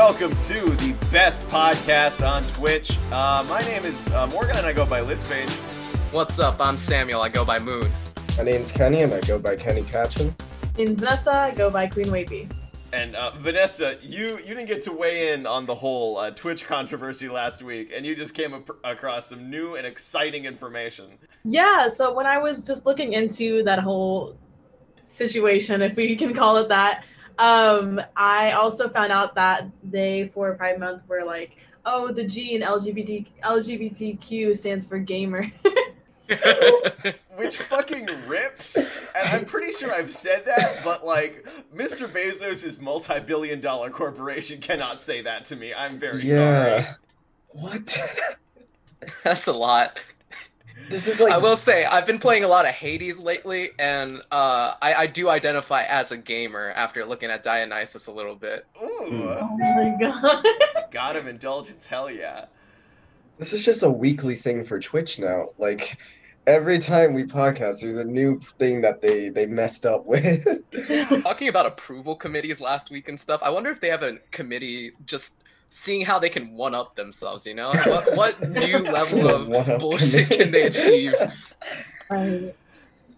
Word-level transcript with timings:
welcome 0.00 0.30
to 0.30 0.70
the 0.76 0.96
best 1.12 1.46
podcast 1.48 2.26
on 2.26 2.42
Twitch. 2.54 2.96
Uh, 3.12 3.44
my 3.50 3.60
name 3.60 3.84
is 3.84 4.06
uh, 4.12 4.26
Morgan, 4.28 4.56
and 4.56 4.64
I 4.64 4.72
go 4.72 4.86
by 4.86 5.00
Lispage. 5.00 5.50
What's 6.10 6.38
up? 6.38 6.56
I'm 6.58 6.78
Samuel. 6.78 7.20
I 7.20 7.28
go 7.28 7.44
by 7.44 7.58
Moon. 7.58 7.86
My 8.38 8.44
name's 8.44 8.72
Kenny, 8.72 9.02
and 9.02 9.12
I 9.12 9.20
go 9.20 9.38
by 9.38 9.56
Kenny 9.56 9.82
Catchin. 9.82 10.34
name's 10.78 10.96
Vanessa. 10.96 11.38
I 11.38 11.50
go 11.50 11.68
by 11.68 11.86
Queen 11.86 12.10
Wavy. 12.10 12.48
And 12.94 13.14
uh, 13.14 13.32
Vanessa, 13.40 13.98
you 14.00 14.38
you 14.38 14.54
didn't 14.54 14.68
get 14.68 14.80
to 14.84 14.92
weigh 14.92 15.34
in 15.34 15.46
on 15.46 15.66
the 15.66 15.74
whole 15.74 16.16
uh, 16.16 16.30
Twitch 16.30 16.64
controversy 16.66 17.28
last 17.28 17.62
week, 17.62 17.92
and 17.94 18.06
you 18.06 18.16
just 18.16 18.32
came 18.32 18.54
ap- 18.54 18.70
across 18.84 19.26
some 19.26 19.50
new 19.50 19.76
and 19.76 19.86
exciting 19.86 20.46
information. 20.46 21.12
Yeah, 21.44 21.88
so 21.88 22.14
when 22.14 22.24
I 22.24 22.38
was 22.38 22.64
just 22.64 22.86
looking 22.86 23.12
into 23.12 23.62
that 23.64 23.80
whole 23.80 24.38
situation, 25.04 25.82
if 25.82 25.94
we 25.94 26.16
can 26.16 26.32
call 26.32 26.56
it 26.56 26.70
that, 26.70 27.04
um, 27.40 28.00
I 28.16 28.52
also 28.52 28.88
found 28.90 29.10
out 29.10 29.34
that 29.34 29.66
they 29.82 30.30
for 30.34 30.54
Pride 30.54 30.78
Month 30.78 31.08
were 31.08 31.24
like, 31.24 31.56
oh, 31.86 32.12
the 32.12 32.22
G 32.22 32.54
in 32.54 32.60
LGBT 32.60 33.26
LGBTQ 33.42 34.54
stands 34.54 34.84
for 34.84 34.98
gamer. 34.98 35.50
Which 37.36 37.56
fucking 37.56 38.06
rips. 38.28 38.76
And 38.76 39.28
I'm 39.30 39.46
pretty 39.46 39.72
sure 39.72 39.90
I've 39.90 40.14
said 40.14 40.44
that, 40.44 40.84
but 40.84 41.04
like, 41.04 41.46
Mr. 41.74 42.06
Bezos' 42.06 42.78
multi 42.78 43.18
billion 43.20 43.60
dollar 43.60 43.88
corporation 43.88 44.60
cannot 44.60 45.00
say 45.00 45.22
that 45.22 45.46
to 45.46 45.56
me. 45.56 45.72
I'm 45.72 45.98
very 45.98 46.26
sorry. 46.26 46.84
What? 47.48 47.96
That's 49.24 49.46
a 49.46 49.52
lot. 49.54 49.98
This 50.90 51.06
is 51.06 51.20
like 51.20 51.32
I 51.32 51.38
will 51.38 51.54
say 51.54 51.84
I've 51.84 52.04
been 52.04 52.18
playing 52.18 52.42
a 52.42 52.48
lot 52.48 52.66
of 52.66 52.72
Hades 52.72 53.20
lately, 53.20 53.70
and 53.78 54.20
uh, 54.32 54.74
I, 54.82 54.94
I 54.94 55.06
do 55.06 55.28
identify 55.28 55.84
as 55.84 56.10
a 56.10 56.16
gamer 56.16 56.72
after 56.72 57.04
looking 57.04 57.30
at 57.30 57.44
Dionysus 57.44 58.08
a 58.08 58.12
little 58.12 58.34
bit. 58.34 58.66
Ooh. 58.82 58.86
oh 58.88 59.56
my 59.56 59.96
god. 60.00 60.44
God 60.90 61.14
of 61.14 61.28
indulgence, 61.28 61.86
hell 61.86 62.10
yeah. 62.10 62.46
this 63.38 63.52
is 63.52 63.64
just 63.64 63.84
a 63.84 63.90
weekly 63.90 64.34
thing 64.34 64.64
for 64.64 64.80
Twitch 64.80 65.20
now. 65.20 65.46
Like 65.58 65.96
every 66.48 66.80
time 66.80 67.14
we 67.14 67.22
podcast, 67.22 67.82
there's 67.82 67.96
a 67.96 68.04
new 68.04 68.40
thing 68.40 68.80
that 68.80 69.00
they 69.00 69.28
they 69.28 69.46
messed 69.46 69.86
up 69.86 70.06
with. 70.06 70.44
Talking 71.22 71.48
about 71.48 71.66
approval 71.66 72.16
committees 72.16 72.60
last 72.60 72.90
week 72.90 73.08
and 73.08 73.18
stuff, 73.18 73.40
I 73.44 73.50
wonder 73.50 73.70
if 73.70 73.80
they 73.80 73.90
have 73.90 74.02
a 74.02 74.18
committee 74.32 74.90
just 75.06 75.39
seeing 75.70 76.04
how 76.04 76.18
they 76.18 76.28
can 76.28 76.52
one 76.52 76.74
up 76.74 76.96
themselves. 76.96 77.46
You 77.46 77.54
know, 77.54 77.70
what 77.86 78.14
what 78.16 78.48
new 78.50 78.78
level 78.80 79.26
of 79.28 79.48
One-up 79.48 79.80
bullshit 79.80 80.28
can 80.28 80.50
they 80.50 80.64
achieve? 80.64 81.14
Right. 82.10 82.54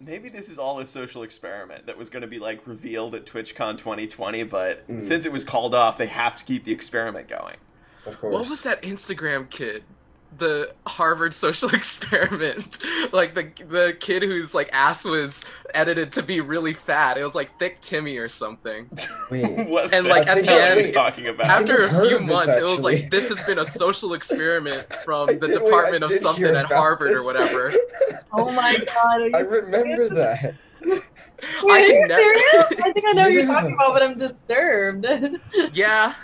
Maybe 0.00 0.28
this 0.28 0.48
is 0.50 0.58
all 0.58 0.78
a 0.80 0.86
social 0.86 1.22
experiment 1.22 1.86
that 1.86 1.96
was 1.96 2.10
going 2.10 2.20
to 2.22 2.26
be 2.26 2.38
like 2.38 2.66
revealed 2.66 3.14
at 3.14 3.24
TwitchCon 3.24 3.78
2020, 3.78 4.42
but 4.44 4.86
Mm. 4.88 5.02
since 5.02 5.24
it 5.24 5.32
was 5.32 5.44
called 5.46 5.74
off, 5.74 5.96
they 5.96 6.08
have 6.08 6.36
to 6.36 6.44
keep 6.44 6.64
the 6.64 6.72
experiment 6.72 7.26
going. 7.28 7.56
of 8.04 8.20
course. 8.20 8.32
What 8.34 8.48
was 8.50 8.62
that 8.64 8.82
Instagram 8.82 9.48
kid? 9.48 9.84
The 10.38 10.72
Harvard 10.86 11.34
social 11.34 11.68
experiment. 11.74 12.78
like 13.12 13.34
the 13.34 13.50
the 13.68 13.96
kid 14.00 14.22
whose 14.22 14.54
like 14.54 14.70
ass 14.72 15.04
was 15.04 15.44
edited 15.74 16.12
to 16.14 16.22
be 16.22 16.40
really 16.40 16.72
fat. 16.72 17.18
It 17.18 17.24
was 17.24 17.34
like 17.34 17.58
thick 17.58 17.80
Timmy 17.80 18.16
or 18.16 18.28
something. 18.28 18.88
Wait. 19.30 19.44
what 19.68 19.92
And, 19.92 20.06
the 20.06 20.10
like, 20.10 20.26
at 20.26 20.44
the 20.44 20.50
are 20.52 20.74
you 20.74 20.80
end- 20.84 20.94
talking 20.94 21.28
about? 21.28 21.46
After 21.46 21.84
a 21.84 21.88
few 21.88 22.16
of 22.16 22.22
this, 22.26 22.30
months, 22.30 22.56
it 22.56 22.62
was 22.62 22.80
like 22.80 23.10
this 23.10 23.28
has 23.28 23.42
been 23.44 23.58
a 23.58 23.64
social 23.64 24.14
experiment 24.14 24.86
from 25.04 25.26
the 25.26 25.34
did- 25.34 25.42
wait, 25.60 25.64
Department 25.64 26.04
of 26.04 26.10
something 26.12 26.44
at 26.44 26.64
about 26.66 26.72
Harvard 26.72 27.12
or 27.12 27.24
whatever. 27.24 27.72
Oh 28.32 28.50
my 28.50 28.76
god. 28.86 29.34
I 29.34 29.40
remember 29.40 30.08
that. 30.14 30.54
Wait, 30.84 31.02
I 31.70 31.80
are 31.80 31.84
can 31.84 31.94
you 31.94 32.08
ne- 32.08 32.14
serious? 32.14 32.64
I 32.82 32.92
think 32.92 33.04
I 33.06 33.12
know 33.12 33.22
what 33.24 33.32
you're 33.32 33.46
talking 33.46 33.72
about, 33.74 33.92
but 33.94 34.02
I'm 34.02 34.16
disturbed. 34.16 35.06
yeah, 35.72 36.14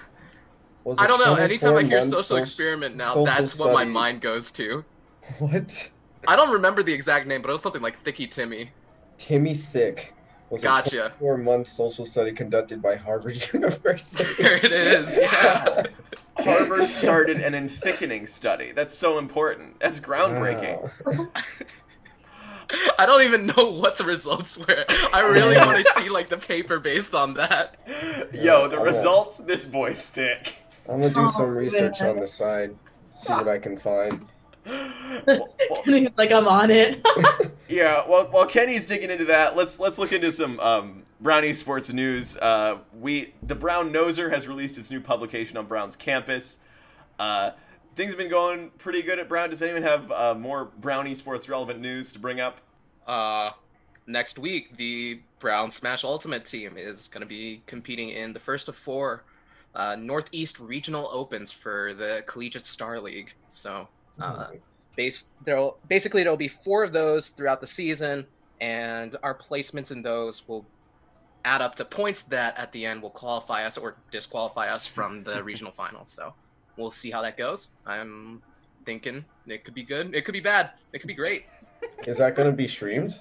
Was 0.84 0.99
I 0.99 1.06
don't 1.06 1.21
know. 1.21 1.34
Anytime 1.34 1.77
I 1.77 1.83
hear 1.83 2.03
social 2.03 2.37
experiment 2.37 2.97
now, 2.97 3.09
social 3.09 3.25
that's 3.27 3.59
what 3.59 3.72
my 3.72 3.84
mind 3.84 4.21
goes 4.21 4.50
to. 4.53 4.84
What? 5.39 5.91
I 6.27 6.37
don't 6.37 6.50
remember 6.50 6.83
the 6.83 6.93
exact 6.94 7.27
name, 7.27 7.43
but 7.43 7.50
it 7.50 7.53
was 7.53 7.61
something 7.61 7.83
like 7.83 8.03
Thicky 8.03 8.27
Timmy. 8.27 8.71
Timmy 9.19 9.53
Thick 9.53 10.15
was 10.50 10.62
a 10.62 10.66
Gotcha. 10.66 11.12
24 11.19 11.39
month 11.39 11.66
social 11.66 12.05
study 12.06 12.33
conducted 12.33 12.81
by 12.81 12.97
Harvard 12.97 13.47
University. 13.53 14.25
There 14.43 14.56
it 14.56 14.72
is. 14.72 15.19
Yeah. 15.19 15.83
Harvard 16.39 16.89
started 16.89 17.39
an 17.41 17.69
thickening 17.69 18.27
study. 18.27 18.72
That's 18.72 18.95
so 18.95 19.19
important. 19.19 19.81
That's 19.81 20.00
groundbreaking. 20.00 20.91
Wow. 21.05 21.28
I 22.99 23.06
don't 23.06 23.22
even 23.22 23.47
know 23.47 23.71
what 23.71 23.97
the 23.97 24.05
results 24.05 24.56
were. 24.56 24.84
I 25.12 25.28
really 25.33 25.56
want 25.56 25.84
to 25.84 25.93
see 25.93 26.09
like 26.09 26.28
the 26.28 26.37
paper 26.37 26.78
based 26.78 27.15
on 27.15 27.34
that. 27.34 27.77
Yo, 28.33 28.69
the 28.69 28.78
results, 28.78 29.39
this 29.39 29.66
boy's 29.66 30.00
thick. 30.00 30.56
I'm 30.88 31.00
gonna 31.00 31.10
do 31.12 31.21
Oh, 31.25 31.28
some 31.28 31.50
research 31.50 32.00
man. 32.00 32.10
on 32.10 32.21
the 32.21 32.26
side, 32.26 32.75
see 33.15 33.32
what 33.32 33.49
I 33.49 33.59
can 33.59 33.76
find. 33.76 34.26
Well, 35.26 35.49
well, 35.87 36.09
like, 36.19 36.31
I'm 36.31 36.47
on 36.47 36.71
it. 36.71 37.00
Yeah, 37.71 38.03
well, 38.09 38.26
while 38.31 38.47
Kenny's 38.47 38.87
digging 38.87 39.10
into 39.10 39.27
that, 39.27 39.54
let's 39.56 39.78
let's 39.78 39.98
look 39.98 40.12
into 40.12 40.32
some 40.32 40.59
um, 40.60 41.03
Brownie 41.21 41.53
sports 41.53 41.93
news. 41.93 42.37
Uh, 42.38 42.78
we 42.98 43.34
the 43.43 43.54
Brown 43.54 43.93
Noser 43.93 44.31
has 44.32 44.48
released 44.48 44.78
its 44.78 44.91
new 44.91 45.00
publication 45.00 45.56
on 45.59 45.66
Brown's 45.66 45.94
campus. 45.97 46.60
Uh, 47.19 47.50
things 47.94 48.10
have 48.10 48.19
been 48.19 48.31
going 48.31 48.71
pretty 48.78 49.03
good 49.03 49.19
at 49.19 49.28
Brown. 49.28 49.50
Does 49.50 49.60
anyone 49.60 49.82
have 49.82 50.10
uh, 50.12 50.34
more 50.34 50.66
Brownie 50.78 51.15
sports 51.15 51.47
relevant 51.48 51.81
news 51.81 52.10
to 52.12 52.19
bring 52.19 52.41
up? 52.41 52.59
Uh, 53.06 53.50
next 54.06 54.38
week, 54.38 54.77
the 54.78 55.21
Brown 55.38 55.71
Smash 55.71 56.04
Ultimate 56.04 56.47
team 56.47 56.77
is 56.78 57.09
going 57.09 57.21
to 57.22 57.27
be 57.27 57.62
competing 57.66 58.09
in 58.09 58.32
the 58.32 58.41
first 58.41 58.66
of 58.69 58.77
four 58.77 59.25
uh, 59.78 59.97
Northeast 59.97 60.59
Regional 60.59 61.09
Opens 61.12 61.53
for 61.53 61.94
the 61.94 62.25
Collegiate 62.27 62.66
Star 62.66 63.00
League. 63.00 63.34
So, 63.49 63.89
uh, 64.21 64.49
base 64.97 65.31
there'll 65.44 65.78
basically 65.89 66.25
there'll 66.25 66.37
be 66.37 66.49
four 66.49 66.83
of 66.83 66.93
those 66.93 67.31
throughout 67.31 67.61
the 67.61 67.66
season, 67.66 68.27
and 68.61 69.16
our 69.22 69.34
placements 69.34 69.93
in 69.93 70.03
those 70.03 70.47
will 70.49 70.66
add 71.44 71.62
up 71.62 71.77
to 71.77 71.84
points 71.84 72.25
that 72.25 72.59
at 72.59 72.72
the 72.72 72.84
end 72.84 73.00
will 73.00 73.11
qualify 73.11 73.65
us 73.65 73.78
or 73.78 73.94
disqualify 74.11 74.69
us 74.69 74.87
from 74.87 75.22
the 75.22 75.43
regional 75.50 75.72
finals. 75.72 76.10
So, 76.10 76.34
we'll 76.77 76.91
see 76.91 77.10
how 77.10 77.22
that 77.22 77.37
goes. 77.37 77.71
I'm 77.87 78.43
thinking 78.84 79.25
it 79.47 79.65
could 79.65 79.75
be 79.75 79.84
good, 79.84 80.15
it 80.15 80.25
could 80.25 80.33
be 80.33 80.41
bad, 80.41 80.72
it 80.93 80.99
could 80.99 81.09
be 81.09 81.15
great. 81.15 81.45
Is 82.05 82.19
that 82.19 82.34
gonna 82.34 82.50
be 82.53 82.66
streamed? 82.66 83.21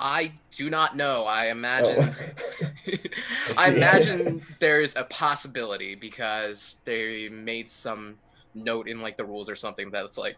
I 0.00 0.32
do 0.50 0.68
not 0.68 0.96
know. 0.96 1.24
I 1.24 1.46
imagine. 1.46 2.12
Oh. 2.18 2.66
I 3.58 3.70
imagine 3.70 4.42
there's 4.60 4.96
a 4.96 5.04
possibility 5.04 5.94
because 5.94 6.80
they 6.84 7.28
made 7.28 7.68
some 7.68 8.16
note 8.54 8.88
in 8.88 9.00
like 9.00 9.16
the 9.16 9.24
rules 9.24 9.48
or 9.48 9.56
something 9.56 9.90
that 9.92 10.04
it's 10.04 10.18
like, 10.18 10.36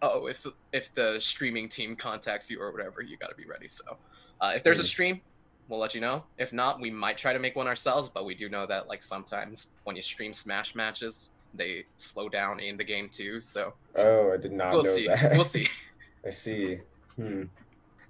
oh, 0.00 0.26
if 0.26 0.46
if 0.72 0.94
the 0.94 1.16
streaming 1.20 1.68
team 1.68 1.96
contacts 1.96 2.50
you 2.50 2.60
or 2.60 2.70
whatever, 2.72 3.02
you 3.02 3.16
got 3.16 3.28
to 3.30 3.36
be 3.36 3.46
ready. 3.46 3.68
So, 3.68 3.98
uh, 4.40 4.52
if 4.54 4.62
there's 4.64 4.78
a 4.78 4.82
Hmm. 4.82 4.86
stream, 4.86 5.20
we'll 5.68 5.80
let 5.80 5.94
you 5.94 6.00
know. 6.00 6.24
If 6.38 6.52
not, 6.52 6.80
we 6.80 6.90
might 6.90 7.18
try 7.18 7.32
to 7.32 7.38
make 7.38 7.56
one 7.56 7.66
ourselves. 7.66 8.08
But 8.08 8.24
we 8.24 8.34
do 8.34 8.48
know 8.48 8.66
that 8.66 8.88
like 8.88 9.02
sometimes 9.02 9.74
when 9.84 9.96
you 9.96 10.02
stream 10.02 10.32
Smash 10.32 10.74
matches, 10.74 11.30
they 11.54 11.84
slow 11.98 12.28
down 12.28 12.60
in 12.60 12.76
the 12.76 12.84
game 12.84 13.08
too. 13.08 13.40
So 13.40 13.74
oh, 13.96 14.32
I 14.32 14.36
did 14.38 14.52
not 14.52 14.72
we'll 14.72 14.84
know 14.84 14.90
see. 14.90 15.06
that. 15.06 15.32
We'll 15.32 15.44
see. 15.44 15.66
I 16.26 16.30
see. 16.30 16.78
Hmm. 17.16 17.44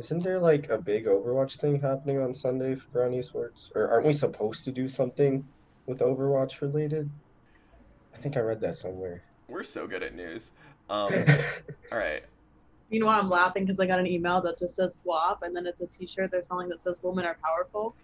Isn't 0.03 0.25
there 0.25 0.41
like 0.41 0.69
a 0.69 0.79
big 0.79 1.07
Overwatch 1.07 1.59
thing 1.59 1.81
happening 1.81 2.21
on 2.21 2.35
Sunday 2.35 2.75
for 2.75 2.89
Brownie 2.89 3.23
Sports? 3.23 3.71
Or 3.77 3.89
aren't 3.89 4.05
we 4.05 4.13
supposed 4.13 4.65
to 4.65 4.73
do 4.73 4.89
something 4.89 5.47
with 5.87 6.01
Overwatch 6.01 6.61
related? 6.61 7.09
I 8.13 8.17
think 8.19 8.37
I 8.37 8.41
read 8.41 8.61
that 8.63 8.75
somewhere. 8.75 9.23
We're 9.47 9.63
so 9.63 9.87
good 9.87 10.03
at 10.03 10.17
news. 10.17 10.51
Um, 10.91 11.13
all 11.93 11.99
right. 11.99 12.25
Meanwhile, 12.91 13.21
I'm 13.21 13.29
laughing 13.31 13.65
because 13.65 13.79
I 13.79 13.87
got 13.87 14.01
an 14.01 14.09
email 14.09 14.41
that 14.41 14.59
just 14.59 14.75
says 14.75 14.97
WAP, 15.05 15.43
and 15.43 15.55
then 15.55 15.69
it's 15.69 15.83
a 15.83 15.87
T-shirt 15.87 16.33
they're 16.33 16.43
selling 16.43 16.69
that 16.71 16.81
says 16.81 16.99
"Women 17.01 17.25
are 17.25 17.37
powerful." 17.41 17.95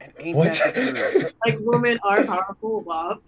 And 0.00 0.14
ain't 0.18 0.38
What? 0.38 0.52
that 0.54 0.74
the? 0.74 1.34
Like 1.44 1.58
women 1.60 1.98
are 2.02 2.24
powerful. 2.24 2.80
WAP. 2.80 3.20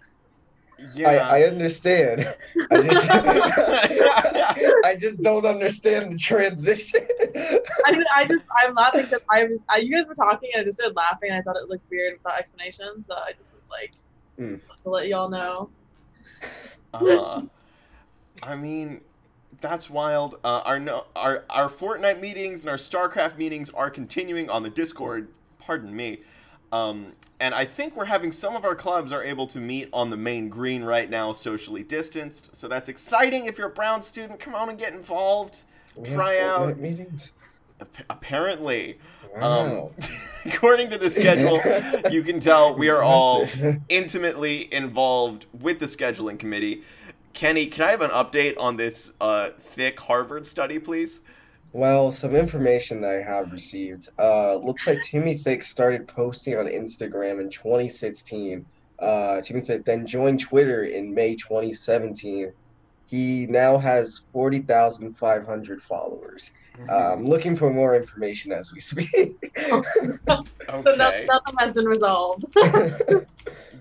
Yeah. 0.94 1.10
I, 1.10 1.38
I 1.38 1.42
understand. 1.42 2.36
I 2.70 2.82
just 2.82 3.10
I 4.84 4.96
just 4.98 5.22
don't 5.22 5.44
understand 5.44 6.12
the 6.12 6.18
transition. 6.18 7.06
I, 7.84 8.02
I 8.14 8.26
just 8.28 8.46
I'm 8.64 8.74
laughing 8.74 9.02
because 9.02 9.22
I 9.30 9.44
was 9.44 9.60
I, 9.68 9.78
you 9.78 9.96
guys 9.96 10.06
were 10.06 10.14
talking 10.14 10.50
and 10.54 10.60
I 10.62 10.64
just 10.64 10.78
started 10.78 10.96
laughing. 10.96 11.30
and 11.30 11.38
I 11.38 11.42
thought 11.42 11.56
it 11.56 11.68
looked 11.68 11.90
weird 11.90 12.18
without 12.18 12.38
explanation, 12.38 13.04
so 13.08 13.14
I 13.14 13.32
just 13.36 13.54
was 13.54 13.62
like, 13.70 13.92
Hmm. 14.38 14.52
just 14.52 14.68
wanted 14.68 14.82
to 14.84 14.90
let 14.90 15.08
y'all 15.08 15.28
know. 15.28 15.68
Uh, 16.94 17.42
I 18.42 18.54
mean, 18.54 19.00
that's 19.60 19.90
wild. 19.90 20.36
Uh, 20.44 20.60
our 20.64 20.78
no, 20.78 21.06
our 21.16 21.44
our 21.50 21.68
Fortnite 21.68 22.20
meetings 22.20 22.60
and 22.60 22.70
our 22.70 22.76
StarCraft 22.76 23.36
meetings 23.36 23.68
are 23.70 23.90
continuing 23.90 24.48
on 24.48 24.62
the 24.62 24.70
Discord. 24.70 25.28
Pardon 25.58 25.94
me. 25.94 26.20
Um, 26.72 27.12
and 27.40 27.54
I 27.54 27.64
think 27.64 27.96
we're 27.96 28.04
having 28.06 28.32
some 28.32 28.56
of 28.56 28.64
our 28.64 28.74
clubs 28.74 29.12
are 29.12 29.22
able 29.22 29.46
to 29.48 29.58
meet 29.58 29.88
on 29.92 30.10
the 30.10 30.16
main 30.16 30.48
green 30.48 30.82
right 30.84 31.08
now, 31.08 31.32
socially 31.32 31.82
distanced. 31.82 32.54
So 32.54 32.68
that's 32.68 32.88
exciting. 32.88 33.46
If 33.46 33.58
you're 33.58 33.68
a 33.68 33.72
Brown 33.72 34.02
student, 34.02 34.40
come 34.40 34.54
on 34.54 34.68
and 34.68 34.78
get 34.78 34.92
involved. 34.92 35.62
We 35.94 36.04
Try 36.08 36.40
out. 36.40 36.78
Meetings. 36.78 37.32
Ap- 37.80 38.04
apparently, 38.10 38.98
Wow. 39.36 39.92
um, 39.98 40.08
according 40.52 40.90
to 40.90 40.98
the 40.98 41.10
schedule, 41.10 41.60
you 42.10 42.22
can 42.22 42.40
tell 42.40 42.74
we 42.76 42.88
are 42.88 43.02
all 43.02 43.46
intimately 43.88 44.72
involved 44.72 45.46
with 45.60 45.78
the 45.78 45.86
scheduling 45.86 46.38
committee. 46.38 46.82
Kenny, 47.34 47.66
can 47.66 47.84
I 47.84 47.90
have 47.92 48.00
an 48.00 48.10
update 48.10 48.54
on 48.58 48.76
this 48.76 49.12
uh, 49.20 49.50
thick 49.60 50.00
Harvard 50.00 50.44
study, 50.46 50.78
please? 50.80 51.20
Well, 51.72 52.10
some 52.10 52.34
information 52.34 53.00
that 53.02 53.10
I 53.16 53.22
have 53.22 53.52
received. 53.52 54.08
Uh, 54.18 54.56
looks 54.56 54.86
like 54.86 55.02
Timmy 55.02 55.34
Thick 55.34 55.62
started 55.62 56.08
posting 56.08 56.56
on 56.56 56.66
Instagram 56.66 57.40
in 57.40 57.50
2016. 57.50 58.64
Uh, 58.98 59.40
Timmy 59.42 59.60
Thick 59.60 59.84
then 59.84 60.06
joined 60.06 60.40
Twitter 60.40 60.84
in 60.84 61.12
May 61.14 61.34
2017. 61.36 62.52
He 63.06 63.46
now 63.46 63.78
has 63.78 64.18
40,500 64.32 65.82
followers. 65.82 66.52
Uh, 66.88 67.12
I'm 67.12 67.26
looking 67.26 67.56
for 67.56 67.70
more 67.72 67.96
information 67.96 68.52
as 68.52 68.72
we 68.72 68.80
speak. 68.80 69.10
okay. 69.70 69.90
So 70.68 70.94
no, 70.94 71.08
okay. 71.08 71.26
nothing 71.26 71.54
has 71.58 71.74
been 71.74 71.86
resolved. 71.86 72.44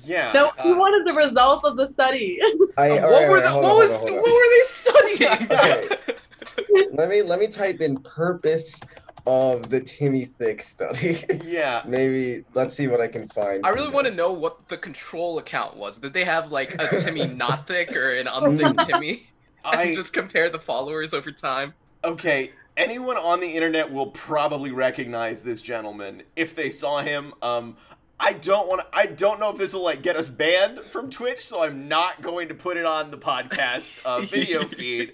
Yeah. 0.06 0.32
no, 0.32 0.52
we 0.64 0.72
Uh, 0.72 0.78
wanted 0.78 1.06
the 1.12 1.14
result 1.18 1.66
of 1.66 1.76
the 1.76 1.86
study. 1.88 2.40
I, 2.78 2.92
Uh, 3.00 3.02
what 3.02 3.12
right, 3.12 3.30
were 3.30 3.42
the, 3.42 3.50
hold 3.50 3.64
what 3.64 3.72
on, 3.72 3.78
was 3.78 3.92
hold 3.92 4.04
on, 4.04 4.16
hold 4.16 4.22
what 4.22 4.34
were 4.34 4.50
they 4.56 4.64
studying? 4.64 5.32
Okay. 5.52 6.14
Let 6.94 7.10
me 7.10 7.22
let 7.22 7.40
me 7.40 7.48
type 7.48 7.82
in 7.82 7.98
purpose 7.98 8.80
of 9.26 9.70
the 9.70 9.82
Timmy 9.82 10.26
Thick 10.26 10.64
study. 10.64 11.18
Yeah. 11.46 11.84
Maybe 11.86 12.44
let's 12.54 12.76
see 12.76 12.88
what 12.88 13.02
I 13.02 13.08
can 13.08 13.28
find. 13.30 13.66
I 13.66 13.70
really 13.70 13.90
want 13.90 14.08
to 14.08 14.16
know 14.16 14.32
what 14.32 14.68
the 14.70 14.78
control 14.78 15.38
account 15.38 15.76
was. 15.78 15.98
Did 16.00 16.14
they 16.14 16.24
have 16.24 16.52
like 16.52 16.74
a 16.82 17.00
Timmy 17.02 17.26
not 17.44 17.68
thick 17.68 17.96
or 17.96 18.12
an 18.12 18.28
unthick 18.28 18.78
Timmy? 18.88 19.28
And 19.66 19.80
I 19.80 19.94
just 19.96 20.14
compare 20.14 20.50
the 20.50 20.60
followers 20.60 21.14
over 21.14 21.32
time. 21.32 21.74
okay. 22.04 22.52
Anyone 22.78 23.18
on 23.18 23.40
the 23.40 23.48
internet 23.48 23.92
will 23.92 24.12
probably 24.12 24.70
recognize 24.70 25.42
this 25.42 25.64
gentleman 25.64 26.22
if 26.36 26.54
they 26.56 26.70
saw 26.70 27.02
him. 27.02 27.34
Um, 27.42 27.76
I 28.20 28.34
don't 28.34 28.68
want. 28.68 28.82
to 28.82 28.88
I 28.94 29.06
don't 29.06 29.40
know 29.40 29.50
if 29.52 29.58
this 29.58 29.74
will 29.74 29.84
like 29.84 30.02
get 30.02 30.16
us 30.16 30.30
banned 30.30 30.80
from 30.80 31.10
Twitch, 31.10 31.46
so 31.46 31.64
I'm 31.64 31.88
not 31.88 32.22
going 32.22 32.48
to 32.48 32.56
put 32.56 32.78
it 32.78 32.86
on 32.86 33.12
the 33.12 33.18
podcast 33.18 34.02
uh, 34.06 34.22
video 34.22 34.66
feed. 34.66 35.14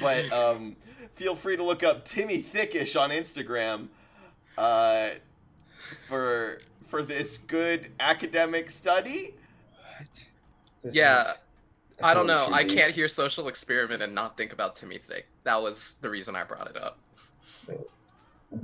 But 0.00 0.30
um, 0.32 0.76
feel 1.14 1.34
free 1.34 1.56
to 1.56 1.64
look 1.64 1.82
up 1.82 2.04
Timmy 2.04 2.42
Thickish 2.42 3.00
on 3.00 3.10
Instagram 3.10 3.88
uh, 4.58 5.10
for 6.08 6.60
for 6.86 7.02
this 7.02 7.38
good 7.38 7.90
academic 7.98 8.68
study. 8.68 9.34
What? 9.98 10.24
This 10.82 10.94
Yeah, 10.94 11.24
I 12.02 12.12
don't 12.14 12.26
know. 12.26 12.48
I 12.52 12.64
can't 12.64 12.92
hear 12.92 13.08
social 13.08 13.48
experiment 13.48 14.02
and 14.02 14.14
not 14.14 14.36
think 14.36 14.52
about 14.52 14.76
Timmy 14.76 14.98
Thick. 14.98 15.26
That 15.44 15.62
was 15.62 15.94
the 16.02 16.10
reason 16.10 16.36
I 16.36 16.44
brought 16.44 16.68
it 16.68 16.76
up. 16.76 16.98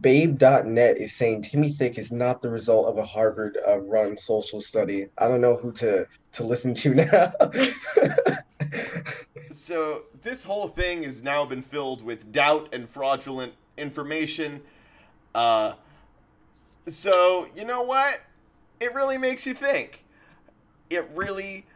Babe.net 0.01 0.99
is 0.99 1.15
saying 1.15 1.43
Timmy 1.43 1.73
Thick 1.73 1.99
is 1.99 2.13
not 2.13 2.43
the 2.43 2.51
result 2.51 2.89
of 2.89 2.99
a 2.99 3.05
Harvard 3.05 3.59
uh, 3.67 3.79
run 3.79 4.17
social 4.17 4.61
study. 4.61 5.07
I 5.19 5.29
don't 5.29 5.41
know 5.41 5.57
who 5.57 5.73
to 5.73 6.07
to 6.33 6.45
listen 6.45 6.75
to 6.75 6.95
now. 6.95 7.33
So 9.59 10.03
this 10.23 10.45
whole 10.45 10.69
thing 10.69 11.03
has 11.03 11.23
now 11.23 11.45
been 11.45 11.63
filled 11.63 12.03
with 12.03 12.31
doubt 12.31 12.69
and 12.73 12.89
fraudulent 12.89 13.55
information. 13.77 14.61
Uh, 15.35 15.75
so 16.87 17.49
you 17.57 17.65
know 17.65 17.83
what? 17.83 18.21
It 18.79 18.95
really 18.95 19.19
makes 19.19 19.47
you 19.47 19.55
think. 19.55 20.05
It 20.91 21.11
really, 21.15 21.67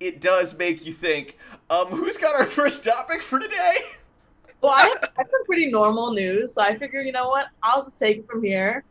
it 0.00 0.20
does 0.20 0.56
make 0.58 0.84
you 0.84 0.92
think. 0.92 1.38
Um, 1.70 1.86
who's 1.88 2.18
got 2.18 2.36
our 2.36 2.46
first 2.46 2.84
topic 2.84 3.22
for 3.22 3.38
today? 3.38 3.78
well, 4.62 4.72
I 4.72 4.82
have, 4.82 5.12
I 5.16 5.22
have 5.22 5.30
some 5.30 5.44
pretty 5.46 5.70
normal 5.70 6.12
news, 6.12 6.54
so 6.54 6.62
I 6.62 6.76
figure, 6.76 7.00
you 7.00 7.12
know 7.12 7.28
what? 7.28 7.46
I'll 7.62 7.82
just 7.82 7.98
take 7.98 8.18
it 8.18 8.26
from 8.26 8.42
here. 8.42 8.84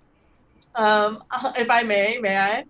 Um, 0.76 1.24
if 1.58 1.70
I 1.70 1.84
may, 1.84 2.18
may 2.20 2.38
I? 2.38 2.64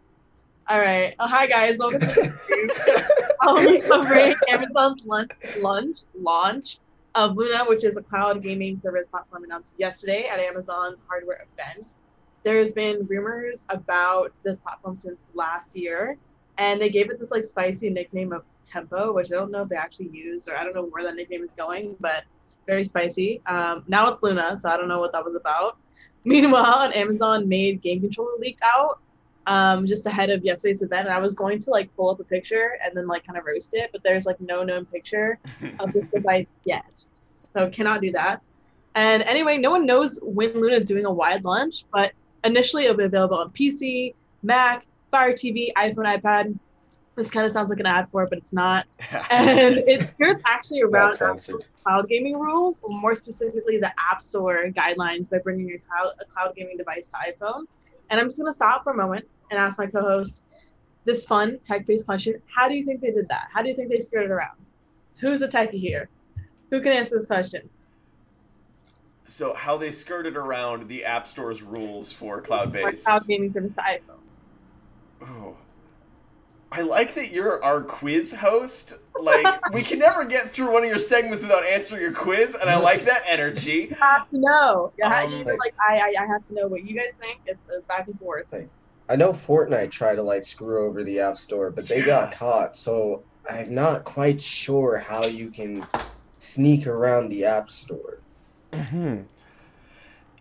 All 0.69 0.79
right. 0.79 1.15
Oh, 1.19 1.27
hi 1.27 1.47
guys. 1.47 1.77
Welcome 1.79 2.01
to 2.01 2.07
the 2.07 3.37
I'll 3.41 3.55
be 3.55 3.79
covering 3.79 4.35
Amazon's 4.49 5.05
launch, 5.05 5.31
launch, 5.61 5.99
launch 6.19 6.79
of 7.15 7.37
Luna, 7.37 7.63
which 7.67 7.85
is 7.85 7.95
a 7.95 8.01
cloud 8.01 8.43
gaming 8.43 8.81
service 8.83 9.07
platform 9.07 9.45
announced 9.45 9.75
yesterday 9.77 10.27
at 10.29 10.39
Amazon's 10.39 11.03
hardware 11.07 11.45
event. 11.53 11.93
There's 12.43 12.73
been 12.73 13.05
rumors 13.07 13.65
about 13.69 14.39
this 14.43 14.59
platform 14.59 14.97
since 14.97 15.31
last 15.33 15.75
year, 15.77 16.17
and 16.57 16.81
they 16.81 16.89
gave 16.89 17.09
it 17.09 17.19
this 17.19 17.31
like 17.31 17.43
spicy 17.43 17.89
nickname 17.89 18.33
of 18.33 18.43
Tempo, 18.65 19.13
which 19.13 19.31
I 19.31 19.35
don't 19.35 19.51
know 19.51 19.61
if 19.61 19.69
they 19.69 19.77
actually 19.77 20.09
used, 20.09 20.49
or 20.49 20.57
I 20.59 20.63
don't 20.63 20.75
know 20.75 20.83
where 20.83 21.03
that 21.03 21.15
nickname 21.15 21.43
is 21.43 21.53
going, 21.53 21.95
but 22.01 22.23
very 22.67 22.83
spicy. 22.83 23.41
Um, 23.47 23.83
now 23.87 24.11
it's 24.11 24.21
Luna, 24.21 24.57
so 24.57 24.69
I 24.69 24.77
don't 24.77 24.87
know 24.87 24.99
what 24.99 25.13
that 25.13 25.25
was 25.25 25.33
about. 25.33 25.77
Meanwhile, 26.23 26.81
an 26.81 26.93
Amazon 26.93 27.47
made 27.47 27.81
game 27.81 28.01
controller 28.01 28.37
leaked 28.37 28.61
out 28.61 28.99
um, 29.47 29.87
just 29.87 30.05
ahead 30.05 30.29
of 30.29 30.43
yesterday's 30.43 30.83
event, 30.83 31.07
and 31.07 31.15
I 31.15 31.19
was 31.19 31.33
going 31.33 31.57
to 31.59 31.71
like 31.71 31.93
pull 31.95 32.09
up 32.09 32.19
a 32.19 32.23
picture 32.23 32.77
and 32.83 32.95
then 32.95 33.07
like 33.07 33.25
kind 33.25 33.39
of 33.39 33.45
roast 33.45 33.73
it, 33.73 33.89
but 33.93 34.03
there's 34.03 34.25
like 34.25 34.39
no 34.41 34.63
known 34.63 34.85
picture 34.85 35.39
of 35.79 35.93
this 35.93 36.05
device 36.13 36.45
yet, 36.65 37.05
so 37.33 37.69
cannot 37.69 38.01
do 38.01 38.11
that. 38.11 38.41
And 38.93 39.23
anyway, 39.23 39.57
no 39.57 39.71
one 39.71 39.85
knows 39.85 40.19
when 40.21 40.53
Luna 40.53 40.75
is 40.75 40.85
doing 40.85 41.05
a 41.05 41.11
wide 41.11 41.45
launch, 41.45 41.85
but 41.93 42.11
initially 42.43 42.83
it'll 42.83 42.97
be 42.97 43.05
available 43.05 43.37
on 43.37 43.51
PC, 43.51 44.13
Mac, 44.43 44.85
Fire 45.11 45.33
TV, 45.33 45.71
iPhone, 45.73 46.19
iPad. 46.19 46.57
This 47.17 47.31
kind 47.31 47.43
of 47.47 47.51
sounds 47.51 47.71
like 47.71 47.79
an 47.79 47.87
ad 47.87 48.07
for 48.11 48.21
it, 48.21 48.29
but 48.29 48.37
it's 48.37 48.53
not. 48.53 48.85
And 49.31 49.79
it's 49.87 50.11
here's 50.19 50.39
actually 50.45 50.83
around 50.83 51.17
cloud 51.83 52.07
gaming 52.07 52.39
rules, 52.39 52.79
or 52.83 52.91
more 52.91 53.15
specifically, 53.15 53.79
the 53.79 53.91
App 54.11 54.21
Store 54.21 54.65
guidelines 54.69 55.31
by 55.31 55.39
bringing 55.39 55.71
a 55.71 55.79
cloud, 55.79 56.13
a 56.21 56.25
cloud 56.25 56.55
gaming 56.55 56.77
device 56.77 57.09
to 57.09 57.17
iPhone. 57.17 57.65
And 58.11 58.19
I'm 58.19 58.27
just 58.27 58.37
going 58.37 58.49
to 58.49 58.55
stop 58.55 58.83
for 58.83 58.91
a 58.91 58.95
moment 58.95 59.27
and 59.49 59.59
ask 59.59 59.79
my 59.79 59.87
co 59.87 60.01
host 60.01 60.43
this 61.05 61.25
fun 61.25 61.57
tech 61.63 61.87
based 61.87 62.05
question 62.05 62.39
How 62.45 62.69
do 62.69 62.75
you 62.75 62.83
think 62.83 63.01
they 63.01 63.11
did 63.11 63.25
that? 63.29 63.47
How 63.51 63.63
do 63.63 63.69
you 63.69 63.75
think 63.75 63.89
they 63.89 63.99
skirted 63.99 64.29
around? 64.29 64.57
Who's 65.15 65.39
the 65.39 65.47
techie 65.47 65.79
here? 65.79 66.09
Who 66.69 66.81
can 66.81 66.91
answer 66.91 67.17
this 67.17 67.25
question? 67.25 67.67
so 69.29 69.53
how 69.53 69.75
they 69.75 69.91
skirted 69.91 70.37
around 70.37 70.87
the 70.87 71.03
App 71.03 71.27
Store's 71.27 71.61
rules 71.61 72.13
for 72.13 72.37
For 72.37 72.43
cloud-based? 72.43 73.05
cloud 73.05 73.27
gaming 73.27 73.51
service 73.51 73.73
to 73.73 73.81
iPhone. 73.81 74.21
Ooh. 75.23 75.57
I 76.71 76.81
like 76.81 77.15
that 77.15 77.31
you're 77.31 77.63
our 77.63 77.81
quiz 77.81 78.33
host. 78.33 78.93
Like 79.19 79.59
we 79.73 79.81
can 79.81 79.99
never 79.99 80.25
get 80.25 80.49
through 80.49 80.71
one 80.71 80.83
of 80.83 80.89
your 80.89 80.99
segments 80.99 81.41
without 81.41 81.63
answering 81.65 82.01
your 82.01 82.11
quiz, 82.13 82.55
and 82.55 82.69
I 82.69 82.77
like 82.77 83.05
that 83.05 83.23
energy. 83.27 83.87
You 83.89 83.95
have 83.99 84.29
to 84.29 84.37
know. 84.39 84.91
You 84.97 85.05
ha- 85.05 85.23
Um, 85.25 85.31
you- 85.31 85.43
like, 85.45 85.73
I, 85.79 85.97
I, 85.97 86.23
I 86.23 86.25
have 86.27 86.45
to 86.47 86.53
know 86.53 86.67
what 86.67 86.83
you 86.83 86.93
guys 86.99 87.13
think. 87.19 87.39
It's 87.45 87.69
a 87.69 87.81
back 87.87 88.07
and 88.07 88.19
forth. 88.19 88.45
I 89.09 89.15
know 89.15 89.31
Fortnite 89.31 89.89
tried 89.91 90.15
to 90.15 90.23
like 90.23 90.43
screw 90.43 90.85
over 90.85 91.03
the 91.03 91.19
App 91.21 91.37
Store, 91.37 91.71
but 91.71 91.87
they 91.87 92.01
got 92.01 92.33
caught. 92.33 92.75
So 92.75 93.23
I'm 93.49 93.73
not 93.73 94.03
quite 94.03 94.41
sure 94.41 94.97
how 94.97 95.25
you 95.25 95.49
can 95.49 95.85
sneak 96.39 96.85
around 96.87 97.29
the 97.29 97.45
App 97.45 97.69
Store. 97.69 98.19
Mm-hmm. 98.73 99.21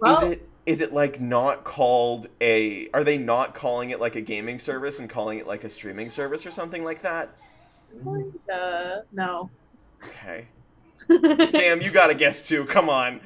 Well, 0.00 0.24
is 0.24 0.32
it 0.32 0.45
is 0.66 0.80
it 0.80 0.92
like 0.92 1.20
not 1.20 1.64
called 1.64 2.26
a? 2.40 2.90
Are 2.92 3.04
they 3.04 3.16
not 3.16 3.54
calling 3.54 3.90
it 3.90 4.00
like 4.00 4.16
a 4.16 4.20
gaming 4.20 4.58
service 4.58 4.98
and 4.98 5.08
calling 5.08 5.38
it 5.38 5.46
like 5.46 5.64
a 5.64 5.70
streaming 5.70 6.10
service 6.10 6.44
or 6.44 6.50
something 6.50 6.84
like 6.84 7.02
that? 7.02 7.30
uh, 8.52 8.96
no. 9.12 9.48
Okay, 10.04 10.46
Sam, 11.46 11.80
you 11.80 11.90
got 11.90 12.08
to 12.08 12.14
guess 12.14 12.46
too. 12.46 12.64
Come 12.66 12.90
on. 12.90 13.20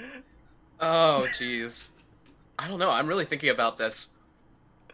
Oh, 0.79 1.27
jeez. 1.39 1.91
I 2.59 2.69
don't 2.69 2.79
know. 2.79 2.91
I'm 2.91 3.07
really 3.07 3.25
thinking 3.25 3.51
about 3.51 3.79
this. 3.79 4.15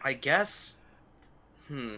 I 0.01 0.13
guess. 0.13 0.77
Hmm. 1.67 1.95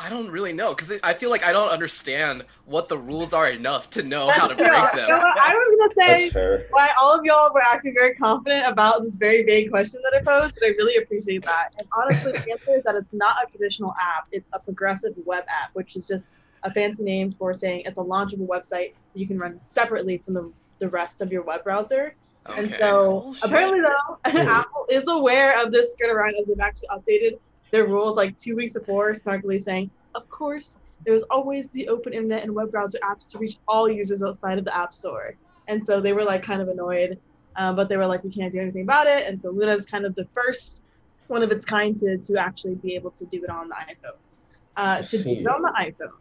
I 0.00 0.10
don't 0.10 0.28
really 0.28 0.52
know 0.52 0.74
because 0.74 0.92
I 1.04 1.14
feel 1.14 1.30
like 1.30 1.44
I 1.44 1.52
don't 1.52 1.70
understand 1.70 2.44
what 2.64 2.88
the 2.88 2.98
rules 2.98 3.32
are 3.32 3.48
enough 3.48 3.90
to 3.90 4.02
know 4.02 4.28
how 4.28 4.48
to 4.48 4.54
break 4.54 4.68
them. 4.68 5.08
you? 5.08 5.14
I 5.14 5.54
was 5.54 5.94
gonna 5.96 6.08
say 6.08 6.28
That's 6.30 6.64
why 6.70 6.90
all 7.00 7.16
of 7.16 7.24
y'all 7.24 7.52
were 7.54 7.62
acting 7.62 7.94
very 7.94 8.14
confident 8.16 8.66
about 8.66 9.04
this 9.04 9.16
very 9.16 9.44
vague 9.44 9.70
question 9.70 10.00
that 10.02 10.20
I 10.20 10.22
posed, 10.22 10.54
but 10.54 10.66
I 10.66 10.70
really 10.70 11.02
appreciate 11.02 11.44
that. 11.44 11.74
And 11.78 11.86
honestly, 11.96 12.32
the 12.32 12.50
answer 12.50 12.76
is 12.76 12.84
that 12.84 12.96
it's 12.96 13.12
not 13.12 13.36
a 13.44 13.50
traditional 13.50 13.94
app; 14.00 14.26
it's 14.32 14.50
a 14.52 14.58
progressive 14.58 15.14
web 15.24 15.44
app, 15.48 15.70
which 15.74 15.94
is 15.94 16.04
just 16.04 16.34
a 16.64 16.72
fancy 16.72 17.04
name 17.04 17.30
for 17.30 17.54
saying 17.54 17.82
it's 17.86 17.98
a 17.98 18.02
launchable 18.02 18.48
website 18.48 18.94
you 19.14 19.26
can 19.26 19.38
run 19.38 19.60
separately 19.60 20.18
from 20.18 20.34
the, 20.34 20.52
the 20.80 20.88
rest 20.88 21.20
of 21.20 21.30
your 21.30 21.42
web 21.42 21.62
browser. 21.62 22.14
Okay. 22.48 22.58
And 22.58 22.68
so 22.68 23.20
Bullshit. 23.20 23.44
apparently, 23.44 23.80
though, 23.80 24.18
hmm. 24.30 24.48
Apple 24.48 24.86
is 24.90 25.06
aware 25.08 25.62
of 25.62 25.72
this 25.72 25.92
skirt 25.92 26.10
around 26.10 26.34
as 26.38 26.48
they've 26.48 26.60
actually 26.60 26.88
updated 26.88 27.38
their 27.74 27.86
rules 27.88 28.16
like 28.16 28.36
two 28.36 28.54
weeks 28.54 28.74
before, 28.74 29.10
snarkily 29.10 29.60
saying, 29.60 29.90
"Of 30.14 30.28
course, 30.30 30.78
there 31.04 31.12
was 31.12 31.24
always 31.24 31.70
the 31.70 31.88
open 31.88 32.12
internet 32.12 32.44
and 32.44 32.54
web 32.54 32.70
browser 32.70 33.00
apps 33.02 33.28
to 33.32 33.38
reach 33.38 33.56
all 33.66 33.90
users 33.90 34.22
outside 34.22 34.58
of 34.58 34.64
the 34.64 34.74
App 34.76 34.92
Store." 34.92 35.34
And 35.66 35.84
so 35.84 36.00
they 36.00 36.12
were 36.12 36.22
like 36.22 36.44
kind 36.44 36.62
of 36.62 36.68
annoyed, 36.68 37.18
um, 37.56 37.74
but 37.74 37.88
they 37.88 37.96
were 37.96 38.06
like, 38.06 38.22
"We 38.22 38.30
can't 38.30 38.52
do 38.52 38.60
anything 38.60 38.82
about 38.82 39.08
it." 39.08 39.26
And 39.26 39.40
so 39.40 39.50
Luna 39.50 39.72
is 39.72 39.86
kind 39.86 40.06
of 40.06 40.14
the 40.14 40.26
first 40.36 40.84
one 41.26 41.42
of 41.42 41.50
its 41.50 41.66
kind 41.66 41.98
to 41.98 42.16
to 42.16 42.36
actually 42.36 42.76
be 42.76 42.94
able 42.94 43.10
to 43.10 43.26
do 43.26 43.42
it 43.42 43.50
on 43.50 43.68
the 43.68 43.74
iPhone, 43.74 44.18
uh, 44.76 45.02
to 45.02 45.24
do 45.24 45.30
it 45.40 45.46
on 45.48 45.62
the 45.62 45.72
iPhone. 45.76 46.18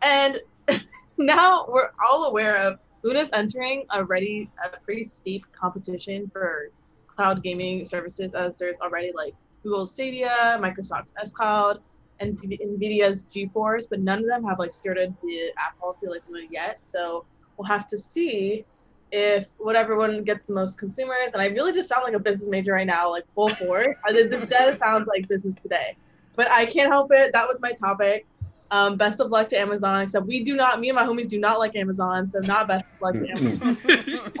And 0.00 0.40
now 1.18 1.66
we're 1.68 1.90
all 2.08 2.24
aware 2.24 2.56
of 2.56 2.78
Luna's 3.02 3.30
entering 3.34 3.84
already 3.92 4.50
a 4.64 4.78
pretty 4.78 5.02
steep 5.02 5.44
competition 5.52 6.30
for 6.32 6.70
cloud 7.08 7.42
gaming 7.42 7.84
services 7.84 8.32
as 8.32 8.56
there's 8.56 8.80
already 8.80 9.12
like 9.14 9.34
Google 9.64 9.86
Stadia, 9.86 10.58
Microsoft's 10.60 11.12
xCloud, 11.14 11.80
and 12.20 12.38
Nvidia's 12.38 13.24
GeForce, 13.24 13.88
but 13.88 13.98
none 13.98 14.20
of 14.20 14.26
them 14.26 14.44
have 14.44 14.60
like 14.60 14.72
skirted 14.72 15.12
the 15.22 15.50
app 15.58 15.78
policy 15.80 16.06
like 16.06 16.22
Luna 16.28 16.46
yet. 16.50 16.78
So 16.82 17.24
we'll 17.56 17.66
have 17.66 17.88
to 17.88 17.98
see 17.98 18.64
if 19.10 19.48
whatever 19.58 19.96
one 19.96 20.22
gets 20.22 20.46
the 20.46 20.52
most 20.52 20.78
consumers. 20.78 21.32
And 21.32 21.42
I 21.42 21.46
really 21.46 21.72
just 21.72 21.88
sound 21.88 22.04
like 22.04 22.14
a 22.14 22.18
business 22.18 22.48
major 22.48 22.72
right 22.72 22.86
now, 22.86 23.10
like 23.10 23.26
full 23.26 23.48
force. 23.48 23.96
I 24.04 24.12
did 24.12 24.30
this 24.30 24.42
does 24.42 24.78
sound 24.78 25.06
like 25.06 25.26
business 25.28 25.56
today, 25.56 25.96
but 26.36 26.48
I 26.50 26.66
can't 26.66 26.90
help 26.90 27.10
it. 27.12 27.32
That 27.32 27.48
was 27.48 27.60
my 27.60 27.72
topic. 27.72 28.26
Um, 28.70 28.96
best 28.96 29.20
of 29.20 29.30
luck 29.30 29.48
to 29.48 29.58
Amazon. 29.58 30.02
Except 30.02 30.26
we 30.26 30.42
do 30.42 30.56
not, 30.56 30.80
me 30.80 30.88
and 30.88 30.96
my 30.96 31.04
homies 31.04 31.28
do 31.28 31.38
not 31.38 31.58
like 31.58 31.76
Amazon, 31.76 32.28
so 32.28 32.40
not 32.40 32.66
best 32.66 32.84
of 32.84 33.00
luck 33.00 33.14
to 33.14 33.28
Amazon. 33.36 33.76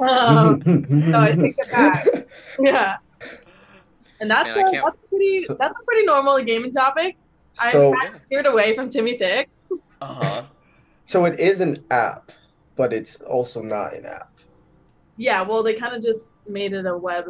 um, 0.00 1.12
so 1.12 1.20
I 1.20 1.32
take 1.32 1.54
it 1.58 1.70
back. 1.70 2.06
Yeah. 2.60 2.96
And 4.20 4.30
that's, 4.30 4.48
Man, 4.54 4.58
I 4.64 4.68
a, 4.68 4.70
can't- 4.70 4.84
that's 4.84 5.04
a 5.04 5.08
pretty 5.08 5.42
So- 5.44 5.54
that's 5.54 5.74
a 5.78 5.84
pretty 5.84 6.06
normal 6.06 6.42
gaming 6.42 6.70
topic. 6.72 7.16
So 7.70 7.92
I'm 7.92 7.98
kind 8.00 8.14
of 8.14 8.20
scared 8.20 8.46
away 8.46 8.74
from 8.74 8.88
Timmy 8.88 9.16
Thick. 9.18 9.48
Uh-huh. 10.00 10.44
so 11.04 11.24
it 11.24 11.38
is 11.38 11.60
an 11.60 11.76
app, 11.90 12.32
but 12.76 12.92
it's 12.92 13.20
also 13.22 13.62
not 13.62 13.94
an 13.94 14.06
app. 14.06 14.30
Yeah, 15.16 15.42
well, 15.42 15.62
they 15.62 15.74
kind 15.74 15.94
of 15.94 16.02
just 16.02 16.38
made 16.48 16.72
it 16.72 16.84
a 16.86 16.96
web 16.96 17.26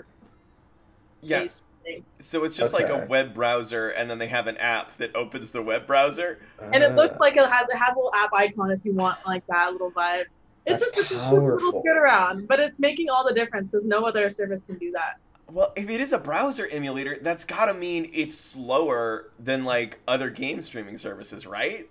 Yeah. 1.20 1.46
thing, 1.84 2.04
So 2.18 2.44
it's 2.44 2.56
just 2.56 2.72
like 2.72 2.88
a 2.88 3.04
web 3.06 3.34
browser, 3.34 3.90
and 3.90 4.08
then 4.08 4.18
they 4.18 4.26
have 4.28 4.46
an 4.46 4.56
app 4.56 4.96
that 4.96 5.14
opens 5.14 5.52
the 5.52 5.60
web 5.62 5.86
browser. 5.86 6.40
and 6.72 6.82
it 6.82 6.94
looks 6.94 7.16
Ah. 7.16 7.24
like 7.24 7.36
it 7.36 7.46
has 7.46 7.68
it 7.68 7.76
has 7.76 7.94
a 7.94 7.98
little 7.98 8.14
app 8.14 8.32
icon 8.32 8.70
if 8.70 8.80
you 8.84 8.94
want 8.94 9.18
like 9.26 9.46
that 9.48 9.72
little 9.72 9.90
vibe. 9.90 10.24
It's 10.66 10.82
That's 10.82 10.84
just 10.84 10.98
it's 10.98 11.08
just 11.10 11.30
a 11.30 11.34
little 11.34 11.58
powerful. 11.58 11.82
get 11.82 11.98
around, 11.98 12.48
but 12.48 12.58
it's 12.60 12.78
making 12.78 13.10
all 13.10 13.22
the 13.28 13.34
difference 13.34 13.70
because 13.72 13.84
no 13.84 14.04
other 14.04 14.30
service 14.30 14.62
can 14.64 14.78
do 14.78 14.90
that. 14.92 15.18
Well, 15.50 15.72
if 15.76 15.90
it 15.90 16.00
is 16.00 16.12
a 16.12 16.18
browser 16.18 16.66
emulator, 16.70 17.18
that's 17.20 17.44
gotta 17.44 17.74
mean 17.74 18.10
it's 18.14 18.34
slower 18.36 19.30
than 19.38 19.64
like 19.64 20.00
other 20.08 20.30
game 20.30 20.62
streaming 20.62 20.98
services, 20.98 21.46
right? 21.46 21.88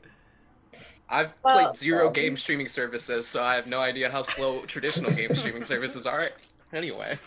I've 1.10 1.33
Well- 1.43 1.63
played 1.65 1.75
zero 1.77 2.05
Probably. 2.05 2.22
game 2.24 2.38
streaming 2.38 2.67
services, 2.67 3.27
so 3.27 3.43
I 3.43 3.55
have 3.55 3.67
no 3.67 3.79
idea 3.79 4.10
how 4.10 4.22
slow 4.24 4.62
traditional 4.65 5.12
game 5.12 5.36
streaming 5.36 5.63
services 5.63 6.05
are. 6.07 6.31
Anyway, 6.72 7.19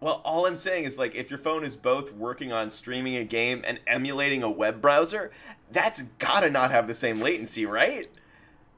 Well, 0.00 0.20
all 0.24 0.46
I'm 0.46 0.56
saying 0.56 0.84
is 0.84 0.98
like 0.98 1.14
if 1.14 1.30
your 1.30 1.38
phone 1.38 1.64
is 1.64 1.76
both 1.76 2.12
working 2.12 2.52
on 2.52 2.68
streaming 2.70 3.16
a 3.16 3.24
game 3.24 3.62
and 3.66 3.80
emulating 3.86 4.42
a 4.42 4.50
web 4.50 4.80
browser, 4.82 5.30
that's 5.72 6.02
gotta 6.18 6.50
not 6.50 6.70
have 6.70 6.86
the 6.86 6.94
same 6.94 7.20
latency, 7.20 7.64
right? 7.66 8.10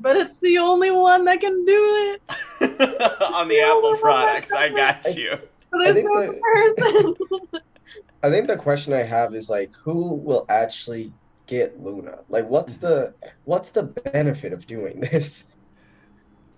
But 0.01 0.17
it's 0.17 0.39
the 0.39 0.59
only 0.59 0.91
one 0.91 1.25
that 1.27 1.41
can 1.41 1.65
do 1.65 2.17
it. 2.17 2.23
on 3.35 3.47
the 3.49 3.61
Apple 3.61 3.97
products, 4.01 4.53
I 4.53 4.69
got 4.69 5.05
you. 5.17 5.39
So 5.73 5.79
there's 5.79 5.97
think 5.97 6.09
no 6.09 6.21
the- 6.21 6.33
comparison. 6.35 7.15
I 8.23 8.31
think 8.31 8.47
the 8.47 8.57
question 8.57 8.93
I 8.93 9.03
have 9.03 9.35
is 9.35 9.51
like, 9.51 9.73
who 9.75 10.15
will 10.15 10.47
actually 10.49 11.13
get 11.47 11.83
Luna? 11.83 12.21
Like, 12.29 12.49
what's 12.49 12.77
the 12.77 13.15
what's 13.45 13.71
the 13.71 13.83
benefit 13.83 14.53
of 14.53 14.67
doing 14.67 15.01
this? 15.01 15.53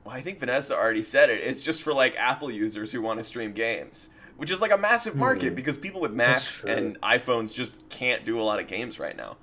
Well, 0.05 0.15
I 0.15 0.21
think 0.21 0.39
Vanessa 0.41 0.77
already 0.77 1.03
said 1.03 1.31
it. 1.31 1.41
It's 1.43 1.63
just 1.63 1.83
for 1.83 1.95
like 1.95 2.15
Apple 2.19 2.51
users 2.51 2.93
who 2.93 3.01
want 3.01 3.19
to 3.21 3.25
stream 3.25 3.53
games, 3.53 4.11
which 4.37 4.51
is 4.51 4.61
like 4.61 4.73
a 4.73 4.77
massive 4.77 5.17
market 5.17 5.51
Hmm. 5.51 5.55
because 5.55 5.79
people 5.79 6.01
with 6.03 6.13
Macs 6.13 6.63
and 6.65 7.01
iPhones 7.01 7.55
just 7.55 7.89
can't 7.89 8.27
do 8.27 8.39
a 8.39 8.43
lot 8.45 8.61
of 8.61 8.67
games 8.67 8.99
right 8.99 9.17
now. 9.17 9.39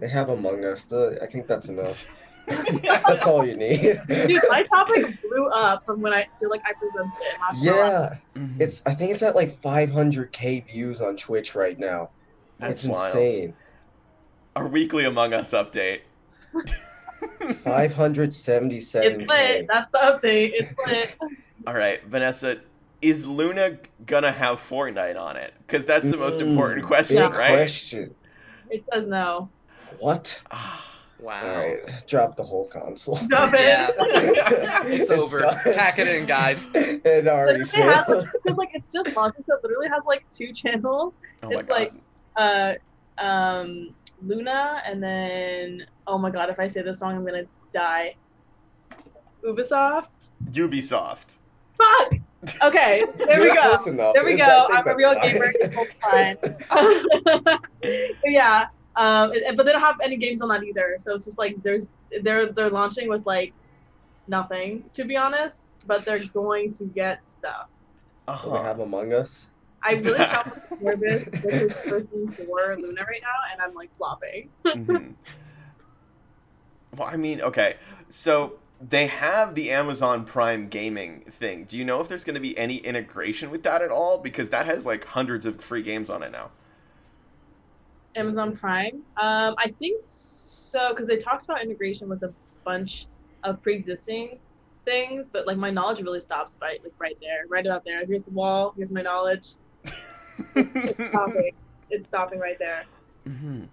They 0.00 0.08
have 0.08 0.30
Among 0.30 0.64
Us. 0.64 0.86
The, 0.86 1.18
I 1.20 1.26
think 1.26 1.46
that's 1.46 1.68
enough. 1.68 2.14
That's 3.06 3.26
all 3.26 3.44
you 3.46 3.56
need. 3.56 4.00
Dude, 4.08 4.42
my 4.48 4.62
topic 4.64 5.20
blew 5.22 5.48
up 5.48 5.84
from 5.84 6.00
when 6.00 6.12
I 6.12 6.26
feel 6.40 6.50
like 6.50 6.62
I 6.66 6.72
presented 6.72 7.12
it. 7.20 7.40
last 7.40 7.64
month. 7.64 7.64
yeah, 7.64 8.16
Mhm. 8.42 8.60
it's. 8.60 8.82
I 8.86 8.92
think 8.94 9.12
it's 9.12 9.22
at 9.22 9.34
like 9.36 9.50
500k 9.60 10.66
views 10.66 11.00
on 11.00 11.16
Twitch 11.16 11.54
right 11.54 11.78
now. 11.78 12.10
That's 12.58 12.84
it's 12.84 12.92
wild. 12.94 13.16
insane. 13.16 13.54
Our 14.56 14.66
weekly 14.66 15.04
Among 15.04 15.32
Us 15.34 15.52
update. 15.52 16.00
577k. 17.40 19.04
It's 19.04 19.28
lit. 19.28 19.66
That's 19.68 19.90
the 19.92 19.98
update. 19.98 20.50
It's 20.54 20.72
lit. 20.86 21.16
All 21.66 21.74
right, 21.74 22.02
Vanessa, 22.04 22.58
is 23.02 23.26
Luna 23.26 23.78
gonna 24.06 24.32
have 24.32 24.58
Fortnite 24.58 25.18
on 25.20 25.36
it? 25.36 25.52
Because 25.66 25.86
that's 25.86 26.10
the 26.10 26.16
most 26.16 26.40
important 26.40 26.84
question, 26.86 27.18
Big 27.30 27.38
right? 27.38 27.50
question. 27.50 28.14
It 28.70 28.84
says 28.92 29.08
no. 29.08 29.48
What? 30.00 30.42
Wow. 31.20 31.42
All 31.52 31.58
right, 31.58 31.80
drop 32.06 32.36
the 32.36 32.44
whole 32.44 32.66
console. 32.68 33.16
Drop 33.26 33.52
it. 33.54 33.60
Yeah, 33.60 33.90
it's 34.86 35.02
It's 35.02 35.10
over. 35.10 35.40
done. 35.40 35.58
Pack 35.64 35.98
it 35.98 36.06
in, 36.06 36.26
guys. 36.26 36.68
It 36.74 37.26
already 37.26 37.64
Literally 37.64 37.92
has, 37.92 38.06
failed. 38.06 38.28
like 38.58 38.70
it's 38.74 38.92
just 38.94 39.16
launched, 39.16 39.38
so 39.46 39.54
it 39.56 39.62
literally 39.64 39.88
has 39.88 40.04
like 40.06 40.24
two 40.30 40.52
channels. 40.52 41.20
oh 41.42 41.50
It's 41.50 41.68
like- 41.68 41.92
Uh, 42.36 42.74
um, 43.18 43.94
Luna, 44.22 44.80
and 44.86 45.02
then 45.02 45.86
oh 46.06 46.18
my 46.18 46.30
god, 46.30 46.50
if 46.50 46.58
I 46.60 46.68
say 46.68 46.82
this 46.82 47.00
song, 47.00 47.16
I'm 47.16 47.24
gonna 47.26 47.44
die. 47.74 48.14
Ubisoft. 49.44 50.10
Ubisoft. 50.50 51.38
Fuck. 51.78 52.12
Okay, 52.64 53.02
there 53.16 53.40
we 53.40 53.46
You're 53.46 53.54
go. 53.54 54.12
There 54.12 54.24
we 54.24 54.36
go. 54.36 54.66
I 54.70 54.82
think 54.82 54.88
I'm 54.88 54.88
a 54.88 54.96
real 54.96 55.14
fine. 55.14 55.32
gamer. 55.32 55.52
It's 55.60 57.44
fine. 57.44 58.10
Yeah. 58.24 58.66
Um, 58.98 59.32
but 59.56 59.64
they 59.64 59.72
don't 59.72 59.80
have 59.80 59.96
any 60.02 60.16
games 60.16 60.42
on 60.42 60.48
that 60.48 60.64
either. 60.64 60.96
So 60.98 61.14
it's 61.14 61.24
just 61.24 61.38
like 61.38 61.56
there's 61.62 61.94
they're 62.22 62.52
they're 62.52 62.70
launching 62.70 63.08
with 63.08 63.24
like 63.26 63.54
nothing 64.26 64.82
to 64.94 65.04
be 65.04 65.16
honest, 65.16 65.78
but 65.86 66.04
they're 66.04 66.18
going 66.34 66.72
to 66.74 66.84
get 66.84 67.26
stuff. 67.26 67.68
They 68.26 68.32
Uh-huh. 68.32 68.62
have 68.62 68.80
Among 68.80 69.12
Us. 69.12 69.48
I 69.84 69.92
really 69.92 70.24
sound 70.24 70.50
nervous 70.80 71.24
with 71.44 71.60
this 71.60 71.74
person 71.86 72.34
for 72.36 72.76
Luna 72.76 73.02
right 73.02 73.22
now, 73.22 73.38
and 73.52 73.62
I'm 73.62 73.74
like 73.74 73.90
flopping. 73.96 74.50
Mhm. 74.66 75.14
Well, 76.96 77.08
I 77.08 77.16
mean, 77.16 77.40
okay. 77.40 77.76
So 78.08 78.54
they 78.80 79.06
have 79.06 79.54
the 79.54 79.70
Amazon 79.70 80.24
Prime 80.24 80.68
gaming 80.68 81.20
thing. 81.30 81.64
Do 81.64 81.76
you 81.78 81.84
know 81.84 82.00
if 82.00 82.08
there's 82.08 82.24
going 82.24 82.34
to 82.34 82.40
be 82.40 82.56
any 82.58 82.78
integration 82.78 83.50
with 83.50 83.62
that 83.64 83.82
at 83.82 83.90
all? 83.90 84.18
Because 84.18 84.50
that 84.50 84.66
has 84.66 84.86
like 84.86 85.04
hundreds 85.04 85.46
of 85.46 85.60
free 85.62 85.82
games 85.82 86.10
on 86.10 86.22
it 86.22 86.32
now. 86.32 86.50
Amazon 88.18 88.56
Prime. 88.56 89.02
Um, 89.16 89.54
I 89.58 89.68
think 89.78 90.02
so 90.06 90.90
because 90.90 91.06
they 91.08 91.16
talked 91.16 91.44
about 91.44 91.62
integration 91.62 92.08
with 92.08 92.22
a 92.24 92.34
bunch 92.64 93.06
of 93.44 93.62
pre-existing 93.62 94.38
things, 94.84 95.28
but 95.32 95.46
like 95.46 95.56
my 95.56 95.70
knowledge 95.70 96.00
really 96.02 96.20
stops 96.20 96.56
by 96.60 96.76
like 96.82 96.92
right 96.98 97.16
there, 97.20 97.46
right 97.48 97.64
about 97.64 97.84
there. 97.84 98.04
Here's 98.04 98.24
the 98.24 98.32
wall. 98.32 98.74
Here's 98.76 98.90
my 98.90 99.02
knowledge. 99.02 99.54
It's 99.84 101.08
stopping. 101.08 101.52
it's 101.90 102.08
stopping 102.08 102.38
right 102.40 102.58
there. 102.58 102.84
Mhm. 103.26 103.68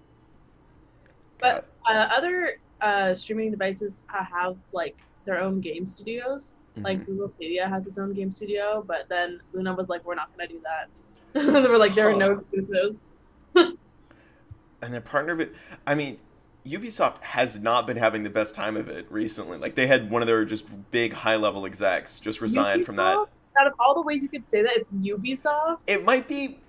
But 1.40 1.68
uh, 1.90 2.08
other 2.16 2.54
uh, 2.82 3.14
streaming 3.14 3.52
devices 3.52 4.06
have 4.10 4.56
like 4.72 4.98
their 5.26 5.40
own 5.40 5.60
game 5.60 5.86
studios. 5.86 6.56
Like 6.78 7.00
Mhm. 7.00 7.06
Google 7.06 7.30
Stadia 7.30 7.68
has 7.70 7.88
its 7.88 7.98
own 7.98 8.14
game 8.14 8.30
studio, 8.30 8.84
but 8.86 9.08
then 9.10 9.40
Luna 9.54 9.74
was 9.74 9.88
like, 9.88 10.04
"We're 10.06 10.16
not 10.16 10.30
gonna 10.36 10.50
do 10.50 10.60
that." 10.62 10.90
they 11.64 11.70
were 11.70 11.78
like, 11.78 11.96
"There 11.96 12.10
are 12.10 12.16
no 12.16 12.40
exclusives." 12.40 13.02
and 14.86 14.94
they're 14.94 15.02
partnered 15.02 15.38
with 15.38 15.50
i 15.88 15.94
mean 15.96 16.18
ubisoft 16.66 17.20
has 17.22 17.60
not 17.62 17.86
been 17.86 17.98
having 17.98 18.24
the 18.24 18.30
best 18.30 18.56
time 18.56 18.78
of 18.78 18.88
it 18.88 19.06
recently 19.12 19.58
like 19.58 19.76
they 19.76 19.86
had 19.88 20.10
one 20.10 20.22
of 20.22 20.28
their 20.28 20.46
just 20.46 20.66
big 20.92 21.14
high 21.14 21.36
level 21.36 21.66
execs 21.66 22.20
just 22.20 22.42
resign 22.42 22.84
from 22.84 22.96
that 22.96 23.16
Out 23.60 23.68
of 23.68 23.74
all 23.80 23.94
the 23.94 24.02
ways 24.02 24.24
you 24.24 24.30
could 24.30 24.48
say 24.50 24.62
that, 24.64 24.72
it's 24.76 24.94
Ubisoft. 24.94 25.80
it 25.88 26.04
might 26.04 26.28
be 26.28 26.60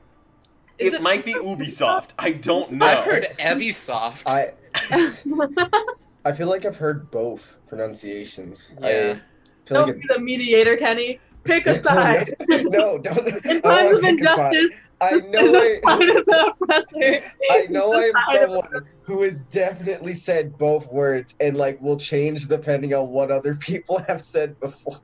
Is 0.78 0.92
it, 0.92 1.02
might 1.02 1.24
be 1.24 1.34
ubisoft 1.34 2.10
i 2.18 2.32
don't 2.32 2.72
know 2.72 2.86
I've 2.86 3.04
heard 3.04 3.26
Evisoft. 3.38 4.24
I 4.26 4.52
I 6.26 6.32
feel 6.32 6.48
like 6.48 6.64
I've 6.64 6.76
heard 6.76 7.10
both 7.12 7.56
pronunciations. 7.68 8.74
Yeah. 8.80 8.88
I 8.88 8.88
feel 9.14 9.20
Don't 9.66 9.86
like 9.88 10.00
be 10.00 10.06
the 10.08 10.18
mediator, 10.20 10.76
Kenny. 10.76 11.20
Pick 11.44 11.66
a 11.66 11.82
side. 11.84 12.34
no, 12.48 12.98
don't. 12.98 13.28
In 13.46 13.62
times 13.62 13.62
oh, 13.64 13.96
of 13.96 14.02
wanna 14.02 14.16
pick 14.16 14.20
a 14.20 14.24
side. 14.34 14.54
injustice, 14.54 14.80
I 15.00 15.10
know 15.28 15.54
I, 15.54 15.80
side 15.84 16.08
of 16.16 16.24
the 16.26 16.52
oppressor. 16.60 17.24
I 17.50 17.66
know 17.68 17.92
I 17.92 17.96
am 17.96 18.02
It's 18.04 18.12
the 18.12 18.20
side 18.32 18.42
of 18.44 18.50
the- 18.50 18.62
someone 18.62 18.86
who 19.02 19.22
has 19.22 19.40
definitely 19.42 20.14
said 20.14 20.56
both 20.58 20.90
words 20.90 21.34
and 21.40 21.56
like 21.56 21.80
will 21.80 21.96
change 21.98 22.48
depending 22.48 22.92
on 22.94 23.08
what 23.10 23.30
other 23.30 23.54
people 23.60 23.98
have 24.08 24.20
said 24.20 24.58
before. 24.60 25.00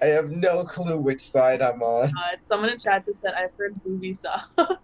I 0.00 0.06
have 0.06 0.30
no 0.30 0.64
clue 0.64 0.98
which 0.98 1.20
side 1.20 1.60
I'm 1.62 1.82
on. 1.82 2.04
Uh, 2.06 2.10
someone 2.42 2.70
in 2.70 2.78
chat 2.78 3.04
just 3.04 3.20
said, 3.20 3.34
"I've 3.34 3.52
heard 3.58 3.74
Ubisoft." 3.86 4.78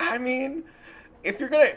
i 0.00 0.16
mean 0.16 0.64
if 1.22 1.38
you're 1.38 1.50
gonna 1.50 1.68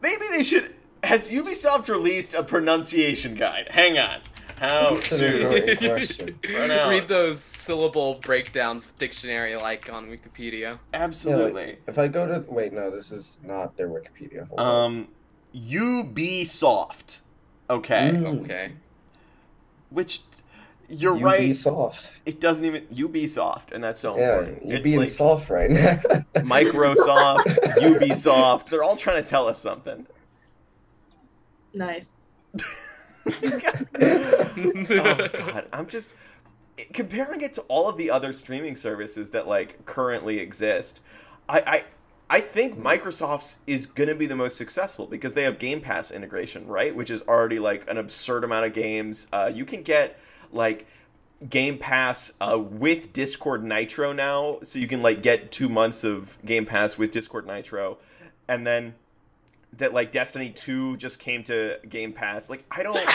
maybe 0.00 0.22
they 0.32 0.42
should 0.42 0.74
has 1.02 1.30
ubisoft 1.30 1.88
released 1.88 2.32
a 2.32 2.42
pronunciation 2.42 3.34
guide 3.34 3.68
hang 3.70 3.98
on 3.98 4.18
how 4.58 4.94
That's 4.94 5.12
an 5.12 5.18
to 5.18 5.40
annoying 5.48 5.76
question. 5.76 6.38
Pronounce. 6.42 6.90
Read 6.90 7.08
those 7.08 7.40
syllable 7.40 8.14
breakdowns 8.14 8.90
dictionary 8.92 9.56
like 9.56 9.92
on 9.92 10.06
Wikipedia. 10.08 10.78
absolutely 10.94 11.78
If 11.86 11.98
I 11.98 12.08
go 12.08 12.26
to 12.26 12.44
wait, 12.50 12.72
no, 12.72 12.90
this 12.90 13.12
is 13.12 13.38
not 13.44 13.76
their 13.76 13.88
Wikipedia. 13.88 14.46
Hold 14.48 14.60
on. 14.60 14.84
um 14.84 15.08
ubisoft 15.54 17.20
okay 17.70 18.12
Mm. 18.14 18.44
Okay. 18.44 18.72
which 19.90 20.20
You're 20.88 21.16
right. 21.16 21.40
Ubisoft. 21.50 22.10
It 22.26 22.40
doesn't 22.40 22.64
even 22.64 22.82
Ubisoft, 22.86 23.72
and 23.72 23.82
that's 23.82 23.98
so 23.98 24.16
Yeah, 24.16 24.38
important. 24.38 24.64
you're 24.66 24.76
It's 24.76 24.84
being 24.84 24.98
like 25.00 25.08
soft 25.08 25.50
right 25.50 25.68
now. 25.70 25.96
Microsoft, 26.36 27.44
Ubisoft. 27.80 28.66
They're 28.68 28.84
all 28.84 28.94
trying 28.94 29.20
to 29.22 29.28
tell 29.28 29.48
us 29.48 29.58
something. 29.60 30.06
Nice. 31.74 32.20
oh 33.26 35.28
god, 35.28 35.68
I'm 35.72 35.86
just 35.86 36.14
comparing 36.92 37.40
it 37.40 37.52
to 37.54 37.62
all 37.62 37.88
of 37.88 37.96
the 37.96 38.10
other 38.10 38.32
streaming 38.32 38.76
services 38.76 39.30
that 39.30 39.48
like 39.48 39.84
currently 39.86 40.38
exist. 40.38 41.00
I 41.48 41.60
I, 41.60 41.84
I 42.28 42.40
think 42.40 42.78
Microsoft's 42.78 43.60
is 43.66 43.86
going 43.86 44.08
to 44.08 44.14
be 44.14 44.26
the 44.26 44.36
most 44.36 44.56
successful 44.56 45.06
because 45.06 45.34
they 45.34 45.44
have 45.44 45.58
Game 45.58 45.80
Pass 45.80 46.10
integration, 46.10 46.66
right? 46.66 46.94
Which 46.94 47.10
is 47.10 47.22
already 47.22 47.58
like 47.58 47.88
an 47.88 47.98
absurd 47.98 48.44
amount 48.44 48.66
of 48.66 48.72
games. 48.72 49.28
Uh, 49.32 49.50
you 49.52 49.64
can 49.64 49.82
get 49.82 50.18
like 50.52 50.86
Game 51.48 51.78
Pass 51.78 52.32
uh, 52.40 52.58
with 52.58 53.12
Discord 53.12 53.62
Nitro 53.62 54.12
now, 54.12 54.58
so 54.62 54.78
you 54.78 54.88
can 54.88 55.02
like 55.02 55.22
get 55.22 55.52
two 55.52 55.68
months 55.68 56.02
of 56.02 56.38
Game 56.44 56.66
Pass 56.66 56.98
with 56.98 57.10
Discord 57.10 57.46
Nitro, 57.46 57.98
and 58.48 58.66
then 58.66 58.94
that 59.78 59.92
like 59.92 60.12
Destiny 60.12 60.50
Two 60.50 60.96
just 60.96 61.18
came 61.18 61.42
to 61.44 61.78
Game 61.88 62.12
Pass. 62.12 62.50
Like 62.50 62.64
I 62.70 62.82
don't. 62.82 62.98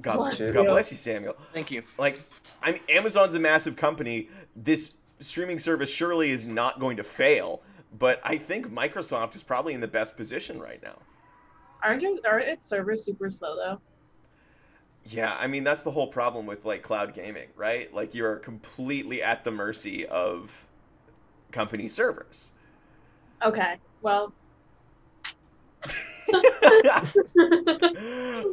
God, 0.00 0.16
Bless 0.16 0.38
God 0.38 0.46
you. 0.46 0.64
bless 0.64 0.90
you, 0.90 0.96
Samuel. 0.96 1.36
Thank 1.52 1.70
you. 1.70 1.82
Like, 1.98 2.24
I 2.62 2.72
mean, 2.72 2.80
Amazon's 2.88 3.34
a 3.34 3.38
massive 3.38 3.76
company. 3.76 4.30
This 4.56 4.94
streaming 5.18 5.58
service 5.58 5.90
surely 5.90 6.30
is 6.30 6.46
not 6.46 6.80
going 6.80 6.96
to 6.96 7.04
fail. 7.04 7.60
But 7.98 8.20
I 8.22 8.38
think 8.38 8.72
Microsoft 8.72 9.34
is 9.34 9.42
probably 9.42 9.74
in 9.74 9.80
the 9.80 9.88
best 9.88 10.16
position 10.16 10.60
right 10.60 10.82
now. 10.82 10.96
Aren't 11.82 12.02
your, 12.02 12.14
aren't 12.26 12.48
its 12.48 12.64
servers 12.66 13.04
super 13.04 13.30
slow 13.30 13.56
though? 13.56 13.80
Yeah, 15.04 15.36
I 15.38 15.46
mean 15.46 15.64
that's 15.64 15.82
the 15.82 15.90
whole 15.90 16.06
problem 16.06 16.46
with 16.46 16.64
like 16.64 16.82
cloud 16.82 17.14
gaming, 17.14 17.48
right? 17.56 17.92
Like 17.92 18.14
you're 18.14 18.36
completely 18.36 19.22
at 19.22 19.44
the 19.44 19.50
mercy 19.50 20.06
of 20.06 20.66
company 21.52 21.88
servers. 21.88 22.52
Okay. 23.44 23.76
Well. 24.02 24.32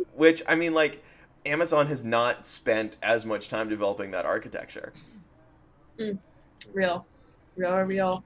Which 0.15 0.41
I 0.47 0.55
mean 0.55 0.73
like 0.73 1.03
Amazon 1.45 1.87
has 1.87 2.03
not 2.03 2.45
spent 2.45 2.97
as 3.01 3.25
much 3.25 3.49
time 3.49 3.69
developing 3.69 4.11
that 4.11 4.25
architecture. 4.25 4.93
real. 6.73 7.05
Real 7.55 7.77
real. 7.81 8.23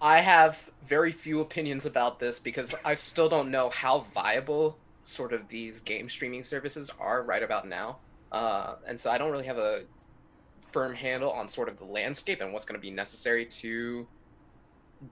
I 0.00 0.18
have 0.18 0.70
very 0.84 1.12
few 1.12 1.40
opinions 1.40 1.86
about 1.86 2.18
this 2.18 2.38
because 2.38 2.74
I 2.84 2.94
still 2.94 3.28
don't 3.28 3.50
know 3.50 3.70
how 3.70 4.00
viable 4.00 4.76
sort 5.02 5.32
of 5.32 5.48
these 5.48 5.80
game 5.80 6.08
streaming 6.08 6.42
services 6.42 6.90
are 6.98 7.22
right 7.22 7.42
about 7.42 7.66
now. 7.66 7.98
Uh, 8.30 8.74
and 8.86 8.98
so 9.00 9.10
I 9.10 9.18
don't 9.18 9.30
really 9.30 9.46
have 9.46 9.56
a 9.56 9.82
firm 10.70 10.94
handle 10.94 11.30
on 11.30 11.48
sort 11.48 11.68
of 11.68 11.78
the 11.78 11.84
landscape 11.84 12.40
and 12.40 12.52
what's 12.52 12.64
going 12.64 12.78
to 12.78 12.84
be 12.84 12.90
necessary 12.90 13.46
to 13.46 14.06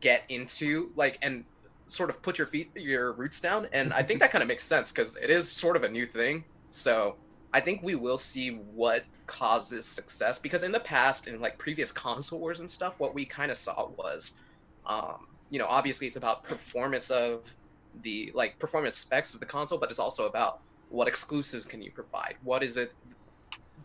get 0.00 0.22
into 0.28 0.90
like 0.96 1.18
and 1.22 1.44
sort 1.86 2.10
of 2.10 2.22
put 2.22 2.38
your 2.38 2.46
feet 2.46 2.70
your 2.74 3.12
roots 3.12 3.40
down 3.40 3.68
and 3.72 3.92
i 3.92 4.02
think 4.02 4.20
that 4.20 4.30
kind 4.30 4.42
of 4.42 4.48
makes 4.48 4.64
sense 4.64 4.90
because 4.90 5.16
it 5.16 5.30
is 5.30 5.50
sort 5.50 5.76
of 5.76 5.84
a 5.84 5.88
new 5.88 6.06
thing. 6.06 6.44
So 6.70 7.16
i 7.52 7.60
think 7.60 7.82
we 7.82 7.94
will 7.94 8.16
see 8.16 8.50
what 8.50 9.04
causes 9.26 9.86
success 9.86 10.38
because 10.38 10.62
in 10.62 10.72
the 10.72 10.80
past 10.80 11.28
in 11.28 11.40
like 11.40 11.56
previous 11.58 11.92
console 11.92 12.40
wars 12.40 12.60
and 12.60 12.70
stuff 12.70 13.00
what 13.00 13.14
we 13.14 13.24
kind 13.24 13.50
of 13.50 13.56
saw 13.56 13.88
was 13.96 14.40
um, 14.86 15.26
you 15.50 15.58
know 15.58 15.66
obviously 15.66 16.06
it's 16.06 16.16
about 16.16 16.44
performance 16.44 17.10
of 17.10 17.54
the 18.02 18.30
like 18.34 18.58
performance 18.58 18.96
specs 18.96 19.34
of 19.34 19.40
the 19.40 19.46
console 19.46 19.78
but 19.78 19.90
it's 19.90 19.98
also 19.98 20.26
about 20.26 20.60
what 20.94 21.08
exclusives 21.08 21.66
can 21.66 21.82
you 21.82 21.90
provide? 21.90 22.36
What 22.42 22.62
is 22.62 22.76
it 22.76 22.94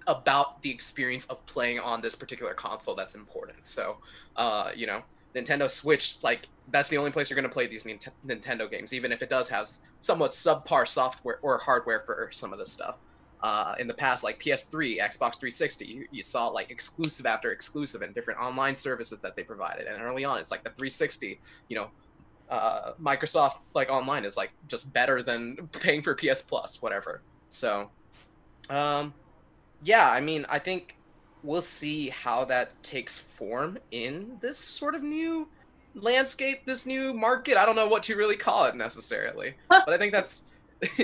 about 0.07 0.61
the 0.61 0.69
experience 0.69 1.25
of 1.25 1.43
playing 1.45 1.79
on 1.79 2.01
this 2.01 2.15
particular 2.15 2.53
console 2.53 2.95
that's 2.95 3.15
important? 3.15 3.65
So 3.65 3.97
uh, 4.35 4.71
you 4.75 4.87
know 4.87 5.01
nintendo 5.35 5.69
switch 5.69 6.17
like 6.23 6.47
that's 6.71 6.89
the 6.89 6.97
only 6.97 7.11
place 7.11 7.29
you're 7.29 7.35
going 7.35 7.47
to 7.47 7.53
play 7.53 7.67
these 7.67 7.83
Nint- 7.83 8.09
nintendo 8.25 8.69
games 8.69 8.93
even 8.93 9.11
if 9.11 9.21
it 9.21 9.29
does 9.29 9.49
have 9.49 9.67
somewhat 10.01 10.31
subpar 10.31 10.87
software 10.87 11.39
or 11.41 11.57
hardware 11.59 11.99
for 11.99 12.29
some 12.31 12.53
of 12.53 12.59
this 12.59 12.71
stuff 12.71 12.99
uh, 13.41 13.75
in 13.79 13.87
the 13.87 13.93
past, 13.93 14.23
like 14.23 14.39
PS3, 14.39 14.99
Xbox 14.99 15.39
360, 15.39 15.85
you, 15.85 16.07
you 16.11 16.21
saw 16.21 16.47
like 16.47 16.69
exclusive 16.71 17.25
after 17.25 17.51
exclusive 17.51 18.01
and 18.01 18.13
different 18.13 18.39
online 18.39 18.75
services 18.75 19.21
that 19.21 19.35
they 19.35 19.43
provided. 19.43 19.87
And 19.87 20.01
early 20.01 20.25
on, 20.25 20.39
it's 20.39 20.51
like 20.51 20.63
the 20.63 20.71
360, 20.71 21.39
you 21.69 21.75
know, 21.77 21.89
uh, 22.49 22.93
Microsoft 23.01 23.59
like 23.73 23.89
online 23.89 24.25
is 24.25 24.35
like 24.35 24.51
just 24.67 24.91
better 24.91 25.23
than 25.23 25.69
paying 25.79 26.01
for 26.01 26.15
PS 26.15 26.41
Plus, 26.41 26.81
whatever. 26.81 27.21
So, 27.47 27.89
um, 28.69 29.13
yeah, 29.81 30.09
I 30.09 30.19
mean, 30.19 30.45
I 30.49 30.59
think 30.59 30.97
we'll 31.43 31.61
see 31.61 32.09
how 32.09 32.45
that 32.45 32.81
takes 32.83 33.17
form 33.19 33.77
in 33.91 34.37
this 34.41 34.57
sort 34.57 34.95
of 34.95 35.03
new 35.03 35.47
landscape, 35.95 36.65
this 36.65 36.85
new 36.85 37.13
market. 37.13 37.57
I 37.57 37.65
don't 37.65 37.75
know 37.75 37.87
what 37.87 38.09
you 38.09 38.15
really 38.17 38.37
call 38.37 38.65
it 38.65 38.75
necessarily, 38.75 39.55
but 39.69 39.89
I 39.89 39.97
think 39.97 40.11
that's. 40.13 40.43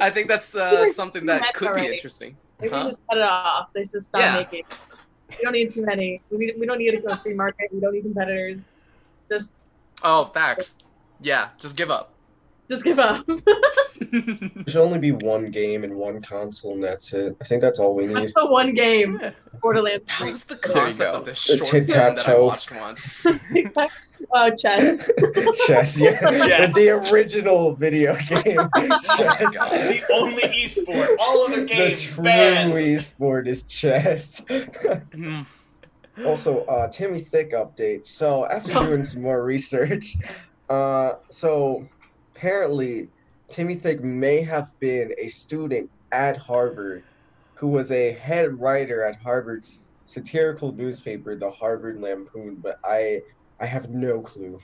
I 0.00 0.10
think 0.10 0.28
that's 0.28 0.54
uh, 0.56 0.86
something 0.86 1.26
that 1.26 1.54
could 1.54 1.74
be 1.74 1.86
interesting. 1.86 2.36
They 2.58 2.68
Huh? 2.68 2.86
just 2.86 2.98
cut 3.08 3.18
it 3.18 3.22
off. 3.24 3.68
They 3.74 3.84
should 3.84 4.02
stop 4.02 4.20
Yeah. 4.20 4.36
making. 4.36 4.64
We 5.30 5.36
don't 5.42 5.52
need 5.52 5.72
too 5.72 5.84
many. 5.84 6.20
We, 6.30 6.38
need, 6.38 6.54
we 6.58 6.66
don't 6.66 6.78
need 6.78 6.90
to 7.00 7.10
a 7.10 7.16
free 7.18 7.34
market. 7.34 7.68
We 7.72 7.80
don't 7.80 7.92
need 7.94 8.02
competitors. 8.02 8.68
Just 9.30 9.66
Oh, 10.04 10.24
facts. 10.26 10.78
Yeah, 11.20 11.50
just 11.58 11.76
give 11.76 11.90
up. 11.90 12.14
just 12.68 12.82
give 12.84 12.98
up. 12.98 13.24
There 14.54 14.64
should 14.68 14.82
only 14.82 14.98
be 14.98 15.12
one 15.12 15.50
game 15.50 15.84
and 15.84 15.94
one 15.94 16.20
console, 16.20 16.74
and 16.74 16.84
that's 16.84 17.14
it. 17.14 17.34
I 17.40 17.44
think 17.44 17.62
that's 17.62 17.78
all 17.78 17.96
we 17.96 18.06
need. 18.06 18.14
That's 18.16 18.32
the 18.34 18.46
one 18.46 18.74
game. 18.74 19.18
Borderlands 19.62 20.04
That 20.06 20.18
3. 20.18 20.30
was 20.30 20.44
the 20.44 20.56
concept 20.56 21.14
of 21.14 21.24
this 21.24 21.46
The 21.46 21.56
short 21.56 21.68
film 21.70 21.86
that 21.86 22.28
I 22.28 22.38
watched 22.38 22.70
once. 22.72 23.24
oh, 24.32 24.50
chess. 24.56 25.10
Chess, 25.66 26.00
yeah. 26.00 26.20
Chess. 26.20 26.74
The 26.74 27.10
original 27.10 27.74
video 27.74 28.14
game. 28.16 28.58
Chess. 29.16 29.56
God. 29.56 29.70
the 29.72 30.02
only 30.12 30.42
esport. 30.42 31.16
All 31.18 31.46
other 31.46 31.60
The 31.60 31.66
games 31.66 32.02
The 32.06 32.14
true 32.14 32.24
banned. 32.24 32.72
esport 32.74 33.46
is 33.46 33.62
chess. 33.62 34.42
Mm. 34.42 35.46
Also, 36.26 36.64
uh, 36.66 36.88
Timmy 36.88 37.20
Thick 37.20 37.52
update. 37.52 38.06
So 38.06 38.44
after 38.46 38.72
doing 38.72 39.04
some 39.04 39.22
more 39.22 39.42
research, 39.42 40.16
uh, 40.68 41.14
so 41.30 41.88
apparently 42.34 43.08
Timmy 43.52 43.74
Thick 43.76 44.02
may 44.02 44.40
have 44.42 44.78
been 44.80 45.12
a 45.18 45.28
student 45.28 45.90
at 46.10 46.38
Harvard 46.38 47.04
who 47.54 47.68
was 47.68 47.90
a 47.92 48.12
head 48.12 48.58
writer 48.58 49.04
at 49.04 49.16
Harvard's 49.16 49.80
satirical 50.06 50.72
newspaper, 50.72 51.36
the 51.36 51.50
Harvard 51.50 52.00
Lampoon. 52.00 52.56
But 52.56 52.80
I, 52.84 53.22
I 53.60 53.66
have 53.66 53.90
no 53.90 54.20
clue. 54.22 54.58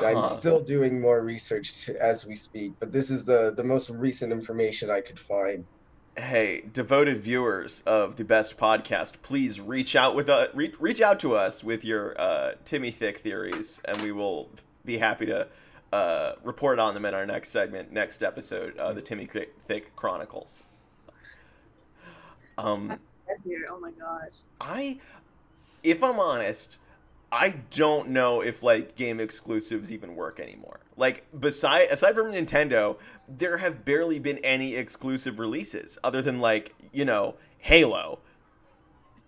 I'm 0.00 0.24
still 0.24 0.62
doing 0.62 1.00
more 1.00 1.22
research 1.22 1.86
to, 1.86 2.00
as 2.00 2.26
we 2.26 2.36
speak, 2.36 2.74
but 2.78 2.92
this 2.92 3.10
is 3.10 3.24
the 3.24 3.52
the 3.56 3.64
most 3.64 3.90
recent 3.90 4.32
information 4.32 4.90
I 4.90 5.00
could 5.00 5.18
find. 5.18 5.66
hey, 6.16 6.62
devoted 6.72 7.22
viewers 7.22 7.82
of 7.86 8.16
the 8.16 8.24
best 8.24 8.58
podcast, 8.58 9.22
please 9.22 9.60
reach 9.60 9.96
out 9.96 10.14
with 10.14 10.28
uh, 10.28 10.48
re- 10.54 10.74
reach 10.78 11.00
out 11.00 11.18
to 11.20 11.34
us 11.34 11.64
with 11.64 11.84
your 11.84 12.14
uh, 12.20 12.52
Timmy 12.64 12.90
Thick 12.90 13.18
theories, 13.18 13.80
and 13.86 14.00
we 14.02 14.12
will 14.12 14.50
be 14.84 14.98
happy 14.98 15.26
to 15.26 15.48
uh, 15.92 16.34
report 16.42 16.78
on 16.78 16.94
them 16.94 17.04
in 17.04 17.14
our 17.14 17.26
next 17.26 17.50
segment, 17.50 17.92
next 17.92 18.22
episode, 18.22 18.76
uh, 18.78 18.92
the 18.92 19.02
Timmy 19.02 19.26
Thick- 19.26 19.54
Thick 19.68 19.94
Chronicles. 19.96 20.64
Um, 22.58 22.98
Oh 23.70 23.80
my 23.80 23.90
gosh. 23.92 24.40
I, 24.60 24.98
if 25.82 26.02
I'm 26.04 26.18
honest, 26.18 26.78
I 27.30 27.50
don't 27.70 28.10
know 28.10 28.42
if 28.42 28.62
like 28.62 28.94
game 28.94 29.20
exclusives 29.20 29.90
even 29.90 30.14
work 30.14 30.38
anymore. 30.38 30.80
Like 30.96 31.24
beside 31.38 31.90
aside 31.90 32.14
from 32.14 32.32
Nintendo, 32.32 32.98
there 33.26 33.56
have 33.56 33.84
barely 33.84 34.18
been 34.18 34.38
any 34.38 34.74
exclusive 34.74 35.38
releases 35.38 35.98
other 36.04 36.20
than 36.20 36.40
like, 36.40 36.74
you 36.92 37.04
know, 37.06 37.36
Halo. 37.58 38.18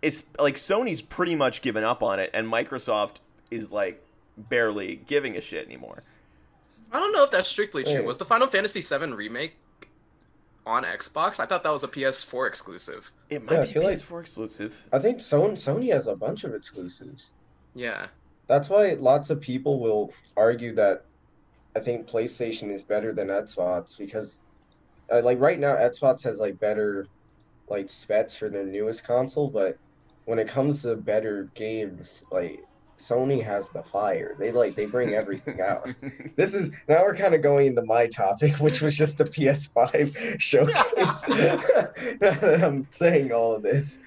It's 0.03 0.25
like 0.39 0.57
Sony's 0.57 1.01
pretty 1.01 1.35
much 1.35 1.63
given 1.63 1.83
up 1.83 2.03
on 2.03 2.21
it 2.21 2.31
and 2.35 2.47
Microsoft 2.47 3.17
is 3.51 3.73
like 3.73 4.05
barely 4.37 4.97
giving 5.07 5.37
a 5.37 5.41
shit 5.41 5.65
anymore. 5.67 6.03
I 6.95 7.01
don't 7.01 7.13
know 7.13 7.25
if 7.25 7.31
that's 7.31 7.49
strictly 7.49 7.83
true. 7.83 7.93
Hey. 7.93 8.01
Was 8.03 8.19
the 8.19 8.25
Final 8.25 8.47
Fantasy 8.47 8.81
VII 8.81 9.13
remake 9.13 9.57
on 10.65 10.85
Xbox? 10.85 11.41
I 11.41 11.47
thought 11.47 11.63
that 11.65 11.73
was 11.73 11.83
a 11.83 11.89
PS4 11.89 12.47
exclusive. 12.47 13.11
It 13.29 13.45
might 13.45 13.55
Yeah, 13.55 13.59
I 13.61 13.67
be 13.67 13.73
feel 13.73 13.83
like- 13.83 13.99
PS4 13.99 14.21
exclusive. 14.21 14.85
I 14.93 14.99
think 15.01 15.19
Sony 15.19 15.53
Sony 15.53 15.93
has 15.93 16.07
a 16.07 16.15
bunch 16.15 16.45
of 16.45 16.55
exclusives. 16.55 17.33
Yeah. 17.75 18.07
That's 18.47 18.69
why 18.71 18.93
lots 18.93 19.29
of 19.31 19.41
people 19.41 19.81
will 19.81 20.13
argue 20.37 20.73
that 20.77 21.05
I 21.77 21.81
think 21.81 22.07
PlayStation 22.09 22.71
is 22.73 22.83
better 22.85 23.13
than 23.13 23.27
Xbox 23.29 23.99
because, 23.99 24.43
uh, 25.11 25.21
like 25.25 25.41
right 25.41 25.59
now, 25.59 25.75
Xbox 25.75 26.23
has 26.23 26.39
like 26.39 26.61
better, 26.61 27.09
like 27.69 27.91
specs 27.91 28.37
for 28.37 28.49
their 28.49 28.65
newest 28.65 29.05
console, 29.05 29.49
but 29.49 29.79
when 30.27 30.39
it 30.39 30.47
comes 30.47 30.83
to 30.83 30.95
better 30.95 31.51
games, 31.55 32.25
like 32.31 32.65
Sony 32.99 33.43
has 33.43 33.71
the 33.71 33.83
fire. 33.83 34.37
They 34.39 34.53
like 34.53 34.75
they 34.77 34.87
bring 34.87 35.15
everything 35.15 35.61
out. 35.61 35.89
This 36.37 36.55
is 36.55 36.71
now 36.89 37.03
we're 37.05 37.15
kind 37.15 37.35
of 37.35 37.43
going 37.43 37.67
into 37.69 37.83
my 37.83 38.07
topic, 38.09 38.55
which 38.61 38.81
was 38.83 38.97
just 38.97 39.19
the 39.19 39.25
PS5 39.25 40.41
showcase. 40.41 41.29
now 42.21 42.31
that 42.41 42.61
I'm 42.63 42.87
saying 42.89 43.33
all 43.33 43.55
of 43.55 43.63
this, 43.63 44.01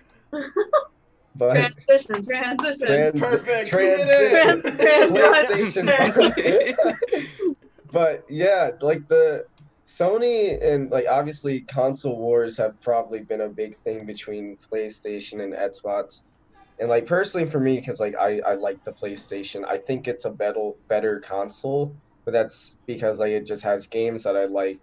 but 1.35 1.53
Transition, 1.85 2.25
transition. 2.25 2.87
trans- 2.87 3.19
Perfect, 3.19 3.65
we 3.65 3.69
transition, 3.69 4.61
did 4.61 4.77
Trans- 4.79 5.73
trans- 5.73 6.15
PlayStation. 6.15 6.95
but 7.91 8.25
yeah, 8.29 8.71
like 8.81 9.07
the 9.07 9.45
Sony 9.85 10.61
and 10.61 10.89
like 10.91 11.05
obviously 11.09 11.61
console 11.61 12.17
wars 12.17 12.57
have 12.57 12.79
probably 12.81 13.19
been 13.19 13.41
a 13.41 13.47
big 13.49 13.75
thing 13.77 14.05
between 14.05 14.57
PlayStation 14.57 15.41
and 15.41 15.53
Xbox. 15.53 16.23
And 16.79 16.89
like 16.89 17.05
personally 17.05 17.49
for 17.49 17.59
me, 17.59 17.77
because 17.79 17.99
like 17.99 18.15
I, 18.15 18.39
I 18.45 18.53
like 18.55 18.83
the 18.83 18.93
PlayStation, 18.93 19.65
I 19.67 19.77
think 19.77 20.07
it's 20.07 20.25
a 20.25 20.29
better 20.31 20.71
better 20.87 21.19
console. 21.19 21.95
But 22.25 22.31
that's 22.31 22.77
because 22.85 23.19
like 23.19 23.31
it 23.31 23.45
just 23.45 23.63
has 23.63 23.87
games 23.87 24.23
that 24.23 24.35
I 24.35 24.45
like. 24.45 24.79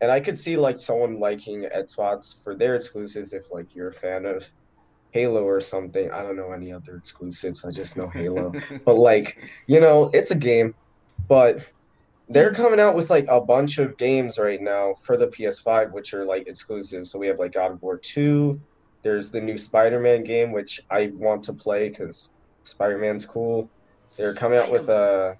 And 0.00 0.10
I 0.10 0.20
could 0.20 0.36
see 0.36 0.56
like 0.56 0.78
someone 0.78 1.20
liking 1.20 1.62
Xbox 1.62 2.42
for 2.42 2.54
their 2.54 2.74
exclusives 2.74 3.32
if 3.32 3.52
like 3.52 3.74
you're 3.74 3.88
a 3.88 3.92
fan 3.92 4.26
of 4.26 4.50
Halo 5.12 5.42
or 5.42 5.60
something. 5.60 6.10
I 6.10 6.22
don't 6.22 6.36
know 6.36 6.52
any 6.52 6.72
other 6.72 6.96
exclusives. 6.96 7.64
I 7.64 7.70
just 7.70 7.96
know 7.96 8.08
Halo. 8.08 8.52
but 8.84 8.94
like, 8.94 9.38
you 9.66 9.80
know, 9.80 10.10
it's 10.12 10.30
a 10.30 10.36
game. 10.36 10.74
But 11.28 11.70
they're 12.28 12.52
coming 12.52 12.80
out 12.80 12.96
with 12.96 13.10
like 13.10 13.26
a 13.28 13.40
bunch 13.40 13.78
of 13.78 13.96
games 13.96 14.38
right 14.38 14.60
now 14.60 14.94
for 14.94 15.16
the 15.16 15.26
PS5, 15.26 15.92
which 15.92 16.14
are 16.14 16.24
like 16.24 16.48
exclusive. 16.48 17.06
So 17.06 17.18
we 17.18 17.26
have 17.26 17.38
like 17.38 17.52
God 17.52 17.72
of 17.72 17.82
War 17.82 17.98
2. 17.98 18.60
There's 19.02 19.30
the 19.30 19.40
new 19.40 19.56
Spider-Man 19.56 20.24
game, 20.24 20.52
which 20.52 20.80
I 20.90 21.12
want 21.16 21.42
to 21.44 21.52
play 21.52 21.88
because 21.88 22.30
Spider-Man's 22.62 23.26
cool. 23.26 23.68
They're 24.18 24.34
coming 24.34 24.58
out 24.58 24.70
with 24.70 24.88
a 24.88 25.36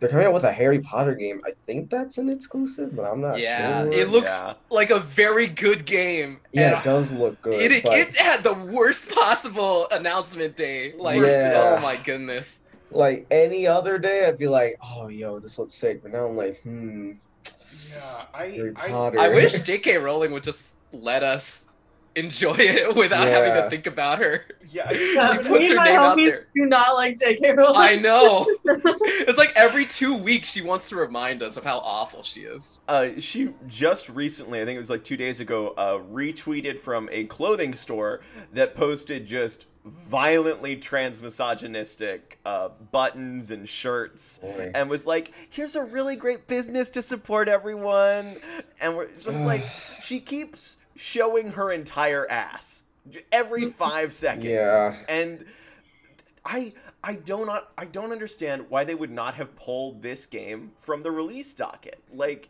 they're 0.00 0.08
coming 0.08 0.26
out 0.26 0.34
with 0.34 0.44
a 0.44 0.52
Harry 0.52 0.80
Potter 0.80 1.14
game. 1.14 1.40
I 1.46 1.52
think 1.64 1.88
that's 1.88 2.18
an 2.18 2.28
exclusive, 2.28 2.94
but 2.94 3.04
I'm 3.04 3.20
not 3.22 3.38
yeah, 3.40 3.84
sure. 3.84 3.92
it 3.92 4.08
looks 4.10 4.32
Yeah. 4.44 4.54
like 4.70 4.90
a 4.90 4.98
very 5.00 5.46
good 5.46 5.86
game. 5.86 6.40
yeah, 6.52 6.70
and 6.70 6.78
it 6.78 6.82
does 6.82 7.10
look 7.12 7.40
good. 7.42 7.54
It, 7.60 7.72
it, 7.72 7.84
but- 7.84 7.94
it 7.98 8.16
had 8.16 8.44
the 8.44 8.52
worst 8.54 9.10
possible 9.10 9.86
announcement 9.90 10.56
day. 10.56 10.92
Like, 10.96 11.20
Yeah. 11.20 11.76
oh 11.76 11.80
my 11.80 11.96
goodness. 11.96 12.60
like 12.90 13.26
any 13.30 13.66
other 13.66 13.98
day, 13.98 14.26
I'd 14.26 14.36
be 14.38 14.46
like, 14.48 14.76
"Oh, 14.82 15.08
yo, 15.08 15.38
this 15.38 15.58
looks 15.58 15.74
sick." 15.74 16.02
But 16.02 16.12
now 16.12 16.26
I'm 16.26 16.36
like, 16.36 16.60
"Hmm, 16.62 17.12
yeah, 17.92 18.24
I, 18.34 18.46
Harry 18.48 18.72
I, 18.76 18.88
Potter." 18.88 19.18
I 19.18 19.28
wish 19.30 19.60
J.K. 19.62 19.96
Rowling 19.98 20.32
would 20.32 20.44
just 20.44 20.66
let 20.92 21.22
us 21.22 21.70
enjoy 22.16 22.54
it 22.58 22.94
without 22.96 23.26
having 23.26 23.54
to 23.62 23.68
think 23.70 23.86
about 23.86 24.18
her. 24.20 24.44
yeah, 24.70 24.90
Yeah, 25.14 25.32
She 25.32 25.38
puts 25.38 25.70
her 25.70 25.84
name 25.84 25.98
out 25.98 26.16
homies 26.18 26.24
there. 26.26 26.46
Do 26.54 26.66
not 26.66 26.94
like 26.94 27.18
J.K. 27.18 27.52
Rowling. 27.52 27.74
I 27.76 27.96
know. 27.96 28.46
It's 29.26 29.38
like 29.38 29.52
every 29.56 29.86
two 29.86 30.16
weeks 30.16 30.52
she 30.52 30.60
wants 30.62 30.88
to 30.90 30.96
remind 30.96 31.42
us 31.42 31.56
of 31.56 31.64
how 31.64 31.78
awful 31.78 32.22
she 32.22 32.42
is. 32.42 32.82
Uh, 32.86 33.10
she 33.18 33.50
just 33.66 34.08
recently, 34.10 34.60
I 34.60 34.64
think 34.64 34.76
it 34.76 34.78
was 34.78 34.90
like 34.90 35.02
two 35.02 35.16
days 35.16 35.40
ago, 35.40 35.68
uh, 35.76 35.98
retweeted 36.12 36.78
from 36.78 37.08
a 37.10 37.24
clothing 37.24 37.74
store 37.74 38.20
that 38.52 38.74
posted 38.74 39.26
just 39.26 39.66
violently 39.84 40.76
transmisogynistic 40.76 42.20
uh, 42.44 42.70
buttons 42.90 43.50
and 43.50 43.68
shirts. 43.68 44.38
Boy. 44.38 44.72
And 44.74 44.88
was 44.88 45.06
like, 45.06 45.32
here's 45.50 45.76
a 45.76 45.84
really 45.84 46.16
great 46.16 46.46
business 46.46 46.90
to 46.90 47.02
support 47.02 47.48
everyone. 47.48 48.26
And 48.80 48.96
we're 48.96 49.08
just 49.20 49.40
like, 49.44 49.64
she 50.02 50.20
keeps 50.20 50.76
showing 50.96 51.52
her 51.52 51.72
entire 51.72 52.30
ass 52.30 52.84
every 53.32 53.66
five 53.70 54.12
seconds. 54.12 54.44
Yeah. 54.46 54.96
And 55.08 55.44
I 56.44 56.72
I 57.02 57.14
do 57.14 57.44
not 57.44 57.72
I 57.76 57.84
don't 57.84 58.12
understand 58.12 58.66
why 58.68 58.84
they 58.84 58.94
would 58.94 59.10
not 59.10 59.34
have 59.34 59.54
pulled 59.56 60.02
this 60.02 60.26
game 60.26 60.72
from 60.80 61.02
the 61.02 61.10
release 61.10 61.52
docket. 61.54 62.02
Like 62.12 62.48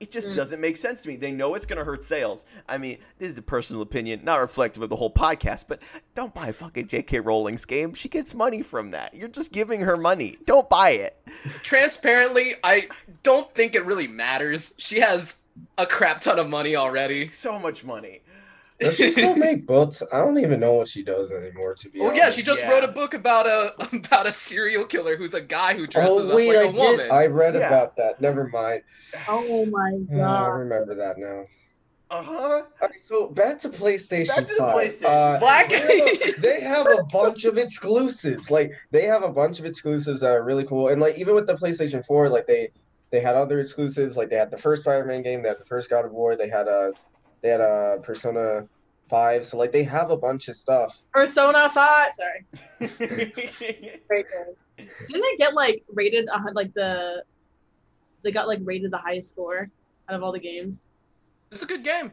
it 0.00 0.12
just 0.12 0.30
Mm. 0.30 0.36
doesn't 0.36 0.60
make 0.60 0.76
sense 0.76 1.02
to 1.02 1.08
me. 1.08 1.16
They 1.16 1.32
know 1.32 1.56
it's 1.56 1.66
going 1.66 1.78
to 1.80 1.84
hurt 1.84 2.04
sales. 2.04 2.44
I 2.68 2.78
mean, 2.78 2.98
this 3.18 3.30
is 3.30 3.38
a 3.38 3.42
personal 3.42 3.82
opinion, 3.82 4.20
not 4.22 4.36
reflective 4.36 4.80
of 4.80 4.90
the 4.90 4.94
whole 4.96 5.12
podcast, 5.12 5.64
but 5.66 5.80
don't 6.14 6.32
buy 6.32 6.52
fucking 6.52 6.86
J.K. 6.86 7.18
Rowling's 7.18 7.64
game. 7.64 7.94
She 7.94 8.08
gets 8.08 8.32
money 8.32 8.62
from 8.62 8.92
that. 8.92 9.12
You're 9.14 9.26
just 9.26 9.50
giving 9.50 9.80
her 9.80 9.96
money. 9.96 10.38
Don't 10.46 10.70
buy 10.70 10.90
it. 10.90 11.16
Transparently, 11.64 12.54
I 12.62 12.86
don't 13.24 13.50
think 13.52 13.74
it 13.74 13.84
really 13.84 14.06
matters. 14.06 14.74
She 14.78 15.00
has 15.00 15.40
a 15.76 15.86
crap 15.86 16.20
ton 16.20 16.38
of 16.38 16.48
money 16.48 16.76
already. 16.76 17.24
So 17.26 17.58
much 17.58 17.84
money. 17.84 18.22
Does 18.80 18.96
she 18.96 19.10
still 19.10 19.34
make 19.48 19.66
books? 19.66 20.02
I 20.12 20.18
don't 20.18 20.38
even 20.38 20.60
know 20.60 20.74
what 20.74 20.86
she 20.88 21.02
does 21.02 21.32
anymore. 21.32 21.74
To 21.74 21.88
be 21.90 22.00
Oh 22.00 22.06
honest. 22.08 22.16
yeah, 22.22 22.30
she 22.30 22.42
just 22.42 22.62
Yeah. 22.62 22.70
wrote 22.70 22.84
a 22.84 22.88
book 22.88 23.12
about 23.14 23.46
a 23.46 23.74
about 23.96 24.26
a 24.26 24.32
serial 24.32 24.84
killer 24.84 25.16
who's 25.16 25.34
a 25.34 25.40
guy 25.40 25.74
who 25.74 25.86
dresses 25.86 26.30
Oh 26.30 26.36
wait, 26.36 26.54
up 26.54 26.66
like 26.66 26.74
a 26.74 26.76
did. 26.76 26.90
woman. 26.98 27.08
I 27.10 27.26
read 27.26 27.54
Yeah. 27.54 27.66
about 27.66 27.96
that. 27.96 28.20
Never 28.20 28.48
mind. 28.48 28.82
Oh 29.28 29.66
my 29.66 29.98
Yeah, 30.10 30.42
I 30.44 30.46
remember 30.48 30.94
that 30.94 31.18
now. 31.18 31.44
Uh 32.10 32.22
huh. 32.22 32.62
Alright, 32.80 33.00
so 33.00 33.28
back 33.28 33.58
to 33.58 33.68
PlayStation. 33.68 34.28
Back 34.28 34.46
to 34.46 34.54
the 34.54 34.62
PlayStation. 34.62 35.04
Uh, 35.36 35.38
Black- 35.40 35.68
they 35.68 35.76
have 35.98 36.08
a- 36.38 36.40
they 36.40 36.60
have 36.62 36.86
a 36.86 37.02
bunch 37.12 37.44
of 37.44 37.58
exclusives. 37.58 38.50
Like 38.50 38.72
they 38.92 39.02
have 39.06 39.22
a 39.24 39.28
bunch 39.32 39.58
of 39.58 39.66
exclusives 39.66 40.20
that 40.22 40.30
are 40.30 40.42
really 40.42 40.64
cool. 40.64 40.88
And 40.88 41.00
like 41.02 41.18
even 41.18 41.34
with 41.34 41.46
the 41.46 41.54
PlayStation 41.54 42.02
4, 42.06 42.28
like 42.30 42.46
they 42.46 42.70
they 43.10 43.20
had 43.20 43.34
other 43.36 43.60
exclusives. 43.60 44.16
Like 44.16 44.28
they 44.30 44.36
had 44.36 44.50
the 44.50 44.58
first 44.58 44.82
Spider-Man 44.82 45.22
game, 45.22 45.42
they 45.42 45.48
had 45.48 45.58
the 45.58 45.64
first 45.64 45.90
God 45.90 46.04
of 46.04 46.12
War, 46.12 46.36
they 46.36 46.48
had 46.48 46.68
a 46.68 46.92
they 47.42 47.48
had 47.48 47.60
a 47.60 47.98
Persona 48.02 48.66
5. 49.08 49.44
So 49.46 49.58
like 49.58 49.72
they 49.72 49.84
have 49.84 50.10
a 50.10 50.16
bunch 50.16 50.48
of 50.48 50.56
stuff. 50.56 51.02
Persona 51.12 51.70
5. 51.70 52.12
Sorry. 52.14 52.46
Great. 54.08 54.26
Didn't 54.76 55.24
it 55.24 55.38
get 55.38 55.54
like 55.54 55.82
rated 55.92 56.28
uh, 56.28 56.40
like 56.52 56.72
the 56.74 57.24
they 58.22 58.30
got 58.32 58.48
like 58.48 58.60
rated 58.62 58.90
the 58.90 58.98
highest 58.98 59.30
score 59.32 59.70
out 60.08 60.14
of 60.14 60.22
all 60.22 60.32
the 60.32 60.38
games? 60.38 60.90
It's 61.50 61.62
a 61.62 61.66
good 61.66 61.82
game. 61.84 62.12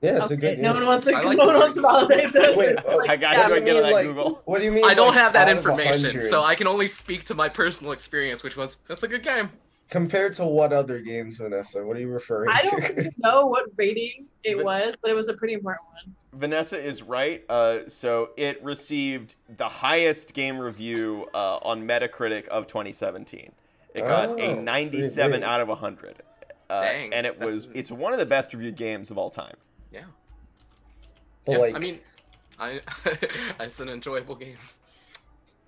Yeah, 0.00 0.16
it's 0.16 0.26
okay. 0.26 0.34
a 0.34 0.36
good 0.38 0.54
game. 0.56 0.64
No 0.64 0.72
one 0.72 0.86
wants 0.86 1.04
to 1.04 1.12
I 1.12 1.20
like 1.20 1.36
no 1.36 1.44
one 1.44 1.58
wants 1.58 1.76
to 1.76 1.82
validate 1.82 2.32
this. 2.32 2.56
Wait, 2.56 2.70
It's 2.70 2.88
uh, 2.88 2.96
like, 2.96 3.10
I 3.10 3.16
got 3.16 3.36
yeah, 3.36 3.48
you. 3.48 3.54
I 3.54 3.58
do 3.58 3.64
get 3.66 3.74
you 3.74 3.80
it 3.80 3.82
mean, 3.82 3.84
on 3.84 3.92
like- 3.92 4.06
Google. 4.06 4.42
What 4.46 4.58
do 4.60 4.64
you 4.64 4.72
mean? 4.72 4.84
I 4.84 4.94
don't 4.94 5.08
like, 5.08 5.18
have 5.18 5.32
that 5.34 5.48
information, 5.50 6.22
so 6.22 6.42
I 6.42 6.54
can 6.54 6.66
only 6.66 6.86
speak 6.86 7.24
to 7.24 7.34
my 7.34 7.48
personal 7.50 7.92
experience, 7.92 8.42
which 8.42 8.56
was 8.56 8.76
that's 8.88 9.02
a 9.02 9.08
good 9.08 9.22
game. 9.22 9.50
Compared 9.90 10.32
to 10.34 10.44
what 10.44 10.72
other 10.72 11.00
games, 11.00 11.38
Vanessa? 11.38 11.84
What 11.84 11.96
are 11.96 12.00
you 12.00 12.08
referring 12.08 12.50
I 12.50 12.60
to? 12.60 12.66
I 12.66 12.70
don't 12.80 12.96
really 12.96 13.10
know 13.18 13.46
what 13.46 13.66
rating 13.76 14.26
it 14.44 14.56
But- 14.56 14.64
was, 14.64 14.94
but 15.02 15.10
it 15.10 15.14
was 15.14 15.28
a 15.28 15.34
pretty 15.34 15.54
important 15.54 15.84
one. 15.92 16.14
Vanessa 16.32 16.78
is 16.80 17.02
right. 17.02 17.44
Uh, 17.48 17.80
so 17.88 18.30
it 18.36 18.62
received 18.62 19.34
the 19.56 19.68
highest 19.68 20.32
game 20.32 20.58
review 20.58 21.26
uh, 21.34 21.56
on 21.62 21.82
Metacritic 21.86 22.46
of 22.46 22.68
2017. 22.68 23.50
It 23.94 23.98
got 23.98 24.28
Oh, 24.28 24.36
a 24.38 24.54
97 24.54 25.40
great. 25.40 25.42
out 25.42 25.60
of 25.60 25.66
100. 25.68 26.22
Uh, 26.68 26.80
Dang, 26.82 27.12
and 27.12 27.26
it 27.26 27.36
that's- 27.40 27.54
was 27.54 27.68
it's 27.74 27.90
one 27.90 28.12
of 28.12 28.20
the 28.20 28.26
best 28.26 28.52
reviewed 28.52 28.76
games 28.76 29.10
of 29.10 29.18
all 29.18 29.28
time. 29.28 29.56
Yeah. 29.92 30.02
But 31.44 31.52
yeah, 31.52 31.58
like, 31.58 31.74
I 31.74 31.78
mean, 31.80 31.98
I 32.60 32.80
it's 33.60 33.80
an 33.80 33.88
enjoyable 33.88 34.36
game. 34.36 34.56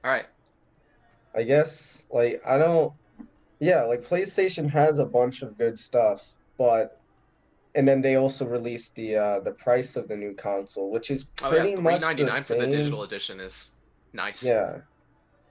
All 0.05 0.11
right. 0.13 0.27
I 1.35 1.43
guess 1.43 2.07
like 2.13 2.41
I 2.47 2.57
don't 2.59 2.93
yeah, 3.63 3.85
like 3.85 4.03
PlayStation 4.03 4.69
has 4.71 4.99
a 4.99 5.05
bunch 5.05 5.43
of 5.43 5.57
good 5.57 5.79
stuff, 5.79 6.35
but 6.59 7.01
and 7.77 7.87
then 7.87 8.03
they 8.03 8.17
also 8.17 8.45
released 8.45 8.97
the 8.97 9.15
uh 9.15 9.39
the 9.39 9.53
price 9.53 9.95
of 9.95 10.09
the 10.09 10.17
new 10.17 10.35
console, 10.35 10.91
which 10.91 11.13
is 11.13 11.29
Oh 11.45 11.51
pretty 11.51 11.71
yeah, 11.71 11.77
three 11.77 11.85
much 11.85 12.01
ninety 12.01 12.25
the 12.25 12.31
nine 12.31 12.43
for 12.43 12.57
the 12.57 12.67
digital 12.67 13.05
edition 13.05 13.39
is 13.39 13.71
nice. 14.13 14.45
Yeah. 14.45 14.79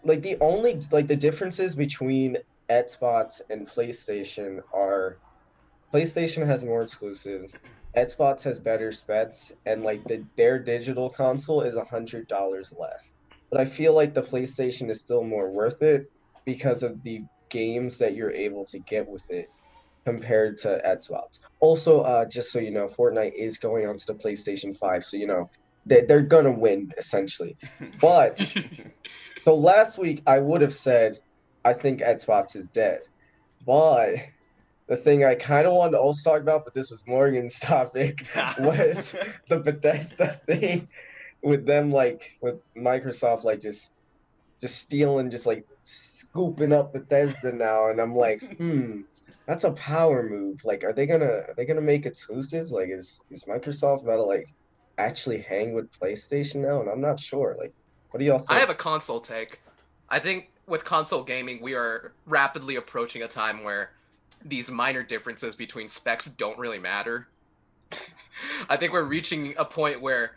Like 0.04 0.24
the 0.24 0.36
only 0.42 0.78
like 0.92 1.08
the 1.08 1.16
differences 1.16 1.74
between 1.74 2.38
Xbox 2.70 3.40
and 3.50 3.66
PlayStation 3.66 4.60
are 4.74 5.18
PlayStation 5.94 6.46
has 6.46 6.66
more 6.66 6.82
exclusives, 6.82 7.56
Xbox 7.96 8.44
has 8.44 8.60
better 8.60 8.92
specs, 8.92 9.54
and 9.66 9.84
like 9.84 10.04
the 10.04 10.26
their 10.36 10.60
digital 10.60 11.10
console 11.10 11.62
is 11.62 11.78
a 11.78 11.86
hundred 11.86 12.28
dollars 12.28 12.74
less. 12.78 13.14
But 13.50 13.62
I 13.62 13.66
feel 13.66 13.94
like 13.94 14.14
the 14.16 14.22
PlayStation 14.22 14.90
is 14.90 15.00
still 15.00 15.24
more 15.24 15.50
worth 15.50 15.82
it 15.82 16.12
because 16.44 16.84
of 16.84 17.04
the 17.04 17.24
games 17.52 18.00
that 18.00 18.16
you're 18.16 18.32
able 18.32 18.66
to 18.66 18.80
get 18.80 19.08
with 19.08 19.30
it 19.30 19.52
compared 20.06 20.58
to 20.58 20.82
Xbox. 20.86 21.40
Also, 21.60 22.02
uh, 22.02 22.26
just 22.26 22.52
so 22.52 22.60
you 22.60 22.72
know, 22.72 22.88
Fortnite 22.88 23.34
is 23.34 23.58
going 23.60 23.86
onto 23.86 24.06
the 24.06 24.16
PlayStation 24.16 24.76
5, 24.76 25.06
so 25.06 25.18
you 25.18 25.28
know 25.28 25.50
they 25.86 26.02
they're 26.02 26.22
gonna 26.22 26.52
win 26.52 26.94
essentially. 26.98 27.56
But 28.02 28.40
so 29.44 29.56
last 29.56 29.98
week 29.98 30.24
I 30.26 30.40
would 30.40 30.62
have 30.62 30.74
said 30.74 31.20
I 31.64 31.74
think 31.74 32.02
Xbox 32.02 32.56
is 32.56 32.70
dead. 32.70 33.02
But 33.66 34.16
the 34.88 34.96
thing 34.96 35.24
I 35.24 35.36
kind 35.36 35.68
of 35.68 35.74
wanted 35.74 35.92
to 35.92 36.00
also 36.00 36.32
talk 36.32 36.42
about, 36.42 36.66
but 36.66 36.74
this 36.74 36.90
was 36.92 37.04
Morgan's 37.06 37.60
topic, 37.60 38.28
was 38.60 39.16
the 39.50 39.60
Bethesda 39.60 40.28
thing 40.46 40.88
with 41.44 41.66
them 41.66 41.92
like 41.92 42.38
with 42.42 42.60
Microsoft 42.76 43.44
like 43.44 43.60
just 43.60 43.94
just 44.60 44.78
stealing 44.78 45.32
just 45.32 45.48
like 45.48 45.66
scooping 45.84 46.74
up 46.74 46.94
Bethesda 46.94 47.52
now 47.52 47.90
and 47.90 48.00
I'm 48.00 48.16
like, 48.16 48.58
hmm, 48.58 49.02
that's 49.46 49.64
a 49.64 49.72
power 49.72 50.28
move. 50.28 50.64
Like 50.64 50.84
are 50.84 50.94
they 50.94 51.06
gonna 51.06 51.26
are 51.26 51.54
they 51.56 51.66
gonna 51.66 51.82
make 51.82 52.06
exclusives? 52.06 52.72
Like 52.72 52.90
is 52.90 53.22
is 53.30 53.46
Microsoft 53.46 54.04
about 54.04 54.18
to 54.18 54.24
like 54.24 54.54
actually 54.98 55.42
hang 55.42 55.74
with 55.74 55.92
PlayStation 55.92 56.58
now? 56.58 56.82
And 56.82 56.90
I'm 56.90 57.02
not 57.02 57.20
sure. 57.20 57.56
Like 57.60 57.74
what 58.12 58.20
do 58.20 58.26
y'all 58.26 58.40
think? 58.40 58.52
I 58.52 58.60
have 58.60 58.70
a 58.70 58.76
console 58.76 59.22
take. 59.22 59.62
I 60.10 60.20
think 60.20 60.50
with 60.68 60.86
console 60.86 61.24
gaming, 61.24 61.62
we 61.62 61.74
are 61.74 62.14
rapidly 62.26 62.76
approaching 62.76 63.24
a 63.24 63.28
time 63.28 63.64
where 63.64 63.92
these 64.44 64.72
minor 64.72 65.04
differences 65.04 65.56
between 65.56 65.88
specs 65.88 66.26
don't 66.26 66.58
really 66.58 66.80
matter. 66.80 67.28
I 68.70 68.78
think 68.78 68.92
we're 68.92 69.04
reaching 69.04 69.54
a 69.58 69.66
point 69.66 70.02
where 70.02 70.36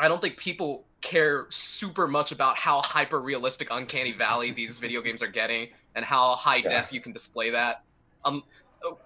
I 0.00 0.08
don't 0.08 0.20
think 0.20 0.36
people 0.36 0.86
care 1.02 1.46
super 1.50 2.08
much 2.08 2.32
about 2.32 2.56
how 2.56 2.82
hyper 2.82 3.20
realistic 3.20 3.68
uncanny 3.70 4.12
valley 4.12 4.50
these 4.50 4.78
video 4.78 5.00
games 5.02 5.22
are 5.22 5.28
getting 5.28 5.68
and 5.94 6.04
how 6.04 6.34
high 6.34 6.56
Yeah. 6.56 6.68
def 6.68 6.92
you 6.92 7.00
can 7.00 7.12
display 7.12 7.50
that. 7.50 7.82
Um 8.24 8.42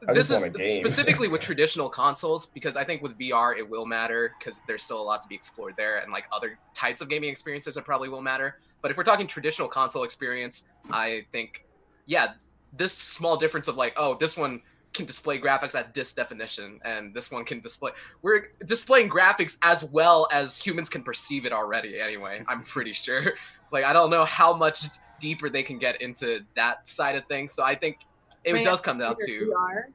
I 0.08 0.12
this 0.12 0.30
is 0.30 0.40
want 0.42 0.54
a 0.54 0.58
game. 0.58 0.68
specifically 0.80 1.26
with 1.28 1.40
traditional 1.50 1.88
consoles 1.88 2.46
because 2.46 2.76
I 2.76 2.84
think 2.84 3.02
with 3.02 3.18
VR 3.18 3.56
it 3.58 3.68
will 3.68 3.86
matter 3.86 4.32
because 4.38 4.62
there's 4.68 4.82
still 4.84 5.00
a 5.00 5.02
lot 5.02 5.20
to 5.22 5.28
be 5.28 5.34
explored 5.34 5.74
there 5.76 5.98
and 5.98 6.12
like 6.12 6.26
other 6.32 6.58
types 6.74 7.00
of 7.00 7.08
gaming 7.08 7.28
experiences 7.30 7.76
it 7.76 7.84
probably 7.84 8.08
will 8.08 8.22
matter. 8.22 8.58
But 8.82 8.90
if 8.92 8.96
we're 8.96 9.04
talking 9.04 9.26
traditional 9.26 9.66
console 9.68 10.04
experience, 10.04 10.70
I 10.90 11.26
think 11.32 11.64
yeah, 12.06 12.34
this 12.72 12.92
small 12.92 13.36
difference 13.36 13.66
of 13.66 13.76
like, 13.76 13.94
oh, 13.96 14.14
this 14.16 14.36
one 14.36 14.60
can 14.94 15.04
display 15.04 15.40
graphics 15.40 15.74
at 15.74 15.92
this 15.92 16.12
definition 16.12 16.80
and 16.84 17.12
this 17.12 17.30
one 17.30 17.44
can 17.44 17.60
display 17.60 17.90
we're 18.22 18.46
displaying 18.64 19.10
graphics 19.10 19.58
as 19.62 19.84
well 19.84 20.28
as 20.32 20.56
humans 20.56 20.88
can 20.88 21.02
perceive 21.02 21.44
it 21.44 21.52
already 21.52 22.00
anyway 22.00 22.42
i'm 22.48 22.62
pretty 22.74 22.92
sure 22.92 23.34
like 23.72 23.84
i 23.84 23.92
don't 23.92 24.10
know 24.10 24.24
how 24.24 24.54
much 24.54 24.86
deeper 25.18 25.50
they 25.50 25.62
can 25.62 25.78
get 25.78 26.00
into 26.00 26.40
that 26.54 26.86
side 26.86 27.16
of 27.16 27.24
things 27.26 27.52
so 27.52 27.64
i 27.64 27.74
think 27.74 27.98
it 28.44 28.52
Wait, 28.52 28.64
does 28.64 28.80
come 28.80 28.98
down 28.98 29.16
We 29.26 29.26
to 29.26 29.54
are. 29.58 29.88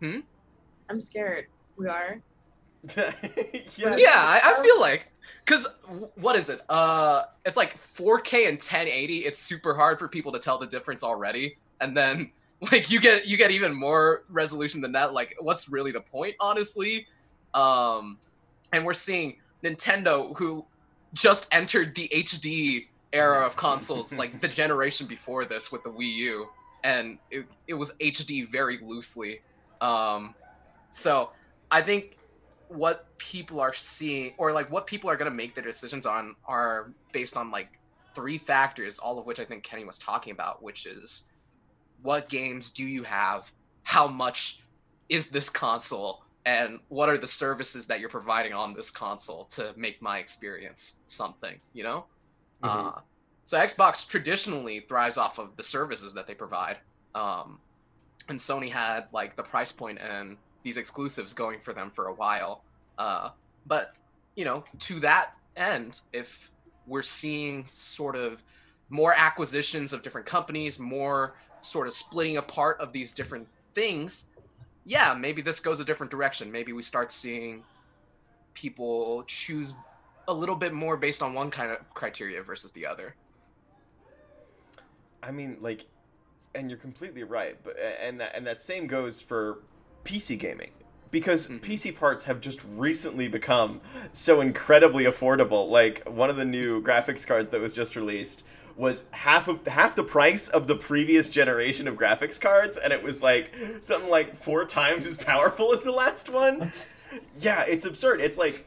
Hmm? 0.00 0.20
I'm 0.88 1.00
scared. 1.00 1.46
We 1.76 1.86
are. 1.86 2.20
yeah. 2.96 3.12
yeah 3.76 4.08
I, 4.14 4.40
I 4.42 4.62
feel 4.62 4.80
like 4.80 5.12
because 5.44 5.66
what 6.14 6.34
is 6.34 6.48
it 6.48 6.62
uh 6.70 7.24
it's 7.44 7.56
like 7.56 7.76
4k 7.76 8.48
and 8.48 8.56
1080 8.56 9.18
it's 9.18 9.38
super 9.38 9.74
hard 9.74 9.98
for 9.98 10.08
people 10.08 10.32
to 10.32 10.38
tell 10.38 10.56
the 10.56 10.66
difference 10.66 11.04
already 11.04 11.58
and 11.82 11.94
then 11.94 12.32
like 12.72 12.90
you 12.90 13.00
get 13.00 13.26
you 13.26 13.36
get 13.36 13.50
even 13.50 13.74
more 13.74 14.24
resolution 14.28 14.80
than 14.80 14.92
that. 14.92 15.12
Like 15.12 15.34
what's 15.40 15.68
really 15.68 15.92
the 15.92 16.00
point 16.00 16.34
honestly? 16.40 17.06
Um 17.54 18.18
and 18.72 18.84
we're 18.84 18.94
seeing 18.94 19.36
nintendo 19.64 20.36
who 20.38 20.64
just 21.12 21.52
entered 21.52 21.94
the 21.94 22.08
hd 22.08 22.86
era 23.12 23.44
of 23.44 23.56
consoles 23.56 24.14
like 24.14 24.40
the 24.40 24.48
generation 24.62 25.06
before 25.06 25.44
this 25.44 25.72
with 25.72 25.82
the 25.82 25.90
wii 25.90 26.14
u. 26.14 26.48
And 26.84 27.18
it, 27.30 27.46
it 27.66 27.74
was 27.74 27.92
hd 27.94 28.48
very 28.48 28.78
loosely. 28.78 29.40
Um 29.80 30.34
so 30.92 31.30
i 31.70 31.80
think 31.80 32.16
what 32.68 33.06
people 33.18 33.60
are 33.60 33.72
seeing 33.72 34.32
or 34.38 34.52
like 34.52 34.70
what 34.70 34.86
people 34.86 35.10
are 35.10 35.16
going 35.16 35.30
to 35.30 35.36
make 35.36 35.54
their 35.54 35.64
decisions 35.64 36.06
on 36.06 36.36
are 36.46 36.92
based 37.12 37.36
on 37.36 37.50
like 37.50 37.78
three 38.14 38.38
factors 38.38 38.98
all 38.98 39.18
of 39.18 39.26
which 39.26 39.40
i 39.40 39.44
think 39.44 39.62
kenny 39.64 39.84
was 39.84 39.98
talking 39.98 40.32
about 40.32 40.62
which 40.62 40.86
is 40.86 41.29
what 42.02 42.28
games 42.28 42.70
do 42.70 42.84
you 42.84 43.02
have? 43.02 43.52
How 43.82 44.06
much 44.06 44.60
is 45.08 45.28
this 45.28 45.50
console? 45.50 46.22
And 46.46 46.80
what 46.88 47.08
are 47.08 47.18
the 47.18 47.26
services 47.26 47.86
that 47.86 48.00
you're 48.00 48.08
providing 48.08 48.52
on 48.52 48.74
this 48.74 48.90
console 48.90 49.44
to 49.46 49.74
make 49.76 50.00
my 50.00 50.18
experience 50.18 51.00
something 51.06 51.60
you 51.74 51.82
know? 51.82 52.06
Mhm. 52.62 52.96
uh, 52.96 53.00
so 53.44 53.58
xbox 53.58 54.06
traditionally 54.08 54.80
thrives 54.80 55.16
off 55.16 55.38
of 55.38 55.56
the 55.56 55.62
services 55.62 56.14
that 56.14 56.26
they 56.26 56.34
provide. 56.34 56.78
Um, 57.14 57.58
and 58.28 58.38
sony 58.38 58.70
had 58.70 59.08
like 59.12 59.36
the 59.36 59.42
price 59.42 59.72
point 59.72 59.98
and 59.98 60.36
these 60.62 60.76
exclusives 60.76 61.34
going 61.34 61.58
for 61.60 61.72
them 61.72 61.90
for 61.90 62.06
a 62.06 62.14
while. 62.14 62.62
Uh, 62.98 63.30
but 63.66 63.94
you 64.36 64.44
know 64.44 64.64
to 64.78 65.00
that 65.00 65.34
end 65.56 66.00
if 66.12 66.50
we're 66.86 67.02
seeing 67.02 67.64
sort 67.66 68.16
of 68.16 68.42
more 68.88 69.14
acquisitions 69.14 69.92
of 69.92 70.02
different 70.02 70.26
companies 70.26 70.78
more 70.78 71.36
sort 71.62 71.86
of 71.86 71.94
splitting 71.94 72.36
apart 72.36 72.78
of 72.80 72.92
these 72.92 73.12
different 73.12 73.48
things 73.74 74.28
yeah 74.84 75.14
maybe 75.14 75.42
this 75.42 75.60
goes 75.60 75.80
a 75.80 75.84
different 75.84 76.10
direction 76.10 76.50
maybe 76.50 76.72
we 76.72 76.82
start 76.82 77.12
seeing 77.12 77.64
people 78.54 79.22
choose 79.26 79.74
a 80.28 80.34
little 80.34 80.56
bit 80.56 80.72
more 80.72 80.96
based 80.96 81.22
on 81.22 81.34
one 81.34 81.50
kind 81.50 81.70
of 81.70 81.78
criteria 81.94 82.42
versus 82.42 82.72
the 82.72 82.86
other 82.86 83.16
I 85.22 85.30
mean, 85.30 85.58
like, 85.60 85.86
and 86.54 86.70
you're 86.70 86.78
completely 86.78 87.22
right, 87.22 87.56
but 87.62 87.76
and 87.78 88.20
that 88.20 88.34
and 88.34 88.46
that 88.46 88.60
same 88.60 88.86
goes 88.86 89.20
for 89.20 89.60
PC 90.04 90.38
gaming 90.38 90.70
because 91.10 91.48
Mhm. 91.48 91.60
PC 91.60 91.92
parts 91.92 92.24
have 92.24 92.40
just 92.40 92.64
recently 92.76 93.28
become 93.28 93.80
so 94.12 94.40
incredibly 94.40 95.04
affordable. 95.04 95.68
Like 95.68 96.06
one 96.08 96.30
of 96.30 96.36
the 96.36 96.44
new 96.44 96.82
graphics 96.82 97.26
cards 97.26 97.50
that 97.50 97.60
was 97.60 97.74
just 97.74 97.96
released 97.96 98.44
was 98.80 99.04
half 99.10 99.46
of 99.46 99.66
half 99.66 99.94
the 99.94 100.02
price 100.02 100.48
of 100.48 100.66
the 100.66 100.74
previous 100.74 101.28
generation 101.28 101.86
of 101.86 101.96
graphics 101.96 102.40
cards, 102.40 102.76
and 102.76 102.92
it 102.92 103.02
was 103.02 103.22
like 103.22 103.52
something 103.80 104.10
like 104.10 104.34
four 104.34 104.64
times 104.64 105.06
as 105.06 105.16
powerful 105.16 105.72
as 105.72 105.82
the 105.82 105.92
last 105.92 106.30
one. 106.30 106.60
What? 106.60 106.86
Yeah, 107.40 107.64
it's 107.68 107.84
absurd. 107.84 108.20
It's 108.20 108.38
like 108.38 108.66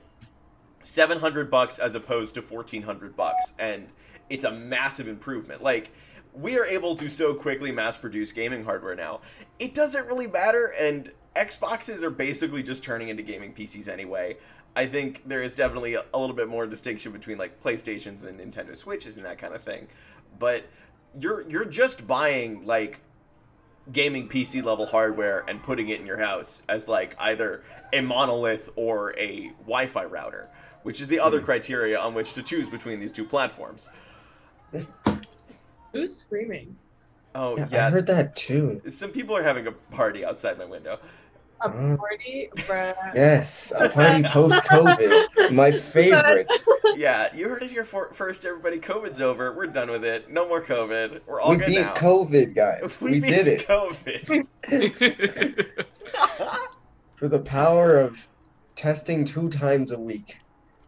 700 0.84 1.50
bucks 1.50 1.80
as 1.80 1.96
opposed 1.96 2.36
to 2.36 2.42
1400 2.42 3.16
bucks 3.16 3.54
and 3.58 3.88
it's 4.30 4.44
a 4.44 4.52
massive 4.52 5.08
improvement. 5.08 5.64
Like 5.64 5.92
we 6.34 6.58
are 6.58 6.66
able 6.66 6.96
to 6.96 7.10
so 7.10 7.34
quickly 7.34 7.72
mass 7.72 7.98
produce 7.98 8.32
gaming 8.32 8.64
hardware 8.64 8.96
now. 8.96 9.22
It 9.60 9.74
doesn't 9.74 10.08
really 10.08 10.28
matter 10.28 10.74
and 10.80 11.12
Xboxes 11.36 12.04
are 12.04 12.12
basically 12.12 12.62
just 12.62 12.84
turning 12.84 13.10
into 13.10 13.24
gaming 13.24 13.54
PCs 13.54 13.88
anyway. 13.88 14.38
I 14.76 14.88
think 14.88 15.28
there 15.28 15.44
is 15.44 15.56
definitely 15.56 15.96
a, 15.96 16.04
a 16.14 16.20
little 16.20 16.36
bit 16.36 16.48
more 16.48 16.66
distinction 16.66 17.12
between 17.12 17.38
like 17.38 17.62
PlayStations 17.62 18.26
and 18.26 18.40
Nintendo 18.40 18.76
Switches 18.76 19.18
and 19.18 19.26
that 19.26 19.38
kind 19.38 19.54
of 19.54 19.62
thing. 19.62 19.88
But 20.40 20.66
you're 21.20 21.48
you're 21.48 21.66
just 21.66 22.08
buying 22.08 22.66
like 22.66 23.00
gaming 23.92 24.28
PC 24.28 24.64
level 24.64 24.86
hardware 24.86 25.44
and 25.48 25.62
putting 25.62 25.90
it 25.90 26.00
in 26.00 26.06
your 26.06 26.18
house 26.18 26.64
as 26.70 26.88
like 26.88 27.16
either 27.20 27.64
a 27.92 28.02
monolith 28.02 28.70
or 28.76 29.18
a 29.20 29.50
Wi-Fi 29.62 30.06
router, 30.06 30.50
which 30.84 31.02
is 31.02 31.08
the 31.08 31.20
other 31.20 31.40
hmm. 31.40 31.46
criteria 31.46 32.00
on 32.00 32.14
which 32.14 32.34
to 32.34 32.44
choose 32.44 32.70
between 32.70 33.00
these 33.00 33.12
two 33.12 33.26
platforms. 33.26 33.90
Who's 35.92 36.16
screaming? 36.16 36.76
Oh 37.36 37.58
Yeah, 37.58 37.68
yeah, 37.72 37.88
I 37.88 37.90
heard 37.90 38.08
that 38.08 38.36
too. 38.36 38.82
some 38.90 39.12
people 39.12 39.36
are 39.36 39.44
having 39.44 39.68
a 39.68 39.72
party 39.72 40.26
outside 40.26 40.58
my 40.58 40.66
window. 40.66 41.00
A 41.64 41.70
Mm. 41.70 41.98
party, 41.98 42.50
bruh. 42.56 42.94
Yes, 43.16 43.72
a 43.78 43.88
party 43.90 44.22
post 44.24 44.66
COVID. 44.66 45.52
My 45.52 45.72
favorite. 45.96 46.46
Yeah, 46.96 47.34
you 47.34 47.48
heard 47.48 47.64
it 47.64 47.72
here 47.72 47.86
for, 47.86 48.12
first, 48.14 48.44
everybody. 48.46 48.80
COVID's 48.80 49.22
over. 49.22 49.54
We're 49.54 49.68
done 49.68 49.90
with 49.90 50.04
it. 50.04 50.30
No 50.30 50.46
more 50.48 50.62
COVID. 50.62 51.22
We're 51.26 51.40
all 51.40 51.52
We 51.52 51.58
good 51.58 51.68
beat 51.68 51.80
now. 51.82 51.94
COVID, 51.94 52.54
guys. 52.54 53.00
We, 53.02 53.20
beat 53.22 53.30
did 53.30 53.48
it. 53.48 53.68
COVID. 53.68 55.66
For 57.16 57.28
the 57.30 57.40
power 57.40 57.98
of 57.98 58.28
testing 58.76 59.24
two 59.24 59.48
times 59.50 59.92
a 59.94 60.00
week. 60.00 60.40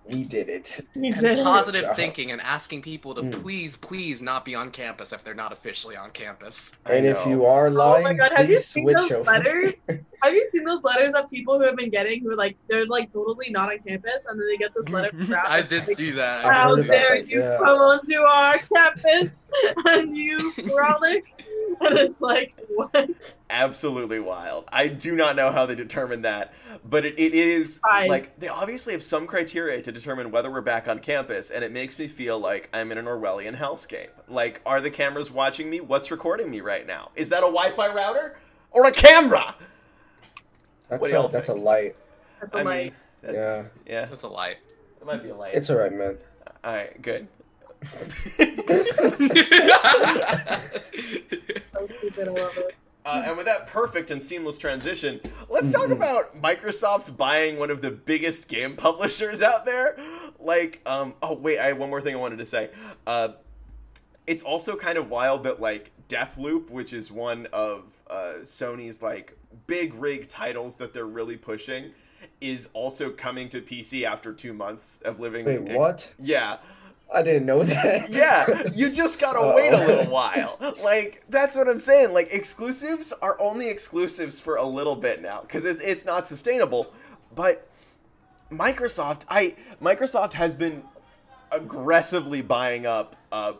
We 0.07 0.23
did 0.23 0.49
it. 0.49 0.81
You 0.93 1.05
and 1.13 1.21
did 1.21 1.39
it. 1.39 1.43
positive 1.43 1.85
job. 1.85 1.95
thinking 1.95 2.31
and 2.31 2.39
asking 2.41 2.83
people 2.83 3.15
to 3.15 3.21
Mm. 3.23 3.31
please 3.41 3.75
please 3.75 4.21
not 4.21 4.45
be 4.45 4.53
on 4.53 4.69
campus 4.69 5.11
if 5.11 5.23
they're 5.23 5.33
not 5.33 5.51
officially 5.51 5.95
on 5.95 6.11
campus 6.11 6.77
And 6.85 7.05
if 7.07 7.25
you 7.25 7.45
are 7.45 7.69
lying, 7.71 8.05
Oh 8.05 8.09
my 8.09 8.13
god, 8.13 8.31
have 8.33 8.47
you 8.49 8.55
seen 8.57 8.83
switch 8.85 8.97
those 8.97 9.11
over. 9.11 9.23
letters? 9.31 9.73
Have 10.23 10.33
you 10.33 10.43
seen 10.45 10.63
those 10.63 10.83
letters 10.83 11.13
that 11.13 11.29
people 11.29 11.59
who 11.59 11.65
have 11.67 11.75
been 11.75 11.91
getting 11.91 12.21
who 12.23 12.31
are 12.31 12.35
like 12.35 12.57
they're 12.67 12.87
like 12.87 13.13
totally 13.13 13.51
not 13.51 13.71
on 13.71 13.77
campus 13.87 14.25
and 14.27 14.39
then 14.39 14.47
they 14.47 14.57
get 14.57 14.71
this 14.75 14.89
letter 14.89 15.09
from 15.09 15.27
Ralph 15.31 15.45
i 15.51 15.61
did 15.61 15.87
like, 15.87 15.95
see 15.97 16.09
that 16.11 16.43
How 16.43 16.75
dare 16.75 17.17
that, 17.21 17.27
you 17.27 17.41
yeah. 17.41 17.57
come 17.59 17.77
onto 17.77 18.19
our 18.21 18.57
campus 18.57 19.37
and 19.85 20.15
you 20.17 20.39
frolic? 20.51 21.25
And 21.81 21.97
it's 21.97 22.19
like, 22.21 22.55
what? 22.73 23.09
absolutely 23.49 24.19
wild. 24.19 24.65
I 24.71 24.87
do 24.87 25.15
not 25.15 25.35
know 25.35 25.51
how 25.51 25.65
they 25.65 25.75
determined 25.75 26.25
that, 26.25 26.53
but 26.83 27.05
it, 27.05 27.19
it 27.19 27.33
is 27.33 27.79
Fine. 27.79 28.07
like 28.09 28.39
they 28.39 28.47
obviously 28.47 28.93
have 28.93 29.03
some 29.03 29.27
criteria 29.27 29.81
to 29.81 29.91
determine 29.91 30.31
whether 30.31 30.49
we're 30.49 30.61
back 30.61 30.87
on 30.87 30.99
campus, 30.99 31.51
and 31.51 31.63
it 31.63 31.71
makes 31.71 31.99
me 31.99 32.07
feel 32.07 32.39
like 32.39 32.69
I'm 32.73 32.91
in 32.91 32.97
an 32.97 33.05
Orwellian 33.05 33.57
hellscape. 33.57 34.09
Like, 34.27 34.61
are 34.65 34.79
the 34.81 34.89
cameras 34.89 35.29
watching 35.29 35.69
me? 35.69 35.79
What's 35.81 36.09
recording 36.11 36.49
me 36.49 36.61
right 36.61 36.87
now? 36.87 37.11
Is 37.15 37.29
that 37.29 37.39
a 37.39 37.41
Wi-Fi 37.51 37.93
router 37.93 38.37
or 38.71 38.85
a 38.87 38.91
camera? 38.91 39.55
That's 40.89 41.01
What 41.01 41.07
do 41.09 41.13
y'all 41.13 41.27
a, 41.27 41.31
that's 41.31 41.49
a 41.49 41.53
light. 41.53 41.95
That's 42.39 42.55
a 42.55 42.59
I 42.59 42.61
light. 42.63 42.83
mean, 42.85 42.93
that's, 43.21 43.35
Yeah. 43.35 43.63
yeah, 43.85 44.05
that's 44.05 44.23
a 44.23 44.29
light 44.29 44.57
it 45.05 45.13
might 45.13 45.23
be 45.23 45.29
a 45.29 45.35
light. 45.35 45.53
It's 45.53 45.69
alright, 45.69 45.93
man. 45.93 46.17
All 46.63 46.73
right, 46.73 46.99
good. 47.01 47.27
So 51.73 51.87
stupid, 51.97 52.27
I 52.27 52.31
love 52.31 52.57
it. 52.57 52.75
Uh, 53.05 53.23
and 53.27 53.37
with 53.37 53.45
that 53.45 53.67
perfect 53.67 54.09
and 54.09 54.21
seamless 54.21 54.57
transition, 54.57 55.21
let's 55.47 55.71
talk 55.71 55.91
about 55.91 56.41
Microsoft 56.41 57.15
buying 57.15 57.59
one 57.59 57.69
of 57.69 57.79
the 57.81 57.91
biggest 57.91 58.47
game 58.47 58.75
publishers 58.75 59.43
out 59.43 59.63
there. 59.63 59.95
Like, 60.39 60.81
um, 60.87 61.13
oh 61.21 61.33
wait, 61.35 61.59
I 61.59 61.67
have 61.67 61.77
one 61.77 61.91
more 61.91 62.01
thing 62.01 62.15
I 62.15 62.17
wanted 62.17 62.39
to 62.39 62.47
say. 62.47 62.71
Uh, 63.05 63.29
it's 64.25 64.41
also 64.41 64.75
kind 64.75 64.97
of 64.97 65.11
wild 65.11 65.43
that 65.43 65.61
like 65.61 65.91
Deathloop, 66.09 66.71
which 66.71 66.93
is 66.93 67.11
one 67.11 67.47
of 67.53 67.83
uh, 68.09 68.35
Sony's 68.41 69.03
like 69.03 69.37
big 69.67 69.93
rig 69.93 70.27
titles 70.27 70.75
that 70.77 70.91
they're 70.91 71.05
really 71.05 71.37
pushing, 71.37 71.91
is 72.41 72.69
also 72.73 73.11
coming 73.11 73.49
to 73.49 73.61
PC 73.61 74.03
after 74.03 74.33
two 74.33 74.53
months 74.53 75.01
of 75.05 75.19
living. 75.19 75.45
Wait, 75.45 75.61
what? 75.61 76.11
Yeah. 76.17 76.57
I 77.13 77.21
didn't 77.21 77.45
know 77.45 77.63
that. 77.63 78.09
yeah, 78.09 78.63
you 78.73 78.91
just 78.91 79.19
gotta 79.19 79.39
Uh-oh. 79.39 79.55
wait 79.55 79.73
a 79.73 79.85
little 79.85 80.11
while. 80.11 80.57
Like 80.83 81.23
that's 81.29 81.55
what 81.55 81.67
I'm 81.67 81.79
saying. 81.79 82.13
Like 82.13 82.33
exclusives 82.33 83.13
are 83.21 83.39
only 83.39 83.69
exclusives 83.69 84.39
for 84.39 84.57
a 84.57 84.65
little 84.65 84.95
bit 84.95 85.21
now 85.21 85.41
because 85.41 85.65
it's 85.65 85.81
it's 85.81 86.05
not 86.05 86.27
sustainable. 86.27 86.93
But 87.35 87.67
Microsoft, 88.51 89.21
I 89.29 89.55
Microsoft 89.81 90.33
has 90.33 90.55
been 90.55 90.83
aggressively 91.51 92.41
buying 92.41 92.85
up 92.85 93.15
uh, 93.31 93.53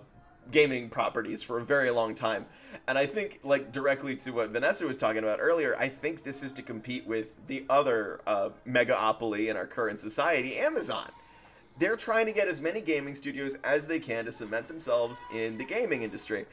gaming 0.52 0.90
properties 0.90 1.42
for 1.44 1.60
a 1.60 1.64
very 1.64 1.90
long 1.90 2.16
time. 2.16 2.46
And 2.88 2.98
I 2.98 3.06
think, 3.06 3.40
like 3.44 3.72
directly 3.72 4.16
to 4.18 4.32
what 4.32 4.50
Vanessa 4.50 4.86
was 4.86 4.98
talking 4.98 5.20
about 5.24 5.40
earlier, 5.40 5.76
I 5.80 5.88
think 5.88 6.24
this 6.24 6.44
is 6.44 6.52
to 6.54 6.62
compete 6.62 7.08
with 7.08 7.34
the 7.48 7.66
other 7.70 8.20
uh, 8.28 8.50
megaopoly 8.68 9.50
in 9.50 9.56
our 9.56 9.66
current 9.66 10.00
society, 10.00 10.58
Amazon 10.58 11.10
they're 11.78 11.98
trying 11.98 12.26
to 12.26 12.32
get 12.32 12.48
as 12.48 12.62
many 12.62 12.82
gaming 12.82 13.16
studios 13.16 13.56
as 13.64 13.88
they 13.88 14.00
can 14.00 14.26
to 14.26 14.32
cement 14.32 14.68
themselves 14.68 15.24
in 15.34 15.58
the 15.58 15.66
gaming 15.66 16.04
industry. 16.04 16.46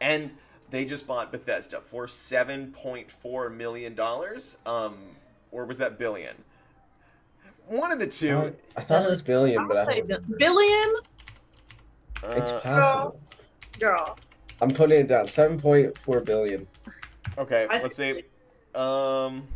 And 0.00 0.34
they 0.70 0.84
just 0.84 1.06
bought 1.06 1.30
Bethesda 1.30 1.80
for 1.80 2.06
$7.4 2.06 3.54
million. 3.56 3.98
Um, 4.66 4.96
or 5.52 5.64
was 5.64 5.78
that 5.78 5.98
billion? 5.98 6.34
One 7.68 7.92
of 7.92 7.98
the 7.98 8.06
two. 8.06 8.36
Uh, 8.36 8.50
I 8.76 8.80
thought 8.80 9.02
it 9.04 9.08
was 9.10 9.22
billion, 9.22 9.66
but 9.68 9.76
I 9.76 9.80
I'll 9.80 10.06
don't. 10.06 10.28
bi- 10.30 10.36
billion, 10.38 10.94
It's 12.30 12.52
Uh, 12.52 12.60
possible. 12.60 13.20
girl. 13.80 14.18
I'm 14.60 14.70
putting 14.70 15.00
it 15.00 15.06
down. 15.08 15.26
Seven 15.28 15.58
point 15.58 15.96
four 15.98 16.20
billion. 16.20 16.66
okay, 17.38 17.66
I 17.68 17.82
let's 17.82 17.96
see. 17.96 18.14
see. 18.14 18.24
Um, 18.80 19.46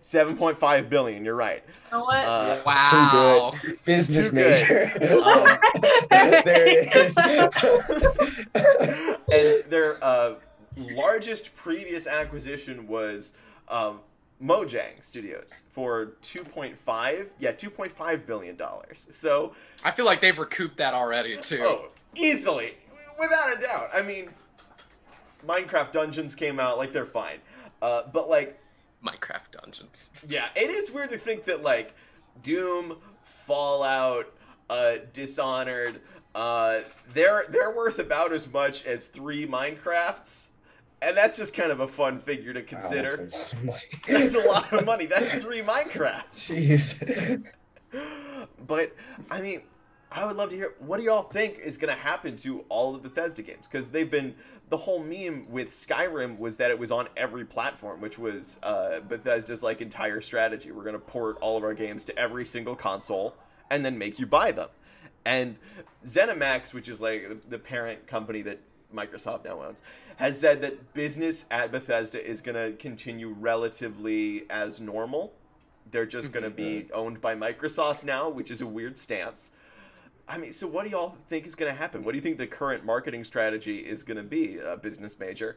7.5 0.00 0.88
billion, 0.88 1.24
you're 1.24 1.34
right. 1.34 1.62
You 1.92 1.98
know 1.98 2.04
what? 2.04 2.24
Uh, 2.24 2.62
Wow. 2.64 3.52
Business 3.84 4.30
Too 4.30 4.36
good. 4.36 4.50
major. 4.50 4.92
Um, 5.20 5.58
there 6.44 6.68
it 6.68 6.96
is. 6.96 7.16
and 9.64 9.70
their 9.70 10.02
uh, 10.02 10.34
largest 10.76 11.54
previous 11.54 12.06
acquisition 12.06 12.86
was 12.88 13.34
um, 13.68 14.00
Mojang 14.42 15.02
Studios 15.04 15.62
for 15.70 16.12
2.5, 16.22 17.28
yeah, 17.38 17.52
2.5 17.52 18.26
billion 18.26 18.56
dollars. 18.56 19.08
So, 19.10 19.54
I 19.84 19.90
feel 19.90 20.04
like 20.06 20.20
they've 20.20 20.38
recouped 20.38 20.76
that 20.78 20.94
already 20.94 21.36
too. 21.38 21.60
oh, 21.62 21.88
easily, 22.14 22.74
without 23.18 23.56
a 23.56 23.60
doubt. 23.60 23.88
I 23.94 24.02
mean, 24.02 24.30
Minecraft 25.46 25.92
Dungeons 25.92 26.34
came 26.34 26.58
out, 26.60 26.78
like 26.78 26.92
they're 26.92 27.06
fine, 27.06 27.38
uh, 27.82 28.02
but 28.12 28.28
like 28.28 28.59
Minecraft 29.04 29.50
Dungeons. 29.62 30.12
yeah, 30.26 30.48
it 30.54 30.70
is 30.70 30.90
weird 30.90 31.10
to 31.10 31.18
think 31.18 31.44
that 31.46 31.62
like 31.62 31.94
Doom, 32.42 32.96
Fallout, 33.22 34.32
uh, 34.68 34.96
Dishonored, 35.12 36.00
uh, 36.34 36.80
they're 37.12 37.44
they're 37.48 37.74
worth 37.74 37.98
about 37.98 38.32
as 38.32 38.50
much 38.52 38.84
as 38.86 39.08
three 39.08 39.46
Minecrafts, 39.46 40.48
and 41.02 41.16
that's 41.16 41.36
just 41.36 41.54
kind 41.54 41.72
of 41.72 41.80
a 41.80 41.88
fun 41.88 42.18
figure 42.20 42.52
to 42.52 42.62
consider. 42.62 43.28
Wow, 43.28 43.28
that's 43.28 43.54
a 43.54 43.58
lot 43.58 43.62
of 43.62 43.64
money. 43.64 43.82
That's 44.06 44.34
a 44.34 44.48
lot 44.48 44.72
of 44.72 44.86
money. 44.86 45.06
That's 45.06 45.34
three 45.42 45.62
Minecrafts. 45.62 46.22
Jeez. 46.32 47.52
But 48.66 48.94
I 49.30 49.40
mean, 49.40 49.62
I 50.12 50.24
would 50.24 50.36
love 50.36 50.50
to 50.50 50.56
hear 50.56 50.74
what 50.78 50.98
do 50.98 51.02
y'all 51.04 51.24
think 51.24 51.58
is 51.58 51.76
going 51.76 51.92
to 51.92 52.00
happen 52.00 52.36
to 52.38 52.60
all 52.68 52.94
of 52.94 53.02
the 53.02 53.08
Bethesda 53.08 53.42
games 53.42 53.66
because 53.66 53.90
they've 53.90 54.10
been 54.10 54.34
the 54.70 54.76
whole 54.76 55.02
meme 55.02 55.44
with 55.50 55.70
Skyrim 55.70 56.38
was 56.38 56.56
that 56.58 56.70
it 56.70 56.78
was 56.78 56.92
on 56.92 57.08
every 57.16 57.44
platform, 57.44 58.00
which 58.00 58.18
was 58.18 58.60
uh, 58.62 59.00
Bethesda's 59.00 59.62
like 59.64 59.80
entire 59.80 60.20
strategy. 60.20 60.70
We're 60.70 60.84
going 60.84 60.94
to 60.94 61.00
port 61.00 61.38
all 61.40 61.56
of 61.56 61.64
our 61.64 61.74
games 61.74 62.04
to 62.06 62.16
every 62.16 62.46
single 62.46 62.76
console 62.76 63.34
and 63.70 63.84
then 63.84 63.98
make 63.98 64.20
you 64.20 64.26
buy 64.26 64.52
them. 64.52 64.68
And 65.24 65.56
ZeniMax, 66.04 66.72
which 66.72 66.88
is 66.88 67.00
like 67.00 67.28
the- 67.28 67.48
the 67.48 67.58
parent 67.58 68.06
company 68.06 68.42
that 68.42 68.60
Microsoft 68.94 69.44
now 69.44 69.60
owns, 69.62 69.82
has 70.16 70.38
said 70.38 70.60
that 70.62 70.94
business 70.94 71.46
at 71.50 71.72
Bethesda 71.72 72.24
is 72.24 72.40
going 72.40 72.54
to 72.54 72.76
continue 72.76 73.30
relatively 73.30 74.44
as 74.50 74.80
normal. 74.80 75.32
They're 75.90 76.06
just 76.06 76.30
going 76.30 76.44
to 76.44 76.50
be 76.50 76.88
owned 76.94 77.20
by 77.20 77.34
Microsoft 77.34 78.04
now, 78.04 78.28
which 78.28 78.52
is 78.52 78.60
a 78.60 78.66
weird 78.66 78.96
stance. 78.96 79.50
I 80.30 80.38
mean, 80.38 80.52
so 80.52 80.66
what 80.68 80.84
do 80.84 80.90
y'all 80.90 81.16
think 81.28 81.44
is 81.44 81.56
going 81.56 81.70
to 81.70 81.76
happen? 81.76 82.04
What 82.04 82.12
do 82.12 82.16
you 82.16 82.22
think 82.22 82.38
the 82.38 82.46
current 82.46 82.84
marketing 82.84 83.24
strategy 83.24 83.78
is 83.78 84.04
going 84.04 84.16
to 84.16 84.22
be, 84.22 84.60
uh, 84.60 84.76
business 84.76 85.18
major? 85.18 85.56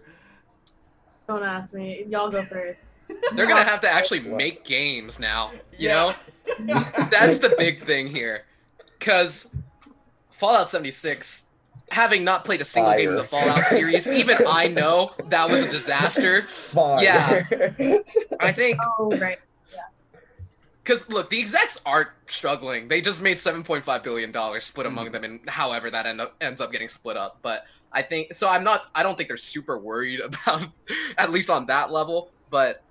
Don't 1.28 1.44
ask 1.44 1.74
me. 1.74 2.06
Y'all 2.10 2.30
go 2.30 2.42
first. 2.42 2.80
They're 3.34 3.46
gonna 3.46 3.64
have 3.64 3.82
to 3.82 3.90
actually 3.90 4.22
make 4.22 4.64
games 4.64 5.20
now. 5.20 5.52
You 5.78 5.90
know, 5.90 6.14
know? 6.60 6.80
that's 7.12 7.38
the 7.38 7.54
big 7.58 7.86
thing 7.86 8.08
here, 8.08 8.46
because 9.00 9.54
Fallout 10.32 10.70
76. 10.70 11.50
Having 11.92 12.24
not 12.24 12.44
played 12.44 12.60
a 12.60 12.66
single 12.66 12.94
game 12.94 13.10
in 13.10 13.16
the 13.16 13.24
Fallout 13.24 13.66
series, 13.68 14.08
even 14.08 14.38
I 14.48 14.68
know 14.68 15.12
that 15.30 15.48
was 15.48 15.66
a 15.66 15.70
disaster. 15.70 16.42
Fire. 16.48 17.04
Yeah. 17.04 18.00
I 18.40 18.52
think 18.52 18.80
Oh, 18.98 19.12
right. 19.18 19.38
Because 20.84 21.10
look, 21.10 21.30
the 21.30 21.40
execs 21.40 21.80
aren't 21.86 22.10
struggling. 22.28 22.88
They 22.90 23.00
just 23.00 23.22
made 23.22 23.40
seven 23.40 23.64
point 23.64 23.86
five 23.86 24.04
billion 24.04 24.32
dollars 24.32 24.66
split 24.66 24.86
among 24.86 25.06
Mm-hmm. 25.08 25.14
them, 25.14 25.24
and 25.24 25.50
however 25.50 25.90
that 25.92 26.06
end 26.06 26.20
up 26.20 26.36
ends 26.42 26.60
up 26.60 26.72
getting 26.72 26.90
split 26.90 27.16
up. 27.18 27.40
But 27.42 27.64
I 27.92 28.02
think 28.02 28.34
so. 28.34 28.50
I'm 28.50 28.64
not. 28.64 28.90
I 28.94 29.04
don't 29.04 29.16
think 29.18 29.30
they're 29.30 29.38
super 29.38 29.78
worried 29.78 30.20
about, 30.24 30.68
at 31.18 31.32
least 31.32 31.50
on 31.50 31.68
that 31.68 31.92
level. 31.92 32.32
But 32.50 32.84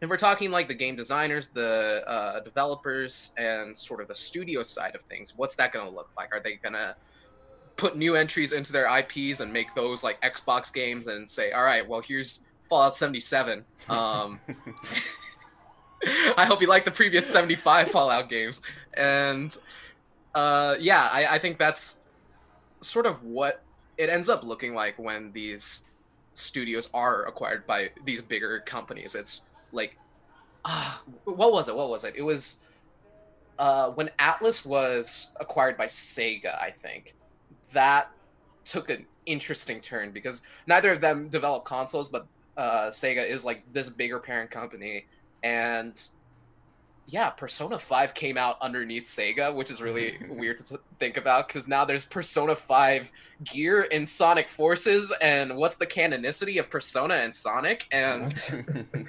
if 0.00 0.08
we're 0.10 0.18
talking 0.18 0.50
like 0.50 0.68
the 0.68 0.74
game 0.74 0.94
designers, 0.94 1.48
the 1.48 2.02
uh, 2.06 2.40
developers, 2.40 3.34
and 3.38 3.76
sort 3.76 4.00
of 4.00 4.08
the 4.08 4.14
studio 4.14 4.62
side 4.62 4.94
of 4.94 5.02
things, 5.02 5.32
what's 5.36 5.56
that 5.56 5.72
going 5.72 5.86
to 5.86 5.90
look 5.92 6.10
like? 6.16 6.32
Are 6.34 6.40
they 6.40 6.54
going 6.56 6.74
to 6.74 6.94
put 7.76 7.96
new 7.96 8.14
entries 8.14 8.52
into 8.52 8.72
their 8.72 8.86
IPs 8.98 9.40
and 9.40 9.52
make 9.52 9.74
those 9.74 10.04
like 10.04 10.20
Xbox 10.22 10.72
games 10.72 11.08
and 11.08 11.28
say, 11.28 11.50
all 11.52 11.62
right, 11.64 11.86
well 11.86 12.00
here's 12.00 12.44
Fallout 12.68 12.94
77. 12.96 13.64
Um, 13.88 14.40
I 16.36 16.44
hope 16.44 16.60
you 16.60 16.68
like 16.68 16.84
the 16.84 16.90
previous 16.90 17.26
75 17.26 17.88
Fallout 17.88 18.28
games. 18.28 18.62
And 18.94 19.56
uh, 20.34 20.76
yeah, 20.78 21.08
I, 21.12 21.26
I 21.34 21.38
think 21.38 21.58
that's 21.58 22.02
sort 22.80 23.06
of 23.06 23.22
what 23.24 23.62
it 23.98 24.08
ends 24.08 24.28
up 24.28 24.44
looking 24.44 24.74
like 24.74 24.98
when 24.98 25.32
these 25.32 25.90
studios 26.34 26.88
are 26.92 27.24
acquired 27.26 27.66
by 27.66 27.90
these 28.04 28.20
bigger 28.20 28.60
companies. 28.60 29.14
It's 29.14 29.48
like, 29.72 29.96
ah, 30.64 31.02
what 31.24 31.52
was 31.52 31.68
it? 31.68 31.76
What 31.76 31.88
was 31.88 32.04
it? 32.04 32.14
It 32.16 32.22
was 32.22 32.64
uh, 33.58 33.90
when 33.90 34.10
Atlus 34.18 34.66
was 34.66 35.34
acquired 35.40 35.76
by 35.76 35.86
Sega, 35.86 36.60
I 36.60 36.70
think. 36.70 37.14
That 37.72 38.10
took 38.64 38.90
an 38.90 39.06
interesting 39.24 39.80
turn 39.80 40.12
because 40.12 40.42
neither 40.66 40.92
of 40.92 41.00
them 41.00 41.28
develop 41.28 41.64
consoles, 41.64 42.08
but 42.08 42.26
uh, 42.56 42.88
Sega 42.88 43.26
is 43.28 43.44
like 43.44 43.62
this 43.72 43.90
bigger 43.90 44.18
parent 44.18 44.50
company 44.50 45.06
and 45.42 46.08
yeah, 47.08 47.30
Persona 47.30 47.78
5 47.78 48.14
came 48.14 48.36
out 48.36 48.56
underneath 48.60 49.04
Sega, 49.04 49.54
which 49.54 49.70
is 49.70 49.80
really 49.80 50.18
weird 50.28 50.58
to 50.58 50.64
t- 50.64 50.82
think 50.98 51.16
about 51.16 51.46
because 51.46 51.68
now 51.68 51.84
there's 51.84 52.04
Persona 52.04 52.54
5 52.54 53.12
gear 53.44 53.82
in 53.82 54.06
Sonic 54.06 54.48
Forces, 54.48 55.12
and 55.22 55.56
what's 55.56 55.76
the 55.76 55.86
canonicity 55.86 56.58
of 56.58 56.68
Persona 56.68 57.14
and 57.14 57.34
Sonic? 57.34 57.86
And 57.92 58.34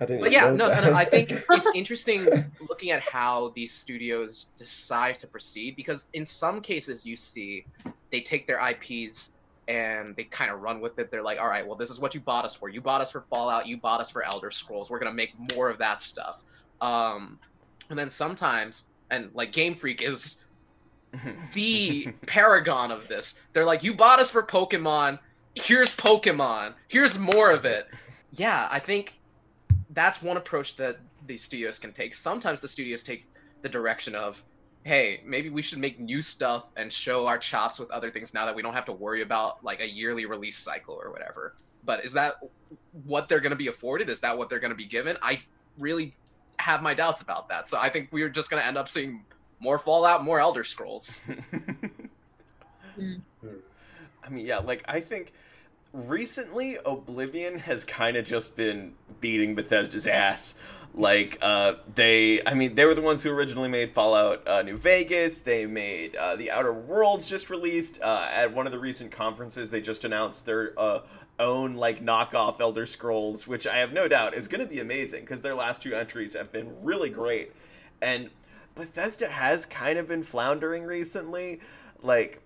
I 0.00 0.06
didn't 0.06 0.22
but 0.22 0.32
yeah, 0.32 0.50
no, 0.50 0.68
no, 0.68 0.80
no. 0.80 0.94
I 0.94 1.04
think 1.04 1.30
it's 1.30 1.70
interesting 1.74 2.26
looking 2.68 2.90
at 2.90 3.02
how 3.02 3.52
these 3.54 3.72
studios 3.72 4.52
decide 4.56 5.16
to 5.16 5.26
proceed 5.26 5.76
because 5.76 6.08
in 6.14 6.24
some 6.24 6.60
cases 6.60 7.06
you 7.06 7.16
see 7.16 7.64
they 8.10 8.20
take 8.20 8.46
their 8.46 8.60
IPs 8.66 9.36
and 9.68 10.14
they 10.16 10.24
kind 10.24 10.50
of 10.50 10.60
run 10.60 10.80
with 10.80 10.98
it. 10.98 11.10
They're 11.10 11.22
like, 11.22 11.38
all 11.38 11.48
right, 11.48 11.66
well, 11.66 11.76
this 11.76 11.90
is 11.90 11.98
what 11.98 12.14
you 12.14 12.20
bought 12.20 12.44
us 12.44 12.54
for. 12.54 12.68
You 12.68 12.80
bought 12.80 13.00
us 13.00 13.12
for 13.12 13.22
Fallout. 13.30 13.66
You 13.66 13.76
bought 13.76 14.00
us 14.00 14.10
for 14.10 14.22
Elder 14.22 14.50
Scrolls. 14.50 14.90
We're 14.90 14.98
gonna 14.98 15.12
make 15.12 15.32
more 15.54 15.68
of 15.68 15.78
that 15.78 16.00
stuff. 16.00 16.44
Um, 16.80 17.38
and 17.90 17.98
then 17.98 18.10
sometimes, 18.10 18.90
and 19.10 19.30
like 19.34 19.52
Game 19.52 19.74
Freak 19.74 20.02
is 20.02 20.44
the 21.54 22.08
paragon 22.26 22.90
of 22.90 23.08
this. 23.08 23.40
They're 23.52 23.64
like, 23.64 23.82
you 23.82 23.94
bought 23.94 24.18
us 24.20 24.30
for 24.30 24.42
Pokemon. 24.42 25.18
Here's 25.54 25.96
Pokemon. 25.96 26.74
Here's 26.88 27.18
more 27.18 27.50
of 27.50 27.64
it. 27.64 27.88
Yeah, 28.32 28.68
I 28.70 28.80
think 28.80 29.18
that's 29.90 30.20
one 30.22 30.36
approach 30.36 30.76
that 30.76 30.98
these 31.26 31.42
studios 31.42 31.78
can 31.78 31.92
take. 31.92 32.14
Sometimes 32.14 32.60
the 32.60 32.68
studios 32.68 33.02
take 33.02 33.26
the 33.62 33.68
direction 33.68 34.14
of, 34.14 34.42
hey, 34.84 35.20
maybe 35.24 35.50
we 35.50 35.62
should 35.62 35.78
make 35.78 35.98
new 35.98 36.22
stuff 36.22 36.66
and 36.76 36.92
show 36.92 37.26
our 37.26 37.38
chops 37.38 37.78
with 37.78 37.90
other 37.90 38.10
things 38.10 38.34
now 38.34 38.44
that 38.44 38.54
we 38.54 38.62
don't 38.62 38.74
have 38.74 38.84
to 38.84 38.92
worry 38.92 39.22
about 39.22 39.64
like 39.64 39.80
a 39.80 39.88
yearly 39.88 40.26
release 40.26 40.56
cycle 40.56 40.94
or 41.02 41.10
whatever. 41.10 41.54
But 41.84 42.04
is 42.04 42.12
that 42.12 42.34
what 43.04 43.28
they're 43.28 43.40
going 43.40 43.50
to 43.50 43.56
be 43.56 43.68
afforded? 43.68 44.08
Is 44.08 44.20
that 44.20 44.36
what 44.36 44.50
they're 44.50 44.60
going 44.60 44.72
to 44.72 44.76
be 44.76 44.86
given? 44.86 45.16
I 45.22 45.42
really 45.78 46.14
have 46.58 46.82
my 46.82 46.94
doubts 46.94 47.22
about 47.22 47.48
that. 47.48 47.66
So 47.66 47.78
I 47.78 47.88
think 47.88 48.08
we're 48.12 48.28
just 48.28 48.50
going 48.50 48.60
to 48.60 48.66
end 48.66 48.76
up 48.76 48.88
seeing 48.88 49.24
more 49.58 49.78
Fallout, 49.78 50.22
more 50.22 50.38
Elder 50.38 50.64
Scrolls. 50.64 51.20
Mm. 52.98 53.20
I 54.22 54.28
mean, 54.28 54.46
yeah, 54.46 54.58
like 54.58 54.84
I 54.86 55.00
think 55.00 55.32
recently 55.92 56.78
Obsidian 56.84 57.58
has 57.58 57.84
kind 57.84 58.16
of 58.16 58.24
just 58.24 58.56
been 58.56 58.92
beating 59.20 59.54
Bethesda's 59.54 60.06
ass. 60.06 60.56
Like 60.96 61.38
uh, 61.42 61.74
they, 61.92 62.40
I 62.46 62.54
mean, 62.54 62.76
they 62.76 62.84
were 62.84 62.94
the 62.94 63.02
ones 63.02 63.20
who 63.22 63.30
originally 63.30 63.68
made 63.68 63.92
Fallout 63.92 64.46
uh, 64.46 64.62
New 64.62 64.76
Vegas. 64.76 65.40
They 65.40 65.66
made 65.66 66.14
uh, 66.14 66.36
the 66.36 66.52
Outer 66.52 66.72
Worlds 66.72 67.26
just 67.26 67.50
released 67.50 68.00
uh, 68.00 68.28
at 68.32 68.54
one 68.54 68.66
of 68.66 68.72
the 68.72 68.78
recent 68.78 69.10
conferences. 69.10 69.70
They 69.70 69.80
just 69.80 70.04
announced 70.04 70.46
their 70.46 70.72
uh, 70.78 71.00
own 71.40 71.74
like 71.74 72.04
knockoff 72.04 72.60
Elder 72.60 72.86
Scrolls, 72.86 73.46
which 73.48 73.66
I 73.66 73.78
have 73.78 73.92
no 73.92 74.06
doubt 74.06 74.34
is 74.34 74.46
going 74.46 74.60
to 74.60 74.72
be 74.72 74.78
amazing 74.78 75.22
because 75.22 75.42
their 75.42 75.56
last 75.56 75.82
two 75.82 75.94
entries 75.94 76.34
have 76.34 76.52
been 76.52 76.72
really 76.84 77.10
great. 77.10 77.52
And 78.00 78.30
Bethesda 78.76 79.28
has 79.28 79.66
kind 79.66 79.98
of 79.98 80.06
been 80.06 80.22
floundering 80.22 80.84
recently, 80.84 81.60
like 82.02 82.40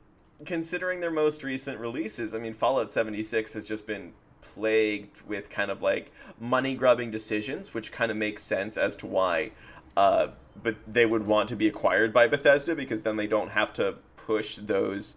considering 0.46 1.00
their 1.00 1.10
most 1.10 1.42
recent 1.42 1.78
releases. 1.78 2.34
I 2.34 2.38
mean, 2.38 2.54
Fallout 2.54 2.88
76 2.88 3.52
has 3.52 3.64
just 3.64 3.86
been 3.86 4.14
plagued 4.40 5.20
with 5.22 5.50
kind 5.50 5.70
of 5.70 5.82
like 5.82 6.12
money 6.40 6.74
grubbing 6.74 7.10
decisions, 7.10 7.74
which 7.74 7.92
kind 7.92 8.10
of 8.10 8.16
makes 8.16 8.42
sense 8.42 8.76
as 8.76 8.96
to 8.96 9.06
why 9.06 9.50
uh, 9.98 10.28
but 10.62 10.76
they 10.86 11.04
would 11.04 11.26
want 11.26 11.48
to 11.48 11.56
be 11.56 11.66
acquired 11.66 12.12
by 12.12 12.28
Bethesda 12.28 12.76
because 12.76 13.02
then 13.02 13.16
they 13.16 13.26
don't 13.26 13.50
have 13.50 13.72
to 13.72 13.96
push 14.16 14.54
those 14.56 15.16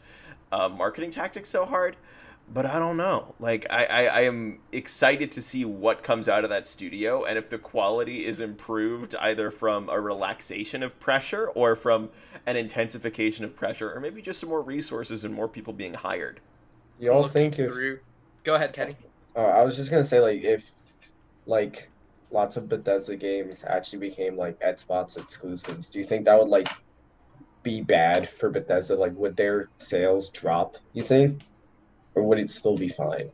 uh, 0.52 0.68
marketing 0.68 1.12
tactics 1.12 1.50
so 1.50 1.66
hard. 1.66 1.96
But 2.52 2.66
I 2.66 2.80
don't 2.80 2.98
know. 2.98 3.36
Like 3.40 3.68
I, 3.70 3.86
I, 3.86 4.04
I 4.06 4.22
am 4.22 4.60
excited 4.72 5.32
to 5.34 5.42
see 5.42 5.66
what 5.66 6.02
comes 6.02 6.28
out 6.28 6.44
of 6.44 6.50
that 6.50 6.66
studio 6.66 7.26
and 7.26 7.38
if 7.38 7.48
the 7.50 7.60
quality 7.60 8.26
is 8.26 8.42
improved 8.42 9.14
either 9.22 9.52
from 9.52 9.88
a 9.88 10.02
relaxation 10.02 10.82
of 10.82 11.00
pressure 11.00 11.50
or 11.50 11.76
from 11.76 12.10
an 12.48 12.56
intensification 12.58 13.46
of 13.46 13.56
pressure 13.56 13.94
or 13.94 14.00
maybe 14.00 14.20
just 14.20 14.40
some 14.40 14.50
more 14.50 14.64
resources 14.64 15.24
and 15.24 15.34
more 15.34 15.48
people 15.48 15.74
being 15.74 15.94
hired. 15.94 16.40
Y'all 17.00 17.22
Looking 17.22 17.52
think 17.52 17.60
if 17.60 17.72
through. 17.72 18.00
Go 18.44 18.56
ahead, 18.56 18.74
Kenny. 18.74 18.96
Uh, 19.36 19.40
I 19.42 19.64
was 19.64 19.76
just 19.76 19.92
gonna 19.92 20.04
say 20.04 20.20
like 20.20 20.42
if 20.44 20.72
like 21.46 21.90
lots 22.32 22.58
of 22.58 22.70
Bethesda 22.70 23.16
games 23.16 23.64
actually 23.68 24.00
became 24.00 24.38
like 24.38 24.60
Xbox 24.60 25.18
exclusives, 25.22 25.90
do 25.90 26.00
you 26.00 26.06
think 26.06 26.26
that 26.26 26.38
would 26.40 26.50
like 26.50 26.68
be 27.64 27.82
bad 27.82 28.30
for 28.30 28.50
Bethesda? 28.50 28.96
Like 28.96 29.16
would 29.16 29.36
their 29.38 29.70
sales 29.78 30.30
drop, 30.30 30.78
you 30.94 31.04
think? 31.04 31.42
Or 32.16 32.24
would 32.24 32.40
it 32.40 32.50
still 32.50 32.76
be 32.76 32.90
fine? 32.90 33.30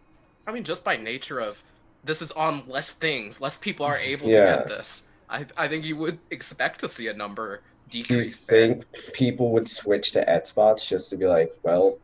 I 0.45 0.51
mean, 0.51 0.63
just 0.63 0.83
by 0.83 0.97
nature 0.97 1.39
of 1.39 1.63
this 2.03 2.21
is 2.21 2.31
on 2.33 2.63
less 2.67 2.91
things, 2.91 3.41
less 3.41 3.57
people 3.57 3.85
are 3.85 3.97
able 3.97 4.27
Yeah. 4.27 4.39
to 4.39 4.45
get 4.59 4.67
this. 4.69 5.07
I, 5.29 5.45
I 5.57 5.67
think 5.67 5.83
you 5.83 5.97
would 5.97 6.19
expect 6.31 6.79
to 6.81 6.87
see 6.87 7.07
a 7.07 7.13
number 7.13 7.61
decrease. 7.89 8.07
Do 8.07 8.13
you 8.13 8.19
decrease. 8.23 8.39
there. 8.45 8.67
think 8.67 9.13
people 9.13 9.51
would 9.51 9.67
switch 9.67 10.11
to 10.13 10.23
Xbox 10.25 10.87
just 10.87 11.09
to 11.09 11.17
be 11.17 11.25
like, 11.25 11.53
well, 11.63 11.97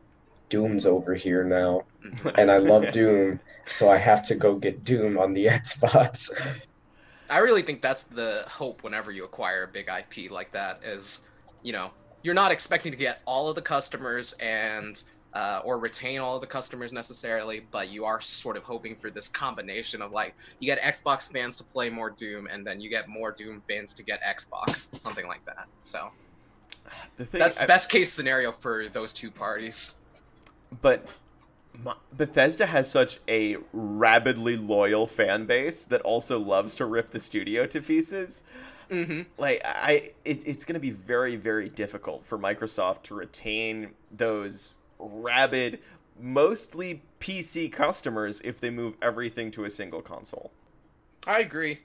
Doom's 0.50 0.84
over 0.84 1.14
here 1.14 1.44
now, 1.44 1.82
Mhm. 2.04 2.34
and 2.36 2.50
I 2.50 2.58
love 2.58 2.90
Doom, 2.92 3.40
so 3.66 3.88
I 3.90 3.96
have 3.98 4.22
to 4.24 4.34
go 4.34 4.54
get 4.56 4.84
Doom 4.84 5.18
on 5.18 5.32
the 5.32 5.46
Xbox. 5.58 6.30
I 7.30 7.38
really 7.38 7.62
think 7.62 7.80
that's 7.82 8.02
the 8.04 8.44
hope 8.46 8.82
whenever 8.84 9.10
you 9.10 9.24
acquire 9.24 9.64
a 9.64 9.68
big 9.68 9.88
IP 9.88 10.30
like 10.30 10.52
that 10.52 10.82
is, 10.84 11.28
you 11.62 11.72
know, 11.72 11.90
you're 12.22 12.34
not 12.34 12.52
expecting 12.52 12.92
to 12.92 12.98
get 12.98 13.22
all 13.26 13.48
of 13.48 13.54
the 13.54 13.62
customers 13.62 14.32
and 14.40 15.02
uh, 15.34 15.60
or 15.64 15.78
retain 15.78 16.20
all 16.20 16.36
of 16.36 16.40
the 16.40 16.46
customers 16.46 16.92
necessarily, 16.92 17.66
but 17.72 17.88
you 17.88 18.04
are 18.04 18.20
sort 18.20 18.56
of 18.56 18.62
hoping 18.62 18.94
for 18.94 19.10
this 19.10 19.28
combination 19.28 20.00
of 20.00 20.12
like 20.12 20.34
you 20.60 20.66
get 20.66 20.80
Xbox 20.80 21.30
fans 21.30 21.56
to 21.56 21.64
play 21.64 21.90
more 21.90 22.08
Doom, 22.10 22.46
and 22.46 22.64
then 22.64 22.80
you 22.80 22.88
get 22.88 23.08
more 23.08 23.32
Doom 23.32 23.60
fans 23.68 23.92
to 23.94 24.04
get 24.04 24.22
Xbox, 24.22 24.76
something 24.96 25.26
like 25.26 25.44
that. 25.46 25.66
So 25.80 26.10
The 27.16 27.24
thing, 27.24 27.40
that's 27.40 27.58
I- 27.60 27.66
best 27.66 27.90
case 27.90 28.12
scenario 28.12 28.52
for 28.52 28.88
those 28.88 29.12
two 29.12 29.30
parties. 29.30 29.96
but 30.82 31.04
my, 31.04 31.10
Bethesda 32.16 32.66
has 32.66 32.90
such 32.90 33.18
a 33.28 33.56
rabidly 33.72 34.56
loyal 34.56 35.06
fan 35.06 35.46
base 35.46 35.84
that 35.86 36.00
also 36.02 36.38
loves 36.38 36.74
to 36.76 36.86
rip 36.86 37.10
the 37.10 37.20
studio 37.20 37.66
to 37.66 37.80
pieces. 37.80 38.44
Mm-hmm. 38.90 39.22
Like 39.38 39.62
I, 39.64 40.12
it, 40.24 40.46
it's 40.46 40.64
going 40.64 40.74
to 40.74 40.80
be 40.80 40.90
very, 40.90 41.36
very 41.36 41.68
difficult 41.68 42.24
for 42.24 42.38
Microsoft 42.38 43.02
to 43.04 43.14
retain 43.14 43.90
those 44.12 44.74
rabid, 44.98 45.80
mostly 46.20 47.02
PC 47.20 47.72
customers 47.72 48.40
if 48.44 48.60
they 48.60 48.70
move 48.70 48.94
everything 49.02 49.50
to 49.52 49.64
a 49.64 49.70
single 49.70 50.02
console. 50.02 50.50
I 51.26 51.40
agree. 51.40 51.80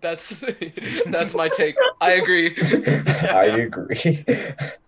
That's 0.00 0.40
that's 1.06 1.34
my 1.34 1.48
take. 1.48 1.76
I 2.00 2.12
agree. 2.12 2.54
I 3.30 3.44
agree. 3.44 4.24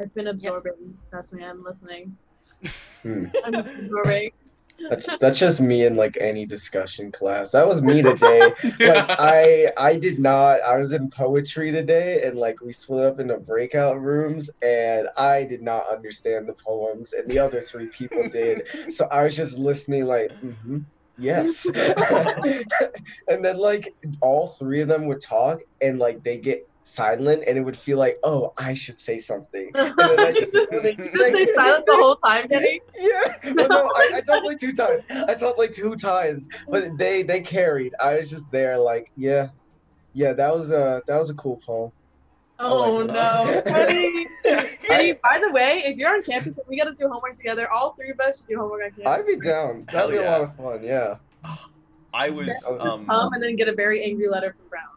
I've 0.00 0.14
been 0.14 0.28
absorbing. 0.28 0.96
Trust 1.10 1.34
me, 1.34 1.44
I'm 1.44 1.62
listening. 1.62 2.16
Hmm. 3.02 3.24
I'm 3.44 3.54
absorbing. 3.54 4.32
That's 4.88 5.10
that's 5.18 5.38
just 5.38 5.60
me 5.60 5.84
in 5.84 5.94
like 5.94 6.16
any 6.18 6.46
discussion 6.46 7.12
class. 7.12 7.50
That 7.50 7.68
was 7.68 7.82
me 7.82 8.00
today. 8.00 8.52
Like 8.80 9.10
I 9.10 9.72
I 9.76 9.98
did 9.98 10.18
not. 10.18 10.62
I 10.62 10.78
was 10.78 10.92
in 10.92 11.10
poetry 11.10 11.70
today, 11.70 12.22
and 12.22 12.38
like 12.38 12.62
we 12.62 12.72
split 12.72 13.04
up 13.04 13.20
into 13.20 13.36
breakout 13.36 14.00
rooms, 14.00 14.48
and 14.62 15.08
I 15.18 15.44
did 15.44 15.60
not 15.60 15.86
understand 15.88 16.48
the 16.48 16.54
poems, 16.54 17.12
and 17.12 17.30
the 17.30 17.38
other 17.38 17.60
three 17.60 17.88
people 17.88 18.26
did. 18.28 18.66
So 18.90 19.06
I 19.06 19.24
was 19.24 19.36
just 19.36 19.58
listening, 19.58 20.06
like, 20.06 20.30
mm-hmm, 20.40 20.78
yes. 21.18 21.66
and 23.28 23.44
then 23.44 23.58
like 23.58 23.94
all 24.22 24.48
three 24.48 24.80
of 24.80 24.88
them 24.88 25.06
would 25.06 25.20
talk, 25.20 25.60
and 25.82 25.98
like 25.98 26.22
they 26.24 26.38
get 26.38 26.69
silent, 26.82 27.44
and 27.46 27.56
it 27.58 27.62
would 27.62 27.76
feel 27.76 27.98
like, 27.98 28.18
oh, 28.22 28.52
I 28.58 28.74
should 28.74 28.98
say 28.98 29.18
something. 29.18 29.70
And 29.74 29.94
then 29.96 30.20
I 30.20 30.32
just, 30.38 30.46
and 30.54 30.84
they 30.84 30.90
You 30.90 30.96
just 30.96 31.14
stay 31.14 31.54
silent 31.54 31.86
the 31.86 31.94
whole 31.96 32.16
time, 32.16 32.48
Kenny. 32.50 32.80
yeah, 32.98 33.36
well, 33.54 33.68
no, 33.68 33.90
I, 33.94 34.12
I 34.16 34.20
talked 34.20 34.46
like 34.46 34.58
two 34.58 34.72
times. 34.72 35.06
I 35.10 35.34
talked 35.34 35.58
like 35.58 35.72
two 35.72 35.94
times, 35.96 36.48
but 36.68 36.96
they 36.98 37.22
they 37.22 37.40
carried. 37.40 37.94
I 38.00 38.16
was 38.16 38.30
just 38.30 38.50
there, 38.50 38.78
like, 38.78 39.10
yeah, 39.16 39.48
yeah. 40.14 40.32
That 40.32 40.54
was 40.54 40.70
a 40.70 41.02
that 41.06 41.18
was 41.18 41.30
a 41.30 41.34
cool 41.34 41.56
poem. 41.58 41.92
Oh 42.62 42.96
like 42.96 43.06
no. 43.06 43.62
Kenny. 43.66 44.26
Kenny, 44.82 45.12
by 45.14 45.40
the 45.42 45.50
way, 45.52 45.82
if 45.86 45.96
you're 45.96 46.10
on 46.14 46.22
campus 46.22 46.48
and 46.48 46.66
we 46.68 46.76
gotta 46.76 46.94
do 46.94 47.08
homework 47.08 47.34
together, 47.34 47.70
all 47.72 47.92
three 47.94 48.10
of 48.10 48.20
us 48.20 48.38
should 48.38 48.48
do 48.48 48.58
homework 48.58 48.82
on 48.84 48.90
campus. 48.90 49.06
I'd 49.06 49.26
be 49.26 49.36
down. 49.40 49.86
That'd 49.90 50.10
be 50.10 50.16
yeah. 50.16 50.28
a 50.28 50.30
lot 50.30 50.40
of 50.42 50.56
fun. 50.56 50.84
Yeah. 50.84 51.16
I 52.12 52.28
was, 52.28 52.48
Yeah. 52.48 52.76
um, 52.76 53.06
Come 53.06 53.32
and 53.32 53.42
then 53.42 53.56
get 53.56 53.68
a 53.68 53.74
very 53.74 54.02
angry 54.04 54.28
letter 54.28 54.52
from 54.58 54.68
Brown. 54.68 54.88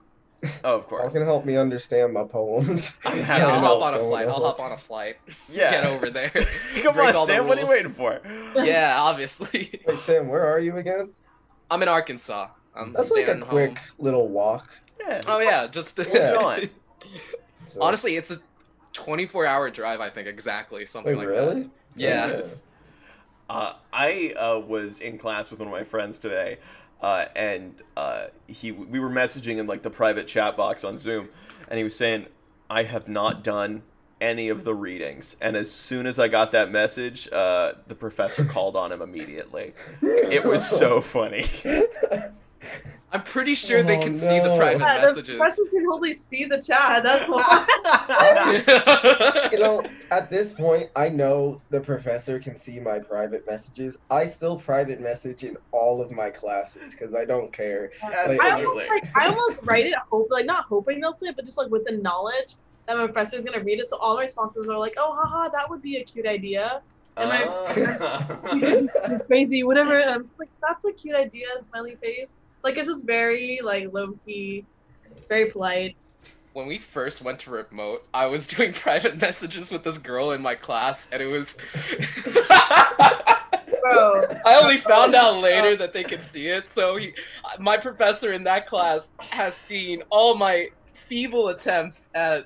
Oh, 0.43 0.49
of 0.63 0.81
That 0.81 0.87
course, 0.89 1.13
can 1.13 1.23
help 1.23 1.45
me 1.45 1.55
understand 1.57 2.13
my 2.13 2.23
poems. 2.23 2.97
I'm 3.05 3.17
yeah, 3.19 3.47
I'll 3.47 3.61
to 3.61 3.67
hop 3.67 3.87
on 3.87 3.93
a 3.93 3.99
flight. 3.99 4.25
going 4.25 4.35
I'll 4.35 4.43
hop 4.43 4.59
on 4.59 4.71
a 4.71 4.77
flight. 4.77 5.17
Yeah, 5.51 5.71
Get 5.71 5.85
over 5.85 6.09
there. 6.09 6.29
Come 6.81 6.97
on, 6.97 7.25
Sam. 7.25 7.47
What 7.47 7.57
are 7.57 7.61
you 7.61 7.67
waiting 7.67 7.93
for? 7.93 8.19
yeah, 8.55 8.95
obviously. 8.99 9.81
Wait, 9.87 9.99
Sam, 9.99 10.27
where 10.27 10.45
are 10.45 10.59
you 10.59 10.77
again? 10.77 11.09
I'm 11.71 11.81
in 11.81 11.87
Arkansas. 11.87 12.49
I'm 12.75 12.93
That's 12.93 13.11
like 13.11 13.23
a 13.23 13.25
staying 13.25 13.41
quick 13.41 13.77
home. 13.77 13.87
little 13.99 14.27
walk. 14.29 14.69
Yeah. 14.99 15.21
Oh 15.27 15.39
yeah, 15.39 15.67
just 15.67 15.97
Yeah. 15.99 16.31
John. 16.33 16.69
So- 17.67 17.81
honestly, 17.81 18.15
it's 18.15 18.31
a 18.31 18.37
24 18.93 19.45
hour 19.45 19.69
drive. 19.69 19.99
I 19.99 20.09
think 20.09 20.27
exactly 20.27 20.85
something 20.85 21.17
wait, 21.17 21.27
like 21.27 21.27
really? 21.27 21.61
that. 21.63 21.69
Yeah. 21.95 22.27
Yes. 22.27 22.63
Uh, 23.49 23.73
I 23.91 24.33
uh, 24.37 24.59
was 24.59 24.99
in 24.99 25.17
class 25.17 25.51
with 25.51 25.59
one 25.59 25.67
of 25.67 25.71
my 25.71 25.83
friends 25.83 26.17
today, 26.19 26.57
uh, 27.03 27.25
and 27.35 27.81
uh, 27.97 28.27
he 28.47 28.71
we 28.71 28.99
were 28.99 29.09
messaging 29.09 29.57
in 29.57 29.67
like 29.67 29.83
the 29.83 29.89
private 29.89 30.25
chat 30.25 30.55
box 30.55 30.85
on 30.85 30.95
Zoom, 30.95 31.27
and 31.67 31.77
he 31.77 31.83
was 31.83 31.95
saying, 31.95 32.27
"I 32.69 32.83
have 32.83 33.09
not 33.09 33.43
done 33.43 33.83
any 34.21 34.47
of 34.47 34.63
the 34.63 34.73
readings." 34.73 35.35
And 35.41 35.57
as 35.57 35.69
soon 35.69 36.07
as 36.07 36.17
I 36.17 36.29
got 36.29 36.53
that 36.53 36.71
message, 36.71 37.27
uh, 37.31 37.73
the 37.87 37.95
professor 37.95 38.45
called 38.45 38.77
on 38.77 38.93
him 38.93 39.01
immediately. 39.01 39.73
It 40.01 40.45
was 40.45 40.67
so 40.67 41.01
funny. 41.01 41.45
I'm 43.13 43.21
pretty 43.21 43.53
sure 43.53 43.83
they 43.83 43.97
Oh, 43.97 44.01
can 44.01 44.17
see 44.17 44.39
the 44.39 44.55
private 44.57 44.81
Yeah, 44.81 45.01
the 45.01 45.05
messages. 45.07 45.37
professors 45.37 45.69
can 45.69 45.83
totally 45.85 46.13
see 46.13 46.45
the 46.45 46.59
chat. 46.59 47.03
That's 47.03 47.29
why. 47.29 47.67
you 49.51 49.59
know, 49.59 49.83
at 50.09 50.31
this 50.31 50.51
point, 50.53 50.89
I 50.95 51.09
know 51.09 51.61
the 51.69 51.79
professor 51.79 52.39
can 52.39 52.57
see 52.57 52.79
my 52.79 52.97
private 52.99 53.43
messages. 53.47 53.99
I 54.09 54.25
still 54.25 54.57
private 54.57 54.99
message 54.99 55.43
in 55.43 55.57
all 55.71 56.01
of 56.01 56.09
my 56.11 56.31
classes 56.31 56.95
because 56.95 57.13
I 57.13 57.25
don't 57.25 57.53
care. 57.53 57.91
I 58.03 58.35
almost, 58.49 58.89
like, 58.89 59.03
I 59.15 59.27
almost 59.27 59.59
write 59.63 59.85
it, 59.85 59.93
hope 60.11 60.29
like 60.31 60.47
not 60.47 60.65
hoping 60.67 60.99
they'll 60.99 61.13
see 61.13 61.27
it, 61.27 61.35
but 61.35 61.45
just 61.45 61.59
like 61.59 61.69
with 61.69 61.85
the 61.85 61.97
knowledge 61.97 62.57
that 62.87 62.97
my 62.97 63.05
professor's 63.05 63.45
gonna 63.45 63.63
read 63.63 63.79
it. 63.79 63.85
So 63.85 63.97
all 63.97 64.15
my 64.15 64.23
responses 64.23 64.69
are 64.69 64.77
like, 64.79 64.95
"Oh, 64.97 65.15
haha, 65.21 65.49
that 65.49 65.69
would 65.69 65.83
be 65.83 65.97
a 65.97 66.03
cute 66.03 66.25
idea." 66.25 66.81
Am 67.15 67.29
Uh, 67.29 69.17
Crazy, 69.27 69.61
whatever. 69.63 69.99
And 69.99 70.09
I'm 70.09 70.23
just 70.25 70.39
like, 70.39 70.49
"That's 70.67 70.83
a 70.85 70.93
cute 70.93 71.15
idea." 71.15 71.45
Smiley 71.59 71.95
face. 72.01 72.42
Like 72.63 72.77
it's 72.77 72.87
just 72.87 73.05
very 73.05 73.59
like 73.63 73.91
low 73.93 74.13
key, 74.25 74.65
very 75.27 75.51
polite. 75.51 75.95
when 76.53 76.67
we 76.67 76.77
first 76.77 77.21
went 77.21 77.39
to 77.39 77.49
remote, 77.51 78.05
I 78.13 78.27
was 78.27 78.47
doing 78.55 78.73
private 78.73 79.19
messages 79.19 79.71
with 79.71 79.83
this 79.83 79.97
girl 79.97 80.31
in 80.31 80.41
my 80.41 80.55
class, 80.55 81.09
and 81.11 81.21
it 81.21 81.27
was. 81.27 81.57
Bro, 83.81 84.23
I 84.45 84.61
only 84.61 84.77
found 84.77 85.13
out 85.13 85.39
later 85.41 85.75
that 85.75 85.91
they 85.91 86.05
could 86.05 86.21
see 86.21 86.47
it. 86.47 86.69
So 86.69 86.95
he, 86.95 87.13
my 87.59 87.75
professor 87.75 88.31
in 88.31 88.45
that 88.45 88.65
class 88.65 89.13
has 89.19 89.55
seen 89.55 90.03
all 90.09 90.35
my 90.35 90.69
feeble 90.93 91.49
attempts 91.49 92.09
at 92.15 92.45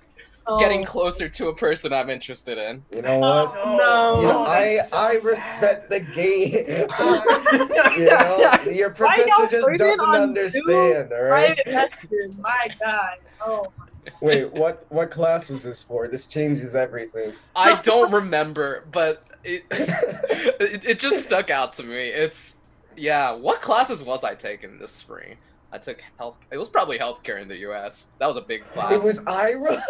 Oh. 0.49 0.57
getting 0.57 0.85
closer 0.85 1.27
to 1.27 1.49
a 1.49 1.55
person 1.55 1.91
I'm 1.91 2.09
interested 2.09 2.57
in. 2.57 2.83
You 2.95 3.01
know 3.01 3.19
what? 3.19 3.27
Oh, 3.29 3.53
so- 3.53 3.77
No. 3.77 4.21
You 4.21 4.27
know, 4.27 4.39
oh, 4.39 4.45
I 4.45 4.77
so 4.77 4.97
I 4.97 5.15
sad. 5.17 5.25
respect 5.27 5.89
the 5.89 5.99
game. 5.99 6.53
you 7.97 8.05
know, 8.05 8.71
your 8.71 8.89
professor 8.91 9.47
just 9.47 9.67
doesn't 9.77 9.99
understand. 9.99 11.11
All 11.11 11.23
right. 11.23 11.57
Private 11.65 11.65
messages. 11.65 12.37
My 12.37 12.69
God. 12.83 13.17
Oh. 13.45 13.65
Wait, 14.21 14.53
what 14.53 14.85
what 14.87 15.11
class 15.11 15.49
was 15.49 15.63
this 15.63 15.83
for? 15.83 16.07
This 16.07 16.25
changes 16.25 16.75
everything. 16.75 17.33
I 17.55 17.81
don't 17.81 18.11
remember, 18.13 18.85
but 18.91 19.23
it, 19.43 19.65
it 19.69 20.85
it 20.85 20.99
just 20.99 21.23
stuck 21.23 21.49
out 21.49 21.73
to 21.73 21.83
me. 21.83 21.95
It's 22.07 22.55
yeah. 22.95 23.31
What 23.31 23.61
classes 23.61 24.01
was 24.01 24.23
I 24.23 24.33
taking 24.33 24.79
this 24.79 24.91
spring? 24.93 25.35
I 25.71 25.77
took 25.77 26.01
health. 26.17 26.39
It 26.51 26.57
was 26.57 26.69
probably 26.69 26.97
healthcare 26.97 27.41
in 27.41 27.47
the 27.47 27.57
U.S. 27.57 28.11
That 28.19 28.27
was 28.27 28.37
a 28.37 28.41
big 28.41 28.63
class. 28.65 28.91
It 28.93 29.01
was 29.03 29.21
Ira. 29.27 29.83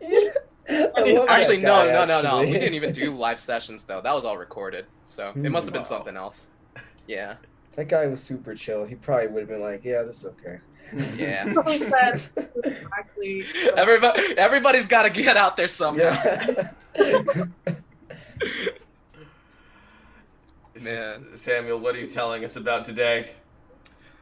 Yeah. 0.00 0.30
I 0.68 1.02
love 1.12 1.28
actually 1.28 1.58
no, 1.58 1.68
guy, 1.86 1.92
no, 1.92 2.04
no, 2.06 2.22
no. 2.22 2.28
actually. 2.40 2.46
We 2.46 2.52
didn't 2.58 2.74
even 2.74 2.92
do 2.92 3.14
live 3.16 3.38
sessions 3.40 3.84
though. 3.84 4.00
That 4.00 4.14
was 4.14 4.24
all 4.24 4.38
recorded, 4.38 4.86
so 5.06 5.32
it 5.34 5.50
must 5.50 5.66
have 5.66 5.72
been 5.72 5.80
Wow. 5.80 5.84
something 5.88 6.16
else. 6.16 6.50
Yeah, 7.06 7.34
That 7.74 7.88
guy 7.88 8.06
was 8.06 8.22
super 8.22 8.54
chill. 8.54 8.84
He 8.86 8.94
probably 8.94 9.26
would 9.28 9.40
have 9.40 9.48
been 9.48 9.60
like, 9.60 9.84
"Yeah, 9.84 10.02
this 10.02 10.20
is 10.20 10.26
okay." 10.26 10.58
yeah. 11.16 11.52
Exactly. 11.66 13.44
Everybody, 13.76 14.38
everybody's 14.38 14.86
got 14.86 15.02
to 15.02 15.10
get 15.10 15.36
out 15.36 15.56
there 15.56 15.68
somehow. 15.68 16.16
Yeah. 16.24 16.68
Man. 20.82 21.36
Samuel, 21.36 21.78
what 21.78 21.94
are 21.94 22.00
you 22.00 22.06
telling 22.06 22.44
us 22.44 22.56
about 22.56 22.84
today? 22.84 23.30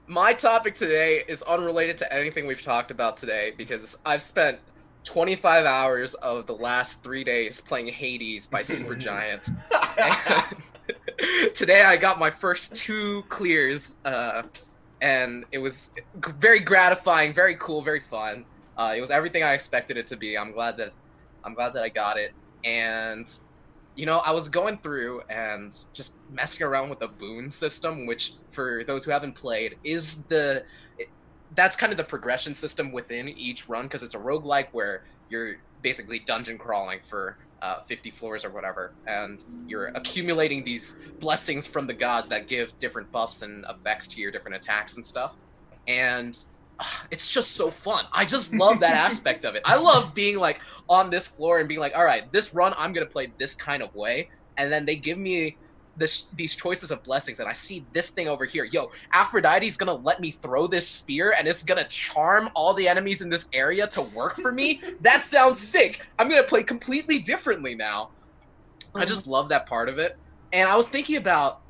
My 0.06 0.34
topic 0.34 0.74
today 0.74 1.22
is 1.28 1.42
unrelated 1.42 1.96
to 1.98 2.12
anything 2.12 2.46
we've 2.46 2.62
talked 2.62 2.90
about 2.90 3.16
today 3.16 3.52
because 3.56 3.98
I've 4.04 4.22
spent 4.22 4.58
25 5.04 5.64
hours 5.64 6.14
of 6.14 6.46
the 6.46 6.54
last 6.54 7.04
three 7.04 7.22
days 7.22 7.60
playing 7.60 7.86
Hades 7.86 8.46
by 8.46 8.62
Supergiant. 8.62 9.48
Today 11.54 11.82
I 11.82 11.96
got 11.96 12.18
my 12.18 12.30
first 12.30 12.74
two 12.76 13.22
clears, 13.28 13.96
uh, 14.04 14.42
and 15.00 15.44
it 15.52 15.58
was 15.58 15.92
very 16.16 16.60
gratifying, 16.60 17.32
very 17.32 17.54
cool, 17.54 17.80
very 17.80 18.00
fun. 18.00 18.44
Uh, 18.76 18.94
it 18.96 19.00
was 19.00 19.10
everything 19.10 19.44
I 19.44 19.52
expected 19.52 19.96
it 19.96 20.06
to 20.08 20.16
be. 20.16 20.36
I'm 20.36 20.52
glad 20.52 20.76
that 20.78 20.92
I'm 21.44 21.54
glad 21.54 21.74
that 21.74 21.84
I 21.84 21.88
got 21.88 22.16
it. 22.16 22.32
And 22.64 23.32
you 23.94 24.06
know, 24.06 24.18
I 24.18 24.32
was 24.32 24.48
going 24.48 24.78
through 24.78 25.22
and 25.28 25.76
just 25.92 26.16
messing 26.30 26.66
around 26.66 26.88
with 26.88 27.00
the 27.00 27.08
boon 27.08 27.50
system, 27.50 28.06
which 28.06 28.34
for 28.50 28.84
those 28.84 29.04
who 29.04 29.10
haven't 29.10 29.34
played 29.34 29.76
is 29.84 30.22
the 30.24 30.64
it, 30.98 31.08
that's 31.54 31.76
kind 31.76 31.92
of 31.92 31.98
the 31.98 32.04
progression 32.04 32.54
system 32.54 32.92
within 32.92 33.28
each 33.28 33.68
run 33.68 33.84
because 33.84 34.02
it's 34.02 34.14
a 34.14 34.18
roguelike 34.18 34.68
where 34.72 35.04
you're 35.28 35.56
basically 35.82 36.18
dungeon 36.20 36.56
crawling 36.56 37.00
for 37.02 37.36
uh, 37.60 37.80
50 37.80 38.10
floors 38.10 38.44
or 38.44 38.50
whatever, 38.50 38.92
and 39.06 39.44
you're 39.68 39.86
accumulating 39.88 40.64
these 40.64 40.98
blessings 41.20 41.66
from 41.66 41.86
the 41.86 41.94
gods 41.94 42.28
that 42.28 42.48
give 42.48 42.76
different 42.78 43.10
buffs 43.12 43.42
and 43.42 43.64
effects 43.70 44.08
to 44.08 44.20
your 44.20 44.32
different 44.32 44.56
attacks 44.56 44.96
and 44.96 45.04
stuff. 45.04 45.36
And 45.86 46.36
it's 47.10 47.28
just 47.28 47.52
so 47.52 47.70
fun. 47.70 48.04
I 48.12 48.24
just 48.24 48.54
love 48.54 48.80
that 48.80 48.94
aspect 48.94 49.44
of 49.44 49.54
it. 49.54 49.62
I 49.64 49.76
love 49.76 50.14
being 50.14 50.38
like 50.38 50.60
on 50.88 51.10
this 51.10 51.26
floor 51.26 51.58
and 51.58 51.68
being 51.68 51.80
like, 51.80 51.96
all 51.96 52.04
right, 52.04 52.30
this 52.32 52.54
run 52.54 52.74
I'm 52.76 52.92
gonna 52.92 53.06
play 53.06 53.32
this 53.38 53.54
kind 53.54 53.82
of 53.82 53.94
way, 53.94 54.30
and 54.56 54.72
then 54.72 54.84
they 54.84 54.96
give 54.96 55.18
me 55.18 55.56
this 55.96 56.24
these 56.34 56.56
choices 56.56 56.90
of 56.90 57.02
blessings, 57.02 57.40
and 57.40 57.48
I 57.48 57.52
see 57.52 57.84
this 57.92 58.10
thing 58.10 58.28
over 58.28 58.44
here. 58.44 58.64
Yo, 58.64 58.90
Aphrodite's 59.12 59.76
gonna 59.76 59.92
let 59.92 60.20
me 60.20 60.30
throw 60.30 60.66
this 60.66 60.88
spear, 60.88 61.34
and 61.36 61.46
it's 61.46 61.62
gonna 61.62 61.84
charm 61.84 62.50
all 62.54 62.74
the 62.74 62.88
enemies 62.88 63.20
in 63.22 63.28
this 63.28 63.48
area 63.52 63.86
to 63.88 64.02
work 64.02 64.36
for 64.36 64.52
me. 64.52 64.80
that 65.00 65.22
sounds 65.22 65.58
sick. 65.60 66.06
I'm 66.18 66.28
gonna 66.28 66.42
play 66.42 66.62
completely 66.62 67.18
differently 67.18 67.74
now. 67.74 68.10
I 68.94 69.04
just 69.04 69.26
love 69.26 69.48
that 69.50 69.66
part 69.66 69.88
of 69.88 69.98
it, 69.98 70.16
and 70.52 70.68
I 70.68 70.76
was 70.76 70.88
thinking 70.88 71.16
about 71.16 71.62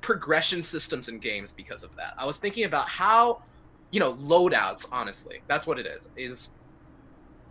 progression 0.00 0.62
systems 0.62 1.08
in 1.08 1.18
games 1.18 1.52
because 1.52 1.82
of 1.82 1.94
that. 1.96 2.14
I 2.16 2.24
was 2.24 2.38
thinking 2.38 2.64
about 2.64 2.88
how, 2.88 3.42
you 3.90 4.00
know, 4.00 4.14
loadouts. 4.14 4.86
Honestly, 4.92 5.40
that's 5.46 5.66
what 5.66 5.78
it 5.78 5.86
is. 5.86 6.10
Is 6.16 6.58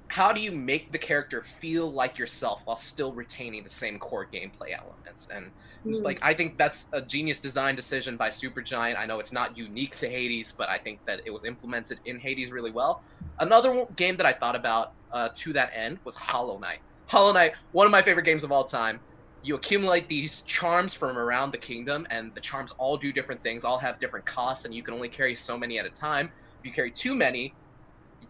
how 0.10 0.32
do 0.32 0.40
you 0.40 0.52
make 0.52 0.92
the 0.92 0.98
character 0.98 1.42
feel 1.42 1.92
like 1.92 2.18
yourself 2.18 2.62
while 2.66 2.78
still 2.78 3.12
retaining 3.12 3.64
the 3.64 3.70
same 3.70 4.00
core 4.00 4.26
gameplay 4.26 4.78
elements 4.78 5.30
and 5.30 5.52
Mm. 5.86 6.04
like 6.04 6.20
i 6.24 6.34
think 6.34 6.58
that's 6.58 6.90
a 6.92 7.02
genius 7.02 7.40
design 7.40 7.76
decision 7.76 8.18
by 8.18 8.30
supergiant 8.30 8.98
i 8.98 9.06
know 9.06 9.20
it's 9.20 9.32
not 9.32 9.56
unique 9.56 9.96
to 9.98 10.10
hades 10.10 10.52
but 10.52 10.68
i 10.70 10.78
think 10.78 11.00
that 11.06 11.22
it 11.24 11.32
was 11.32 11.46
implemented 11.46 12.00
in 12.06 12.20
hades 12.20 12.52
really 12.52 12.72
well 12.72 13.04
another 13.40 13.86
game 13.96 14.18
that 14.18 14.26
i 14.26 14.34
thought 14.34 14.56
about 14.56 14.94
uh, 15.12 15.30
to 15.36 15.54
that 15.54 15.70
end 15.76 16.00
was 16.04 16.16
hollow 16.16 16.58
knight 16.58 16.80
hollow 17.06 17.32
knight 17.32 17.54
one 17.74 17.86
of 17.86 17.92
my 17.92 18.02
favorite 18.02 18.24
games 18.24 18.44
of 18.44 18.52
all 18.52 18.64
time 18.64 19.00
you 19.48 19.56
accumulate 19.56 20.10
these 20.10 20.42
charms 20.44 20.94
from 20.94 21.18
around 21.18 21.52
the 21.52 21.58
kingdom 21.58 22.06
and 22.10 22.34
the 22.36 22.42
charms 22.42 22.72
all 22.74 22.98
do 22.98 23.12
different 23.14 23.42
things 23.44 23.64
all 23.64 23.78
have 23.78 23.98
different 24.00 24.26
costs 24.26 24.66
and 24.66 24.74
you 24.74 24.84
can 24.84 24.94
only 24.94 25.10
carry 25.10 25.36
so 25.36 25.58
many 25.58 25.80
at 25.80 25.86
a 25.86 25.90
time 25.90 26.26
if 26.60 26.66
you 26.66 26.72
carry 26.72 26.92
too 26.92 27.16
many 27.16 27.56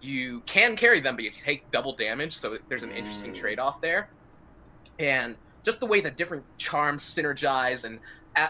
you 0.02 0.42
can 0.42 0.76
carry 0.76 1.00
them, 1.00 1.16
but 1.16 1.24
you 1.24 1.32
take 1.32 1.70
double 1.72 1.96
damage. 1.96 2.34
So 2.34 2.58
there's 2.70 2.84
an 2.84 2.92
interesting 2.92 3.32
Mm. 3.32 3.36
trade 3.36 3.60
off 3.60 3.82
there. 3.82 4.10
And 5.00 5.38
just 5.64 5.80
the 5.80 5.86
way 5.86 6.02
that 6.02 6.18
different 6.18 6.46
charms 6.58 7.04
synergize 7.04 7.86
and 7.86 8.00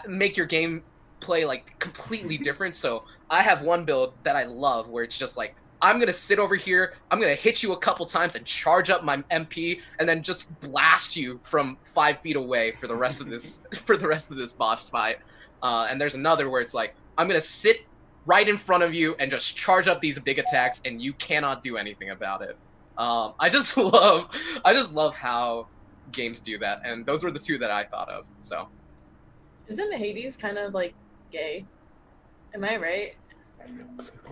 make 0.06 0.36
your 0.36 0.46
game 0.46 0.82
play 1.20 1.44
like 1.44 1.78
completely 1.78 2.38
different. 2.48 2.74
So 2.74 3.04
I 3.30 3.42
have 3.42 3.62
one 3.62 3.84
build 3.84 4.14
that 4.24 4.36
I 4.36 4.44
love 4.44 4.88
where 4.88 5.04
it's 5.04 5.16
just 5.18 5.36
like, 5.36 5.54
I'm 5.80 5.98
gonna 5.98 6.12
sit 6.12 6.38
over 6.38 6.56
here, 6.56 6.94
I'm 7.10 7.20
gonna 7.20 7.34
hit 7.34 7.62
you 7.62 7.72
a 7.72 7.78
couple 7.78 8.04
times 8.06 8.34
and 8.34 8.44
charge 8.44 8.90
up 8.90 9.04
my 9.04 9.18
MP, 9.30 9.80
and 9.98 10.08
then 10.08 10.22
just 10.22 10.58
blast 10.60 11.16
you 11.16 11.38
from 11.38 11.78
five 11.82 12.18
feet 12.20 12.36
away 12.36 12.72
for 12.72 12.86
the 12.86 12.96
rest 12.96 13.20
of 13.20 13.28
this 13.28 13.66
for 13.74 13.96
the 13.96 14.08
rest 14.08 14.30
of 14.30 14.36
this 14.36 14.52
boss 14.52 14.90
fight. 14.90 15.18
Uh, 15.62 15.86
and 15.90 16.00
there's 16.00 16.14
another 16.14 16.50
where 16.50 16.60
it's 16.60 16.74
like, 16.74 16.94
I'm 17.16 17.28
gonna 17.28 17.40
sit 17.40 17.86
right 18.26 18.46
in 18.46 18.58
front 18.58 18.82
of 18.82 18.92
you 18.92 19.16
and 19.18 19.30
just 19.30 19.56
charge 19.56 19.88
up 19.88 20.00
these 20.00 20.18
big 20.18 20.38
attacks 20.38 20.82
and 20.84 21.00
you 21.00 21.14
cannot 21.14 21.62
do 21.62 21.78
anything 21.78 22.10
about 22.10 22.42
it 22.42 22.58
um, 22.98 23.32
i 23.40 23.48
just 23.48 23.74
love 23.78 24.28
i 24.66 24.74
just 24.74 24.92
love 24.92 25.14
how 25.16 25.66
games 26.12 26.38
do 26.40 26.58
that 26.58 26.82
and 26.84 27.06
those 27.06 27.24
were 27.24 27.30
the 27.30 27.38
two 27.38 27.56
that 27.56 27.70
i 27.70 27.82
thought 27.82 28.08
of 28.10 28.26
so 28.38 28.68
Isn't 29.68 29.88
the 29.88 29.96
Hades 29.96 30.36
kind 30.36 30.58
of 30.58 30.74
like 30.74 30.92
gay? 31.32 31.64
Am 32.54 32.64
I 32.64 32.76
right? 32.76 33.14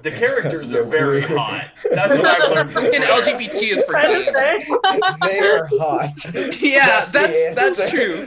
The 0.03 0.11
characters 0.13 0.73
are 0.73 0.85
very 0.85 1.21
hot. 1.21 1.69
That's 1.91 2.17
what 2.17 2.27
I've 2.27 2.51
learned 2.53 2.73
from 2.73 2.85
fucking 2.85 3.01
lgbt 3.01 3.63
is 3.73 3.83
for 3.85 3.95
gay. 3.95 4.27
to 4.27 5.17
they 5.23 5.39
are 5.41 5.67
hot. 5.73 6.13
Yeah, 6.61 7.07
the 7.07 7.11
that's- 7.13 7.55
that's 7.55 7.91
true. 7.91 8.27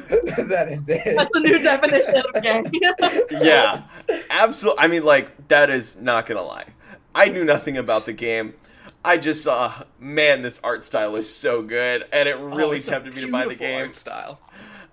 that 0.49 0.67
is 0.69 0.89
it. 0.89 1.15
That's 1.15 1.29
the 1.31 1.39
new 1.39 1.57
definition 1.59 2.15
of 2.35 2.43
gay. 2.43 2.63
yeah, 3.45 3.83
absolutely. 4.29 4.83
I 4.83 4.87
mean, 4.87 5.03
like 5.05 5.47
that 5.47 5.69
is 5.69 6.01
not 6.01 6.25
gonna 6.25 6.41
lie. 6.43 6.65
I 7.15 7.29
knew 7.29 7.45
nothing 7.45 7.77
about 7.77 8.05
the 8.05 8.13
game. 8.13 8.55
I 9.05 9.17
just 9.17 9.43
saw, 9.43 9.83
man, 9.99 10.41
this 10.41 10.59
art 10.63 10.83
style 10.83 11.15
is 11.15 11.33
so 11.33 11.61
good, 11.61 12.05
and 12.11 12.27
it 12.27 12.35
Oh, 12.35 12.45
really 12.47 12.77
it's 12.77 12.87
a 12.87 12.91
tempted 12.91 13.15
me 13.15 13.21
to 13.21 13.31
buy 13.31 13.47
the 13.47 13.55
game. 13.55 13.79
art 13.83 13.95
style 13.95 14.39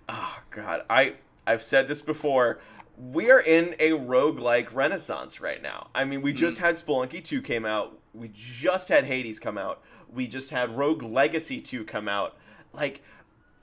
Oh 0.09 0.39
god, 0.51 0.85
I 0.89 1.15
I've 1.49 1.65
said 1.65 1.89
this 1.89 2.03
before. 2.03 2.61
We 2.99 3.31
are 3.31 3.41
in 3.41 3.75
a 3.79 3.91
roguelike 3.91 4.75
renaissance 4.75 5.41
right 5.41 5.63
now. 5.63 5.89
I 5.95 6.05
mean, 6.05 6.23
we 6.23 6.33
just 6.33 6.57
mm. 6.57 6.61
had 6.61 6.75
Spelunky 6.77 7.23
2 7.23 7.43
came 7.43 7.67
out. 7.67 7.99
We 8.15 8.31
just 8.33 8.89
had 8.89 9.05
Hades 9.05 9.39
come 9.39 9.59
out. 9.59 9.83
We 10.13 10.27
just 10.27 10.51
had 10.51 10.77
Rogue 10.77 11.03
Legacy 11.03 11.61
2 11.61 11.85
come 11.85 12.09
out. 12.09 12.37
Like 12.73 13.03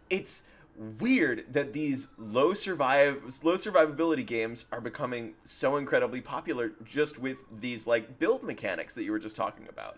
it's 0.09 0.43
weird 0.75 1.45
that 1.51 1.73
these 1.73 2.09
low 2.17 2.53
survive 2.53 3.21
low 3.43 3.53
survivability 3.55 4.25
games 4.25 4.65
are 4.71 4.81
becoming 4.81 5.35
so 5.43 5.77
incredibly 5.77 6.19
popular 6.19 6.71
just 6.83 7.19
with 7.19 7.37
these 7.59 7.85
like 7.85 8.17
build 8.17 8.43
mechanics 8.43 8.95
that 8.95 9.03
you 9.03 9.11
were 9.11 9.19
just 9.19 9.35
talking 9.35 9.67
about. 9.69 9.97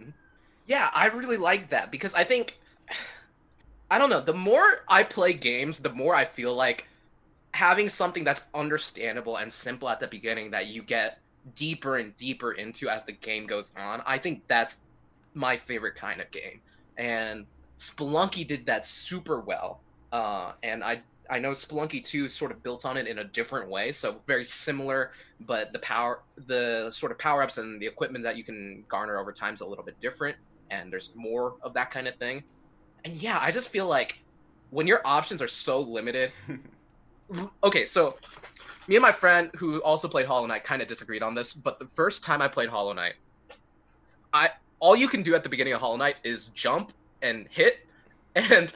Mm-hmm. 0.00 0.10
Yeah, 0.66 0.90
I 0.92 1.08
really 1.08 1.36
like 1.36 1.70
that 1.70 1.90
because 1.90 2.14
I 2.14 2.24
think 2.24 2.58
I 3.90 3.98
don't 3.98 4.10
know, 4.10 4.20
the 4.20 4.34
more 4.34 4.84
I 4.88 5.04
play 5.04 5.32
games, 5.32 5.78
the 5.78 5.90
more 5.90 6.14
I 6.14 6.24
feel 6.24 6.52
like 6.54 6.88
having 7.56 7.88
something 7.88 8.22
that's 8.22 8.42
understandable 8.54 9.38
and 9.38 9.50
simple 9.50 9.88
at 9.88 9.98
the 9.98 10.06
beginning 10.06 10.50
that 10.50 10.66
you 10.66 10.82
get 10.82 11.18
deeper 11.54 11.96
and 11.96 12.14
deeper 12.16 12.52
into 12.52 12.88
as 12.90 13.04
the 13.04 13.12
game 13.12 13.46
goes 13.46 13.74
on. 13.76 14.02
I 14.06 14.18
think 14.18 14.42
that's 14.46 14.80
my 15.32 15.56
favorite 15.56 15.94
kind 15.94 16.20
of 16.20 16.30
game. 16.30 16.60
And 16.98 17.46
Spelunky 17.78 18.46
did 18.46 18.66
that 18.66 18.84
super 18.84 19.40
well. 19.40 19.80
Uh, 20.12 20.52
and 20.62 20.84
I 20.84 21.00
I 21.28 21.38
know 21.38 21.52
Spelunky 21.52 22.02
2 22.04 22.28
sort 22.28 22.52
of 22.52 22.62
built 22.62 22.84
on 22.84 22.96
it 22.96 23.08
in 23.08 23.18
a 23.18 23.24
different 23.24 23.68
way, 23.68 23.90
so 23.90 24.20
very 24.26 24.44
similar, 24.44 25.12
but 25.40 25.72
the 25.72 25.78
power 25.78 26.20
the 26.46 26.90
sort 26.92 27.10
of 27.10 27.18
power-ups 27.18 27.58
and 27.58 27.80
the 27.80 27.86
equipment 27.86 28.22
that 28.24 28.36
you 28.36 28.44
can 28.44 28.84
garner 28.88 29.18
over 29.18 29.32
time 29.32 29.54
is 29.54 29.62
a 29.62 29.66
little 29.66 29.84
bit 29.84 29.98
different 29.98 30.36
and 30.70 30.92
there's 30.92 31.16
more 31.16 31.54
of 31.62 31.72
that 31.74 31.90
kind 31.90 32.06
of 32.06 32.16
thing. 32.16 32.44
And 33.04 33.16
yeah, 33.16 33.38
I 33.40 33.50
just 33.50 33.68
feel 33.70 33.86
like 33.86 34.22
when 34.70 34.86
your 34.86 35.00
options 35.04 35.40
are 35.40 35.48
so 35.48 35.80
limited. 35.80 36.32
okay, 37.62 37.86
so 37.86 38.16
me 38.88 38.96
and 38.96 39.02
my 39.02 39.12
friend 39.12 39.50
who 39.56 39.80
also 39.82 40.08
played 40.08 40.26
Hollow 40.26 40.46
Knight 40.46 40.64
kind 40.64 40.82
of 40.82 40.88
disagreed 40.88 41.22
on 41.22 41.34
this, 41.34 41.52
but 41.52 41.78
the 41.78 41.86
first 41.86 42.24
time 42.24 42.40
I 42.40 42.48
played 42.48 42.68
Hollow 42.68 42.92
Knight, 42.92 43.14
I 44.32 44.50
all 44.78 44.94
you 44.94 45.08
can 45.08 45.22
do 45.22 45.34
at 45.34 45.42
the 45.42 45.48
beginning 45.48 45.72
of 45.72 45.80
Hollow 45.80 45.96
Knight 45.96 46.16
is 46.22 46.48
jump 46.48 46.92
and 47.22 47.46
hit. 47.50 47.80
And 48.50 48.70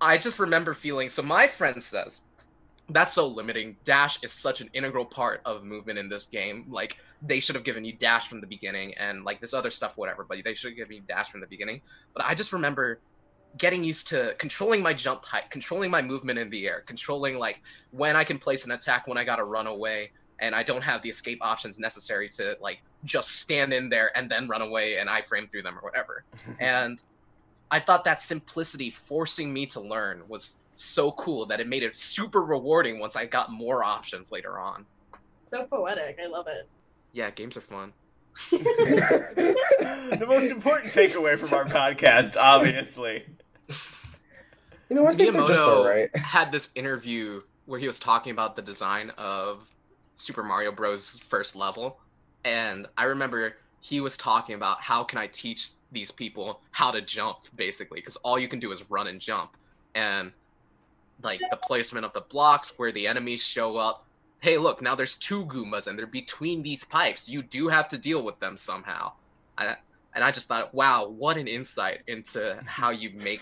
I 0.00 0.18
just 0.18 0.38
remember 0.38 0.72
feeling 0.72 1.10
so 1.10 1.20
my 1.20 1.48
friend 1.48 1.82
says 1.82 2.20
that's 2.90 3.14
so 3.14 3.26
limiting. 3.26 3.76
Dash 3.84 4.22
is 4.22 4.32
such 4.32 4.60
an 4.60 4.70
integral 4.72 5.04
part 5.04 5.40
of 5.44 5.64
movement 5.64 5.98
in 5.98 6.08
this 6.08 6.26
game. 6.26 6.66
Like 6.68 6.98
they 7.22 7.40
should 7.40 7.54
have 7.54 7.64
given 7.64 7.84
you 7.84 7.92
dash 7.92 8.28
from 8.28 8.40
the 8.40 8.46
beginning 8.46 8.94
and 8.94 9.24
like 9.24 9.40
this 9.40 9.54
other 9.54 9.70
stuff, 9.70 9.96
whatever, 9.96 10.24
but 10.24 10.38
they 10.44 10.54
should 10.54 10.70
have 10.70 10.76
given 10.76 10.96
you 10.96 11.02
dash 11.08 11.30
from 11.30 11.40
the 11.40 11.46
beginning. 11.46 11.80
But 12.12 12.24
I 12.24 12.34
just 12.34 12.52
remember 12.52 13.00
getting 13.56 13.84
used 13.84 14.08
to 14.08 14.34
controlling 14.38 14.82
my 14.82 14.92
jump 14.92 15.24
height, 15.24 15.50
controlling 15.50 15.90
my 15.90 16.02
movement 16.02 16.38
in 16.38 16.50
the 16.50 16.66
air, 16.66 16.82
controlling 16.86 17.38
like 17.38 17.62
when 17.92 18.16
I 18.16 18.24
can 18.24 18.38
place 18.38 18.64
an 18.64 18.72
attack, 18.72 19.06
when 19.06 19.16
I 19.18 19.24
gotta 19.24 19.44
run 19.44 19.66
away, 19.66 20.10
and 20.40 20.54
I 20.54 20.62
don't 20.62 20.82
have 20.82 21.02
the 21.02 21.08
escape 21.08 21.38
options 21.40 21.78
necessary 21.78 22.28
to 22.30 22.56
like 22.60 22.82
just 23.04 23.40
stand 23.40 23.72
in 23.72 23.88
there 23.88 24.16
and 24.16 24.30
then 24.30 24.48
run 24.48 24.62
away 24.62 24.98
and 24.98 25.08
I 25.08 25.22
frame 25.22 25.46
through 25.46 25.62
them 25.62 25.78
or 25.78 25.82
whatever. 25.82 26.24
and 26.58 27.00
I 27.70 27.80
thought 27.80 28.04
that 28.04 28.20
simplicity 28.20 28.90
forcing 28.90 29.52
me 29.52 29.66
to 29.66 29.80
learn 29.80 30.22
was 30.28 30.58
so 30.74 31.12
cool 31.12 31.46
that 31.46 31.60
it 31.60 31.68
made 31.68 31.82
it 31.82 31.96
super 31.96 32.42
rewarding 32.42 32.98
once 32.98 33.16
I 33.16 33.26
got 33.26 33.52
more 33.52 33.84
options 33.84 34.32
later 34.32 34.58
on. 34.58 34.86
So 35.44 35.64
poetic. 35.64 36.18
I 36.22 36.26
love 36.26 36.46
it. 36.48 36.68
Yeah, 37.12 37.30
games 37.30 37.56
are 37.56 37.60
fun. 37.60 37.92
the 38.50 40.24
most 40.26 40.50
important 40.50 40.92
takeaway 40.92 41.38
from 41.38 41.56
our 41.56 41.64
podcast, 41.94 42.36
obviously. 42.36 43.24
You 44.90 44.96
know, 44.96 45.06
I 45.06 45.14
think 45.14 45.32
they're 45.32 45.46
just 45.46 45.60
all 45.60 45.84
Miyamoto 45.84 45.90
right. 45.90 46.16
had 46.18 46.52
this 46.52 46.70
interview 46.74 47.40
where 47.64 47.80
he 47.80 47.86
was 47.86 47.98
talking 47.98 48.32
about 48.32 48.54
the 48.54 48.62
design 48.62 49.10
of 49.16 49.74
Super 50.16 50.42
Mario 50.42 50.70
Bros. 50.70 51.18
first 51.18 51.56
level, 51.56 51.98
and 52.44 52.86
I 52.96 53.04
remember 53.04 53.56
he 53.80 54.00
was 54.00 54.16
talking 54.16 54.54
about 54.54 54.82
how 54.82 55.02
can 55.02 55.18
I 55.18 55.26
teach 55.26 55.70
these 55.90 56.10
people 56.10 56.60
how 56.70 56.90
to 56.90 57.00
jump, 57.00 57.38
basically, 57.56 58.00
because 58.00 58.16
all 58.16 58.38
you 58.38 58.46
can 58.46 58.60
do 58.60 58.72
is 58.72 58.88
run 58.90 59.06
and 59.06 59.18
jump, 59.20 59.56
and 59.94 60.32
like 61.22 61.40
the 61.50 61.56
placement 61.56 62.04
of 62.04 62.12
the 62.12 62.20
blocks 62.20 62.78
where 62.78 62.92
the 62.92 63.06
enemies 63.06 63.44
show 63.44 63.76
up. 63.76 64.04
Hey, 64.40 64.58
look, 64.58 64.82
now 64.82 64.94
there's 64.94 65.16
two 65.16 65.46
Goombas 65.46 65.86
and 65.86 65.98
they're 65.98 66.06
between 66.06 66.62
these 66.62 66.84
pipes. 66.84 67.28
You 67.28 67.42
do 67.42 67.68
have 67.68 67.88
to 67.88 67.98
deal 67.98 68.22
with 68.22 68.38
them 68.40 68.56
somehow. 68.58 69.12
I, 69.56 69.76
and 70.14 70.22
I 70.24 70.30
just 70.30 70.48
thought, 70.48 70.72
wow, 70.74 71.08
what 71.08 71.36
an 71.36 71.46
insight 71.48 72.00
into 72.06 72.60
how 72.66 72.90
you 72.90 73.10
make 73.10 73.40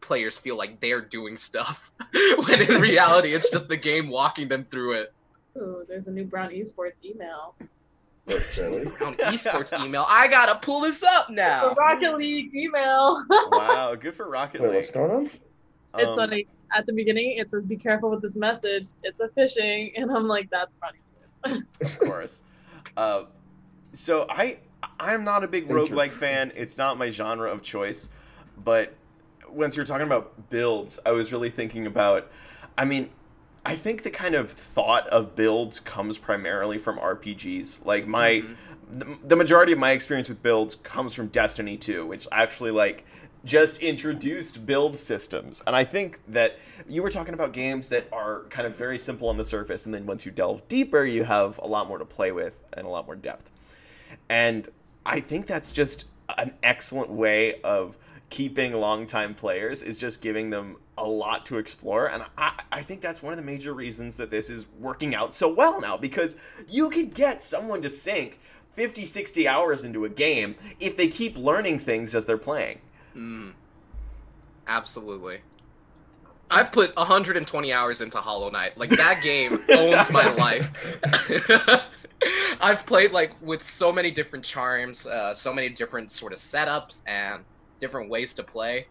players 0.00 0.38
feel 0.38 0.56
like 0.56 0.80
they're 0.80 1.00
doing 1.00 1.36
stuff 1.36 1.92
when 2.46 2.62
in 2.62 2.80
reality 2.80 3.32
it's 3.34 3.50
just 3.50 3.68
the 3.68 3.76
game 3.76 4.08
walking 4.08 4.48
them 4.48 4.64
through 4.70 4.92
it. 4.92 5.12
Ooh, 5.56 5.84
there's 5.88 6.06
a 6.06 6.10
new 6.10 6.24
Brown 6.24 6.50
Esports 6.50 6.92
email. 7.04 7.54
Really? 8.26 8.86
On 9.00 9.14
esports 9.16 9.72
email, 9.84 10.04
I 10.06 10.28
gotta 10.28 10.58
pull 10.58 10.80
this 10.80 11.02
up 11.02 11.28
The 11.28 11.32
now. 11.34 11.72
Rocket 11.74 12.16
League 12.16 12.54
email. 12.54 13.24
Wow, 13.30 13.94
good 13.94 14.14
for 14.14 14.28
Rocket 14.28 14.60
Wait, 14.60 14.66
League. 14.68 14.76
what's 14.76 14.90
going 14.90 15.10
on? 15.10 15.30
it's 15.98 16.10
Um, 16.10 16.16
funny. 16.16 16.46
At 16.76 16.84
the 16.84 16.92
beginning, 16.92 17.38
it 17.38 17.50
says, 17.50 17.64
"Be 17.64 17.76
careful 17.76 18.10
with 18.10 18.20
this 18.20 18.36
message. 18.36 18.86
It's 19.02 19.22
a 19.22 19.28
phishing," 19.28 19.92
and 19.96 20.10
I'm 20.10 20.28
like, 20.28 20.50
"That's 20.50 20.76
Brown 20.76 20.92
Esports." 21.00 22.00
of 22.02 22.06
course. 22.06 22.42
Uh, 22.98 23.24
so 23.92 24.26
I 24.28 24.58
I'm 25.00 25.24
not 25.24 25.44
a 25.44 25.48
big 25.48 25.68
Thank 25.68 25.88
you. 25.90 25.94
roguelike 25.96 26.10
fan. 26.10 26.52
It's 26.56 26.76
not 26.78 26.98
my 26.98 27.10
genre 27.10 27.50
of 27.50 27.62
choice. 27.62 28.10
But 28.62 28.94
once 29.48 29.76
you're 29.76 29.86
talking 29.86 30.06
about 30.06 30.50
builds, 30.50 30.98
I 31.06 31.12
was 31.12 31.32
really 31.32 31.50
thinking 31.50 31.86
about 31.86 32.30
I 32.76 32.84
mean, 32.84 33.10
I 33.66 33.74
think 33.74 34.02
the 34.04 34.10
kind 34.10 34.34
of 34.36 34.50
thought 34.52 35.06
of 35.08 35.34
builds 35.34 35.80
comes 35.80 36.16
primarily 36.18 36.78
from 36.78 36.98
RPGs. 36.98 37.84
Like 37.84 38.06
my 38.06 38.42
Mhm. 38.42 38.56
the, 38.90 39.18
the 39.28 39.36
majority 39.36 39.72
of 39.72 39.78
my 39.78 39.90
experience 39.92 40.28
with 40.28 40.42
builds 40.42 40.74
comes 40.76 41.12
from 41.12 41.26
Destiny 41.28 41.76
2, 41.76 42.06
which 42.06 42.26
actually 42.32 42.70
like 42.70 43.04
just 43.44 43.82
introduced 43.82 44.66
build 44.66 44.96
systems. 44.96 45.62
And 45.66 45.76
I 45.76 45.84
think 45.84 46.20
that 46.28 46.56
you 46.88 47.02
were 47.02 47.10
talking 47.10 47.34
about 47.34 47.52
games 47.52 47.88
that 47.90 48.08
are 48.12 48.44
kind 48.50 48.66
of 48.66 48.74
very 48.76 48.98
simple 48.98 49.28
on 49.28 49.36
the 49.36 49.44
surface 49.44 49.86
and 49.86 49.94
then 49.94 50.06
once 50.06 50.24
you 50.26 50.32
delve 50.32 50.66
deeper, 50.68 51.04
you 51.04 51.24
have 51.24 51.58
a 51.58 51.66
lot 51.66 51.86
more 51.88 51.98
to 51.98 52.04
play 52.04 52.32
with 52.32 52.56
and 52.72 52.86
a 52.86 52.90
lot 52.90 53.06
more 53.06 53.14
depth. 53.16 53.50
And 54.28 54.68
I 55.08 55.20
think 55.20 55.46
that's 55.46 55.72
just 55.72 56.04
an 56.36 56.52
excellent 56.62 57.10
way 57.10 57.54
of 57.64 57.96
keeping 58.30 58.74
longtime 58.74 59.34
players 59.34 59.82
is 59.82 59.96
just 59.96 60.20
giving 60.20 60.50
them 60.50 60.76
a 60.98 61.04
lot 61.04 61.46
to 61.46 61.56
explore 61.56 62.10
and 62.10 62.24
I, 62.36 62.60
I 62.70 62.82
think 62.82 63.00
that's 63.00 63.22
one 63.22 63.32
of 63.32 63.38
the 63.38 63.44
major 63.44 63.72
reasons 63.72 64.18
that 64.18 64.30
this 64.30 64.50
is 64.50 64.66
working 64.78 65.14
out 65.14 65.32
so 65.32 65.48
well 65.50 65.80
now 65.80 65.96
because 65.96 66.36
you 66.68 66.90
can 66.90 67.08
get 67.08 67.40
someone 67.40 67.80
to 67.82 67.88
sink 67.88 68.38
50 68.74 69.06
60 69.06 69.48
hours 69.48 69.84
into 69.84 70.04
a 70.04 70.10
game 70.10 70.56
if 70.78 70.96
they 70.96 71.08
keep 71.08 71.38
learning 71.38 71.78
things 71.78 72.14
as 72.14 72.26
they're 72.26 72.36
playing 72.36 72.80
Mm. 73.16 73.52
Absolutely. 74.66 75.40
I've 76.50 76.72
put 76.72 76.96
120 76.96 77.72
hours 77.72 78.00
into 78.00 78.18
Hollow 78.18 78.50
Knight. 78.50 78.78
Like 78.78 78.90
that 78.90 79.20
game 79.22 79.58
owns 79.70 80.10
my 80.10 80.32
life. 80.34 80.70
I've 82.60 82.86
played 82.86 83.12
like 83.12 83.32
with 83.40 83.62
so 83.62 83.92
many 83.92 84.10
different 84.10 84.44
charms, 84.44 85.06
uh, 85.06 85.34
so 85.34 85.52
many 85.52 85.68
different 85.68 86.10
sort 86.10 86.32
of 86.32 86.38
setups 86.38 87.02
and 87.06 87.44
different 87.80 88.10
ways 88.10 88.34
to 88.34 88.42
play. 88.42 88.86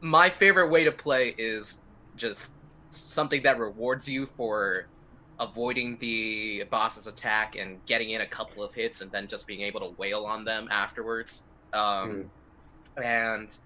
My 0.00 0.28
favorite 0.28 0.68
way 0.68 0.84
to 0.84 0.92
play 0.92 1.34
is 1.38 1.84
just 2.16 2.54
something 2.90 3.42
that 3.42 3.58
rewards 3.58 4.08
you 4.08 4.26
for 4.26 4.86
avoiding 5.38 5.96
the 5.98 6.64
boss's 6.70 7.06
attack 7.06 7.56
and 7.56 7.84
getting 7.86 8.10
in 8.10 8.20
a 8.20 8.26
couple 8.26 8.62
of 8.62 8.74
hits 8.74 9.00
and 9.00 9.10
then 9.10 9.26
just 9.26 9.46
being 9.46 9.62
able 9.62 9.80
to 9.80 9.96
wail 9.96 10.24
on 10.24 10.44
them 10.44 10.68
afterwards. 10.70 11.44
Um, 11.72 12.30
and 13.02 13.56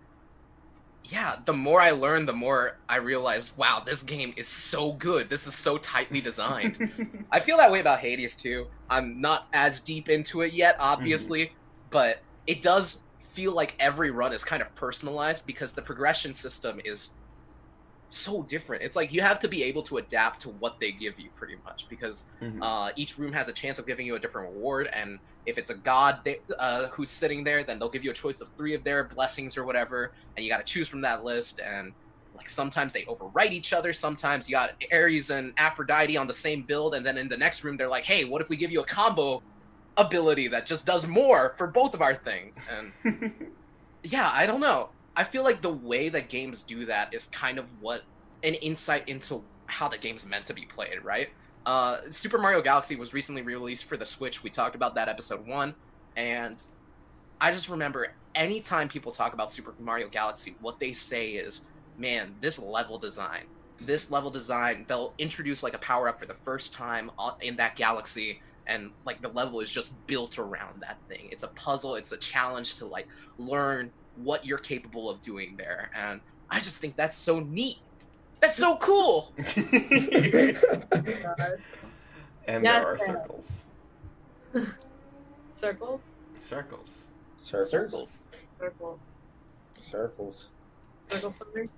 yeah, 1.09 1.37
the 1.45 1.53
more 1.53 1.81
I 1.81 1.93
learn, 1.93 2.27
the 2.27 2.33
more 2.33 2.77
I 2.89 2.97
realize, 2.97 3.57
wow, 3.57 3.83
this 3.85 4.03
game 4.03 4.35
is 4.37 4.49
so 4.49 4.93
good. 4.93 5.29
This 5.29 5.47
is 5.47 5.55
so 5.55 5.79
tightly 5.79 6.21
designed. 6.21 7.27
I 7.31 7.41
feel 7.41 7.59
that 7.59 7.71
way 7.71 7.81
about 7.81 8.01
Hades 8.01 8.37
too. 8.37 8.67
I'm 8.91 9.21
not 9.21 9.47
as 9.53 9.81
deep 9.81 10.09
into 10.09 10.43
it 10.43 10.53
yet, 10.53 10.77
obviously, 10.79 11.47
mm-hmm. 11.47 11.55
but 11.91 12.23
it 12.47 12.63
does 12.63 13.03
feel 13.33 13.53
like 13.53 13.75
every 13.79 14.11
run 14.11 14.33
is 14.33 14.45
kind 14.45 14.63
of 14.63 14.75
personalized 14.75 15.47
because 15.47 15.73
the 15.73 15.83
progression 15.83 16.35
system 16.35 16.81
is 16.85 17.19
so 18.09 18.43
different. 18.45 18.83
It's 18.83 18.97
like 18.97 19.13
you 19.13 19.21
have 19.21 19.39
to 19.41 19.49
be 19.49 19.63
able 19.65 19.83
to 19.85 19.99
adapt 19.99 20.41
to 20.43 20.51
what 20.51 20.79
they 20.81 20.93
give 20.93 21.19
you 21.19 21.29
pretty 21.37 21.57
much 21.65 21.89
because 21.89 22.31
Mhm. 22.41 22.59
uh, 22.63 22.93
each 22.97 23.19
room 23.19 23.33
has 23.33 23.49
a 23.49 23.53
chance 23.53 23.79
of 23.79 23.87
giving 23.87 24.07
you 24.07 24.15
a 24.15 24.19
different 24.19 24.53
reward 24.53 24.87
and 24.93 25.19
if 25.45 25.59
it's 25.59 25.71
a 25.71 25.77
god 25.77 26.21
they- 26.25 26.41
uh, 26.59 26.87
who's 26.89 27.11
sitting 27.11 27.45
there 27.45 27.63
then 27.65 27.79
they'll 27.79 27.89
give 27.91 28.05
you 28.05 28.11
a 28.11 28.15
choice 28.15 28.41
of 28.41 28.49
three 28.57 28.75
of 28.75 28.83
their 28.85 29.05
blessings 29.05 29.57
or 29.57 29.65
whatever 29.65 30.13
and 30.37 30.45
you 30.45 30.51
got 30.51 30.59
to 30.65 30.73
choose 30.73 30.89
from 30.89 31.01
that 31.03 31.25
list 31.25 31.61
and 31.61 31.93
like 32.37 32.49
sometimes 32.51 32.93
they 32.93 33.03
overwrite 33.05 33.51
each 33.53 33.73
other 33.73 33.93
sometimes 33.93 34.49
you 34.49 34.55
got 34.55 34.71
ares 34.93 35.31
and 35.31 35.53
aphrodite 35.57 36.17
on 36.17 36.27
the 36.27 36.35
same 36.35 36.63
build 36.63 36.95
and 36.95 37.05
then 37.05 37.17
in 37.19 37.29
the 37.29 37.37
next 37.37 37.65
room 37.65 37.77
they're 37.77 37.89
like 37.89 38.05
hey 38.05 38.25
what 38.25 38.41
if 38.43 38.49
we 38.49 38.57
give 38.57 38.71
you 38.71 38.81
a 38.81 38.85
combo 38.87 39.43
ability 39.97 40.47
that 40.49 40.67
just 40.67 40.87
does 40.87 41.07
more 41.07 41.55
for 41.57 41.67
both 41.67 41.95
of 41.95 42.03
our 42.03 42.15
things 42.15 42.61
and 42.71 42.93
yeah, 44.03 44.31
I 44.33 44.47
don't 44.47 44.61
know. 44.61 44.91
I 45.17 45.25
feel 45.25 45.43
like 45.43 45.63
the 45.63 45.73
way 45.73 46.11
that 46.11 46.29
games 46.29 46.63
do 46.63 46.85
that 46.87 47.15
is 47.15 47.27
kind 47.29 47.59
of 47.59 47.81
what 47.81 48.03
an 48.43 48.55
insight 48.55 49.09
into 49.09 49.43
how 49.67 49.89
the 49.89 49.97
game's 49.97 50.27
meant 50.27 50.47
to 50.47 50.55
be 50.55 50.67
played, 50.67 51.03
right? 51.03 51.31
Uh, 51.65 51.99
Super 52.11 52.39
Mario 52.39 52.63
Galaxy 52.63 52.97
was 52.97 53.13
recently 53.13 53.43
released 53.43 53.87
for 53.87 53.97
the 53.97 54.07
Switch. 54.07 54.45
We 54.45 54.51
talked 54.51 54.77
about 54.77 54.95
that 54.95 55.09
episode 55.09 55.47
one, 55.47 55.75
and 56.17 56.63
I 57.41 57.51
just 57.51 57.69
remember 57.69 58.13
anytime 58.35 58.89
people 58.89 59.11
talk 59.11 59.33
about 59.33 59.51
Super 59.51 59.75
Mario 59.81 60.09
Galaxy, 60.09 60.55
what 60.61 60.79
they 60.79 60.93
say 60.93 61.31
is, 61.31 61.67
"Man, 61.97 62.37
this 62.41 62.59
level 62.59 62.99
design, 62.99 63.47
this 63.81 64.11
level 64.11 64.31
design, 64.31 64.85
they'll 64.87 65.15
introduce 65.19 65.63
like 65.63 65.75
a 65.75 65.79
power 65.79 66.09
up 66.09 66.21
for 66.21 66.27
the 66.27 66.35
first 66.35 66.73
time 66.73 67.11
in 67.41 67.57
that 67.57 67.75
galaxy." 67.75 68.43
And 68.69 68.93
like 69.05 69.23
the 69.23 69.29
level 69.29 69.61
is 69.61 69.71
just 69.71 70.07
built 70.07 70.39
around 70.39 70.83
that 70.83 70.99
thing. 71.09 71.29
It's 71.33 71.43
a 71.43 71.49
puzzle. 71.49 71.95
It's 71.95 72.13
a 72.13 72.19
challenge 72.19 72.75
to 72.77 72.87
like 72.87 73.09
learn 73.39 73.91
what 74.17 74.45
you're 74.47 74.59
capable 74.59 75.09
of 75.11 75.21
doing 75.21 75.57
there. 75.57 75.91
And 75.95 76.21
I 76.51 76.61
just 76.61 76.79
think 76.79 76.97
that's 76.97 77.17
so 77.17 77.41
neat. 77.41 77.79
That's 78.41 78.57
so 78.57 78.77
cool. 78.77 79.33
And 82.49 82.63
Yes, 82.65 82.83
there 82.85 82.93
are 82.95 82.99
circles 82.99 83.67
Circles, 85.53 86.01
circles 86.39 87.11
Circles. 87.39 87.69
Circles. 87.69 88.27
circles, 88.59 89.11
Circles. 89.81 90.51
circle 91.01 91.31
stories. 91.31 91.71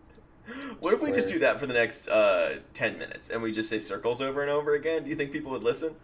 what 0.80 0.93
if 0.95 1.01
we 1.03 1.11
just 1.11 1.28
do 1.28 1.39
that 1.39 1.59
for 1.59 1.66
the 1.66 1.74
next 1.74 2.09
uh, 2.09 2.57
10 2.74 2.99
minutes 2.99 3.30
and 3.30 3.41
we 3.43 3.51
just 3.53 3.68
say 3.70 3.78
circles 3.78 4.20
over 4.20 4.43
and 4.43 4.51
over 4.51 4.74
again 4.74 5.05
do 5.05 5.11
you 5.11 5.16
think 5.16 5.32
people 5.32 5.51
would 5.51 5.64
listen 5.64 5.95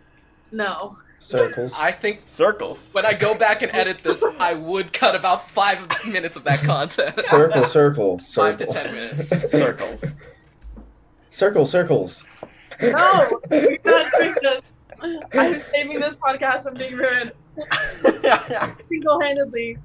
No, 0.53 0.97
Circles. 1.21 1.75
I 1.79 1.91
think 1.91 2.23
circles 2.27 2.93
when 2.93 3.07
I 3.07 3.15
go 3.15 3.35
back 3.35 3.63
and 3.63 3.73
edit 3.75 3.99
this, 3.99 4.23
I 4.39 4.53
would 4.55 4.93
cut 4.93 5.15
about 5.17 5.49
five 5.49 5.89
minutes 6.07 6.37
of 6.37 6.45
that 6.45 6.59
content. 6.61 7.19
Circle, 7.21 7.65
circle, 7.65 8.19
Five 8.19 8.59
to 8.59 8.67
ten 8.67 8.95
minutes. 8.95 9.29
circles 9.51 10.17
Circle, 11.31 11.65
circles. 11.67 12.25
no, 12.83 13.41
we 13.51 13.79
can't 13.79 14.13
do 14.21 14.35
this. 14.43 14.63
I'm 15.35 15.61
saving 15.61 15.99
this 16.01 16.15
podcast 16.17 16.65
from 16.65 16.75
being 16.75 16.95
ruined 16.95 17.33
single-handedly. 18.89 19.79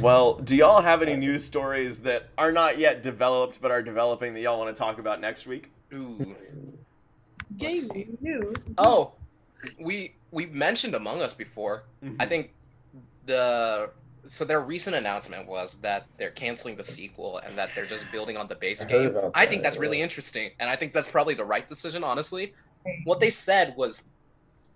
well, 0.00 0.34
do 0.34 0.56
y'all 0.56 0.80
have 0.82 1.02
any 1.02 1.16
news 1.16 1.44
stories 1.44 2.00
that 2.02 2.28
are 2.38 2.52
not 2.52 2.78
yet 2.78 3.02
developed 3.02 3.60
but 3.60 3.70
are 3.70 3.82
developing 3.82 4.34
that 4.34 4.40
y'all 4.40 4.58
want 4.58 4.74
to 4.74 4.78
talk 4.78 4.98
about 4.98 5.20
next 5.20 5.46
week? 5.46 5.70
Ooh. 5.92 6.36
Game 7.56 7.74
see. 7.74 8.08
news. 8.20 8.66
Oh, 8.78 9.12
we 9.80 10.14
we 10.30 10.46
mentioned 10.46 10.94
Among 10.94 11.22
Us 11.22 11.34
before. 11.34 11.84
Mm-hmm. 12.02 12.16
I 12.20 12.26
think 12.26 12.52
the 13.26 13.90
so 14.26 14.44
their 14.44 14.60
recent 14.60 14.96
announcement 14.96 15.46
was 15.46 15.76
that 15.76 16.06
they're 16.16 16.30
canceling 16.30 16.76
the 16.76 16.84
sequel 16.84 17.38
and 17.38 17.56
that 17.56 17.70
they're 17.74 17.86
just 17.86 18.10
building 18.10 18.36
on 18.36 18.48
the 18.48 18.54
base 18.54 18.84
I 18.84 18.88
game. 18.88 19.06
about 19.08 19.32
I 19.34 19.46
think 19.46 19.62
that, 19.62 19.70
that's 19.70 19.78
really 19.78 20.00
interesting, 20.00 20.50
and 20.58 20.70
I 20.70 20.76
think 20.76 20.92
that's 20.92 21.08
probably 21.08 21.34
the 21.34 21.44
right 21.44 21.66
decision, 21.66 22.02
honestly. 22.02 22.54
What 23.04 23.20
they 23.20 23.30
said 23.30 23.74
was 23.76 24.04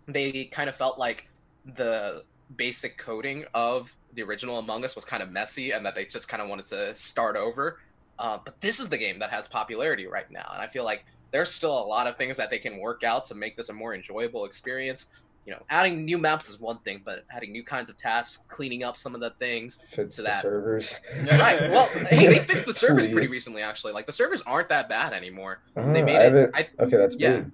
they 0.06 0.44
kind 0.44 0.68
of 0.68 0.76
felt 0.76 0.98
like 0.98 1.28
the 1.74 2.24
basic 2.56 2.96
coding 2.96 3.44
of 3.54 3.94
the 4.14 4.22
original 4.22 4.58
Among 4.58 4.84
Us 4.84 4.94
was 4.94 5.04
kind 5.04 5.22
of 5.22 5.30
messy, 5.30 5.72
and 5.72 5.84
that 5.84 5.94
they 5.94 6.04
just 6.04 6.28
kind 6.28 6.42
of 6.42 6.48
wanted 6.48 6.66
to 6.66 6.94
start 6.94 7.36
over. 7.36 7.80
Uh, 8.18 8.38
but 8.44 8.60
this 8.60 8.80
is 8.80 8.88
the 8.88 8.98
game 8.98 9.18
that 9.20 9.30
has 9.30 9.46
popularity 9.46 10.06
right 10.06 10.30
now, 10.30 10.50
and 10.52 10.60
I 10.60 10.66
feel 10.66 10.84
like 10.84 11.04
there's 11.30 11.50
still 11.52 11.76
a 11.78 11.86
lot 11.86 12.06
of 12.06 12.16
things 12.16 12.36
that 12.36 12.50
they 12.50 12.58
can 12.58 12.78
work 12.78 13.04
out 13.04 13.24
to 13.26 13.34
make 13.34 13.56
this 13.56 13.68
a 13.68 13.72
more 13.72 13.94
enjoyable 13.94 14.44
experience. 14.44 15.12
You 15.46 15.54
know, 15.54 15.62
adding 15.70 16.04
new 16.04 16.18
maps 16.18 16.50
is 16.50 16.60
one 16.60 16.78
thing, 16.80 17.00
but 17.04 17.24
adding 17.30 17.52
new 17.52 17.62
kinds 17.64 17.88
of 17.88 17.96
tasks, 17.96 18.46
cleaning 18.46 18.84
up 18.84 18.98
some 18.98 19.14
of 19.14 19.20
the 19.22 19.30
things. 19.30 19.82
Fits 19.88 20.16
To 20.16 20.22
the 20.22 20.28
that. 20.28 20.42
servers. 20.42 20.94
Right. 21.14 21.60
Well, 21.70 21.86
hey, 22.10 22.26
they 22.26 22.38
fixed 22.40 22.66
the 22.66 22.74
servers 22.74 23.06
Please. 23.06 23.12
pretty 23.14 23.28
recently, 23.28 23.62
actually. 23.62 23.92
Like 23.94 24.04
the 24.06 24.12
servers 24.12 24.42
aren't 24.42 24.68
that 24.68 24.90
bad 24.90 25.14
anymore. 25.14 25.60
Ah, 25.74 25.90
They 25.92 26.02
made 26.02 26.16
I 26.16 26.24
it. 26.24 26.50
I, 26.52 26.68
Okay, 26.80 26.96
that's 26.98 27.16
Yeah. 27.16 27.44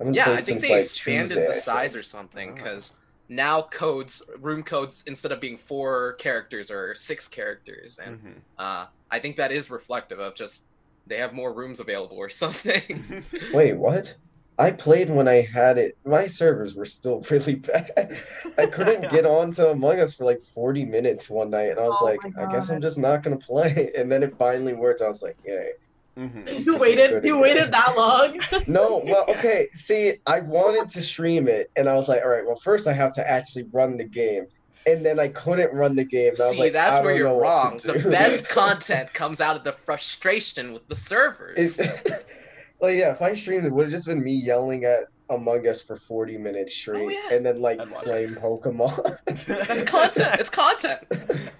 good. 0.00 0.14
Yeah, 0.14 0.24
I 0.24 0.42
think 0.42 0.44
since, 0.44 0.62
they 0.64 0.70
like, 0.72 0.78
expanded 0.80 1.28
Tuesday, 1.28 1.46
the 1.46 1.54
size 1.54 1.94
or 1.94 2.02
something 2.02 2.50
Ah. 2.50 2.54
because 2.54 2.96
now 3.28 3.62
codes, 3.62 4.22
room 4.40 4.62
codes, 4.62 5.04
instead 5.06 5.32
of 5.32 5.40
being 5.40 5.56
four 5.56 6.14
characters 6.14 6.70
or 6.70 6.94
six 6.96 7.28
characters, 7.28 7.98
and 7.98 8.18
Mhm. 8.20 8.32
uh, 8.58 8.86
I 9.10 9.18
think 9.20 9.36
that 9.36 9.52
is 9.52 9.70
reflective 9.70 10.18
of 10.18 10.34
just 10.34 10.66
they 11.06 11.18
have 11.18 11.32
more 11.32 11.52
rooms 11.52 11.80
available 11.80 12.16
or 12.16 12.28
something. 12.28 13.24
Wait, 13.52 13.74
what? 13.74 14.16
I 14.58 14.70
played 14.70 15.10
when 15.10 15.28
I 15.28 15.42
had 15.42 15.76
it. 15.76 15.98
My 16.04 16.26
servers 16.26 16.74
were 16.74 16.86
still 16.86 17.20
really 17.30 17.56
bad. 17.56 18.18
I 18.56 18.66
couldn't 18.66 19.10
get 19.10 19.26
on 19.38 19.52
to 19.52 19.70
Among 19.70 20.00
Us 20.00 20.14
for 20.14 20.24
like 20.24 20.40
40 20.40 20.84
minutes 20.86 21.28
one 21.28 21.50
night, 21.50 21.70
and 21.70 21.78
I 21.78 21.82
was 21.86 21.98
Oh 22.00 22.04
like, 22.06 22.20
I 22.38 22.50
guess 22.50 22.70
I'm 22.70 22.80
just 22.80 22.98
not 22.98 23.22
gonna 23.22 23.36
play. 23.36 23.92
And 23.96 24.10
then 24.10 24.22
it 24.22 24.36
finally 24.38 24.72
worked. 24.74 25.02
I 25.02 25.08
was 25.08 25.22
like, 25.22 25.36
yay. 25.44 25.72
Mhm. 26.18 26.64
You 26.64 26.74
is 26.76 26.80
waited. 26.80 27.10
You 27.10 27.18
again. 27.34 27.40
waited 27.40 27.72
that 27.72 27.94
long. 27.94 28.40
No, 28.66 29.02
well, 29.04 29.26
okay. 29.28 29.68
See, 29.72 30.14
I 30.26 30.40
wanted 30.40 30.88
to 30.88 31.02
stream 31.02 31.46
it, 31.46 31.70
and 31.76 31.90
I 31.90 31.94
was 31.94 32.08
like, 32.08 32.22
all 32.22 32.28
right, 32.30 32.46
well, 32.46 32.56
first 32.56 32.88
I 32.88 32.94
have 32.94 33.12
to 33.12 33.30
actually 33.30 33.64
run 33.64 33.98
the 33.98 34.04
game. 34.04 34.46
And 34.86 35.04
then 35.04 35.18
I 35.18 35.28
couldn't 35.28 35.72
run 35.72 35.96
the 35.96 36.04
game. 36.04 36.30
And 36.32 36.40
I 36.40 36.46
was 36.48 36.56
See, 36.56 36.62
like, 36.62 36.72
that's 36.72 36.96
I 36.96 37.02
where 37.02 37.16
you're 37.16 37.38
wrong. 37.40 37.78
The 37.82 37.94
best 38.10 38.48
content 38.50 39.12
comes 39.14 39.40
out 39.40 39.56
of 39.56 39.64
the 39.64 39.72
frustration 39.72 40.72
with 40.72 40.86
the 40.88 40.96
servers. 40.96 41.56
Is 41.58 41.78
like 42.80 42.96
yeah, 42.96 43.12
if 43.12 43.22
I 43.22 43.32
streamed 43.34 43.64
it, 43.64 43.72
would 43.72 43.84
have 43.86 43.92
just 43.92 44.06
been 44.06 44.22
me 44.22 44.32
yelling 44.32 44.84
at 44.84 45.04
Among 45.30 45.66
Us 45.66 45.82
for 45.82 45.96
40 45.96 46.38
minutes 46.38 46.74
straight, 46.74 47.02
Oh, 47.06 47.08
yeah. 47.08 47.34
and 47.36 47.44
then 47.44 47.60
like 47.60 47.80
I'd 47.80 47.90
watch 47.90 48.04
playing 48.04 48.34
Pokemon. 48.34 49.18
That's 49.46 49.82
content. 49.84 50.40
It's 50.40 50.50
content. 50.50 51.00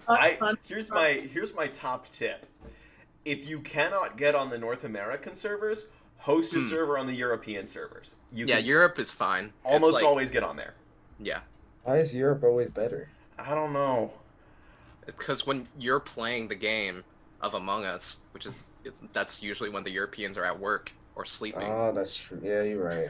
I 0.08 0.38
here's 0.64 0.90
my 0.90 1.12
here's 1.32 1.54
my 1.54 1.66
top 1.68 2.08
tip. 2.10 2.46
If 3.24 3.48
you 3.48 3.58
cannot 3.60 4.16
get 4.16 4.36
on 4.36 4.50
the 4.50 4.58
North 4.58 4.84
American 4.84 5.34
servers, 5.34 5.88
host 6.18 6.54
a 6.54 6.60
Hmm. 6.60 6.68
server 6.68 6.96
on 6.98 7.08
the 7.08 7.12
European 7.14 7.66
servers. 7.66 8.16
You 8.30 8.46
Yeah, 8.46 8.56
can 8.58 8.66
Europe 8.66 8.98
is 9.00 9.10
fine. 9.10 9.52
Almost 9.64 9.94
like- 9.94 10.04
always 10.04 10.30
get 10.30 10.44
on 10.44 10.54
there. 10.56 10.74
Yeah, 11.18 11.40
Why 11.86 11.98
is 11.98 12.12
Europe 12.16 12.42
always 12.42 12.68
better? 12.68 13.10
I 13.38 13.54
don't 13.54 13.72
know. 13.72 14.10
because 15.06 15.46
when 15.46 15.68
you're 15.78 16.00
playing 16.00 16.48
the 16.48 16.56
game 16.56 17.04
of 17.40 17.54
Among 17.54 17.84
Us, 17.84 18.22
which 18.32 18.44
is 18.44 18.64
that's 19.12 19.40
usually 19.40 19.70
when 19.70 19.84
the 19.84 19.90
Europeans 19.90 20.36
are 20.36 20.44
at 20.44 20.58
work 20.58 20.92
or 21.14 21.24
sleeping. 21.24 21.62
Ah, 21.62 21.92
that's 21.92 22.16
true. 22.16 22.40
Yeah, 22.42 22.62
you're 22.62 22.82
right. 22.82 23.08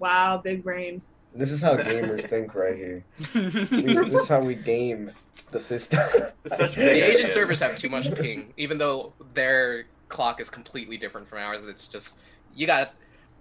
Wow, 0.00 0.36
big 0.36 0.62
brain. 0.62 1.00
This 1.34 1.50
is 1.50 1.62
how 1.62 1.76
gamers 1.76 2.26
think 2.26 2.54
right 2.54 2.76
here. 2.76 3.04
We, 3.34 3.94
this 4.10 4.22
is 4.22 4.28
how 4.28 4.40
we 4.40 4.54
game 4.54 5.10
the 5.50 5.60
system. 5.60 6.00
The 6.44 7.10
Asian 7.10 7.28
servers 7.28 7.60
have 7.60 7.76
too 7.76 7.88
much 7.88 8.14
ping, 8.14 8.52
even 8.58 8.76
though 8.76 9.14
their 9.32 9.86
clock 10.10 10.42
is 10.42 10.50
completely 10.50 10.98
different 10.98 11.26
from 11.26 11.38
ours. 11.38 11.64
It's 11.64 11.88
just 11.88 12.18
you 12.54 12.66
got 12.66 12.92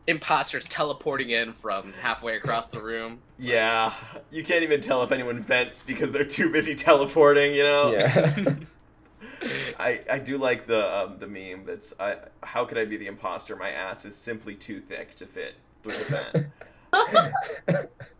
imposters 0.07 0.65
teleporting 0.65 1.29
in 1.29 1.53
from 1.53 1.93
halfway 1.93 2.35
across 2.35 2.67
the 2.67 2.81
room. 2.81 3.19
Yeah, 3.37 3.93
you 4.31 4.43
can't 4.43 4.63
even 4.63 4.81
tell 4.81 5.03
if 5.03 5.11
anyone 5.11 5.39
vents 5.39 5.81
because 5.81 6.11
they're 6.11 6.23
too 6.23 6.51
busy 6.51 6.75
teleporting. 6.75 7.53
You 7.55 7.63
know. 7.63 7.93
yeah. 7.93 8.55
I, 9.79 10.01
I 10.09 10.19
do 10.19 10.37
like 10.37 10.67
the 10.67 10.95
um, 10.95 11.17
the 11.17 11.27
meme 11.27 11.65
that's 11.65 11.93
I 11.99 12.17
how 12.43 12.65
could 12.65 12.77
I 12.77 12.85
be 12.85 12.97
the 12.97 13.07
imposter? 13.07 13.55
My 13.55 13.71
ass 13.71 14.05
is 14.05 14.15
simply 14.15 14.55
too 14.55 14.79
thick 14.79 15.15
to 15.15 15.25
fit 15.25 15.55
through 15.81 15.93
the 15.93 16.49
vent. 16.93 17.89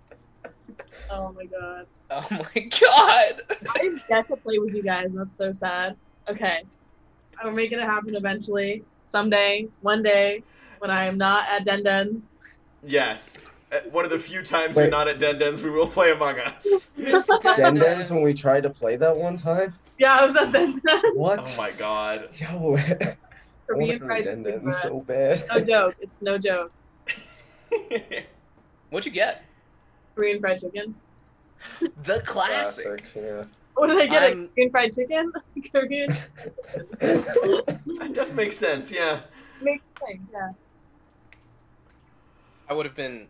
Oh 1.10 1.32
my 1.34 1.46
god. 1.46 1.88
Oh 2.10 2.28
my 2.30 2.62
god! 2.62 3.42
I 3.76 4.00
get 4.08 4.28
to 4.28 4.36
play 4.38 4.60
with 4.60 4.74
you 4.74 4.84
guys. 4.84 5.10
That's 5.14 5.38
so 5.38 5.52
sad. 5.52 5.96
Okay. 6.30 6.64
I'm 7.42 7.56
making 7.56 7.80
it 7.80 7.84
happen 7.84 8.16
eventually. 8.16 8.84
Someday, 9.04 9.68
one 9.82 10.04
day, 10.04 10.44
when 10.82 10.90
I 10.90 11.06
am 11.06 11.18
not 11.18 11.48
at 11.48 11.64
Den 11.64 11.84
Den's. 11.84 12.34
yes, 12.84 13.38
Uh, 13.72 13.80
one 13.92 14.04
of 14.04 14.10
the 14.12 14.18
few 14.20 14.42
times 14.42 14.76
we're 14.76 14.90
not 14.90 15.08
at 15.08 15.18
Denden's, 15.20 15.62
we 15.62 15.70
will 15.70 15.88
play 15.88 16.12
Among 16.12 16.38
Us. 16.40 16.90
Den 17.56 17.76
Dens 17.76 18.10
when 18.12 18.22
we 18.24 18.34
tried 18.34 18.64
to 18.64 18.70
play 18.70 18.96
that 18.98 19.16
one 19.16 19.38
time. 19.38 19.74
Yeah, 20.00 20.18
I 20.20 20.26
was 20.26 20.36
at 20.36 20.52
Den 20.52 20.74
Den. 20.74 21.02
What? 21.14 21.40
Oh 21.58 21.62
my 21.62 21.72
god. 21.72 22.30
Yo, 22.34 22.76
I 22.78 23.16
For 23.68 23.78
want 23.78 23.80
me 23.80 23.86
to 23.86 23.92
and 23.94 24.00
go 24.00 24.00
to 24.00 24.06
fried 24.08 24.24
Den 24.26 24.44
chicken 24.44 24.62
Dens 24.64 24.78
so 24.82 25.00
bad. 25.02 25.46
No 25.48 25.60
joke. 25.64 25.96
It's 26.02 26.22
no 26.22 26.38
joke. 26.38 26.72
What'd 28.90 29.06
you 29.06 29.12
get? 29.12 29.44
Korean 30.16 30.40
fried 30.42 30.60
chicken. 30.60 30.96
The 32.04 32.20
classic. 32.26 33.06
yeah. 33.16 33.44
What 33.76 33.88
did 33.88 34.02
I 34.02 34.08
get? 34.08 34.24
I'm- 34.24 34.50
Korean 34.54 34.72
fried 34.72 34.94
chicken? 34.96 35.32
Korean 35.72 36.10
that 37.00 38.12
does 38.14 38.34
make 38.34 38.52
sense, 38.52 38.92
yeah. 38.92 39.22
makes 39.62 39.86
sense. 40.06 40.20
Yeah. 40.34 40.50
I 42.72 42.74
would 42.74 42.86
have 42.86 42.96
been 42.96 43.28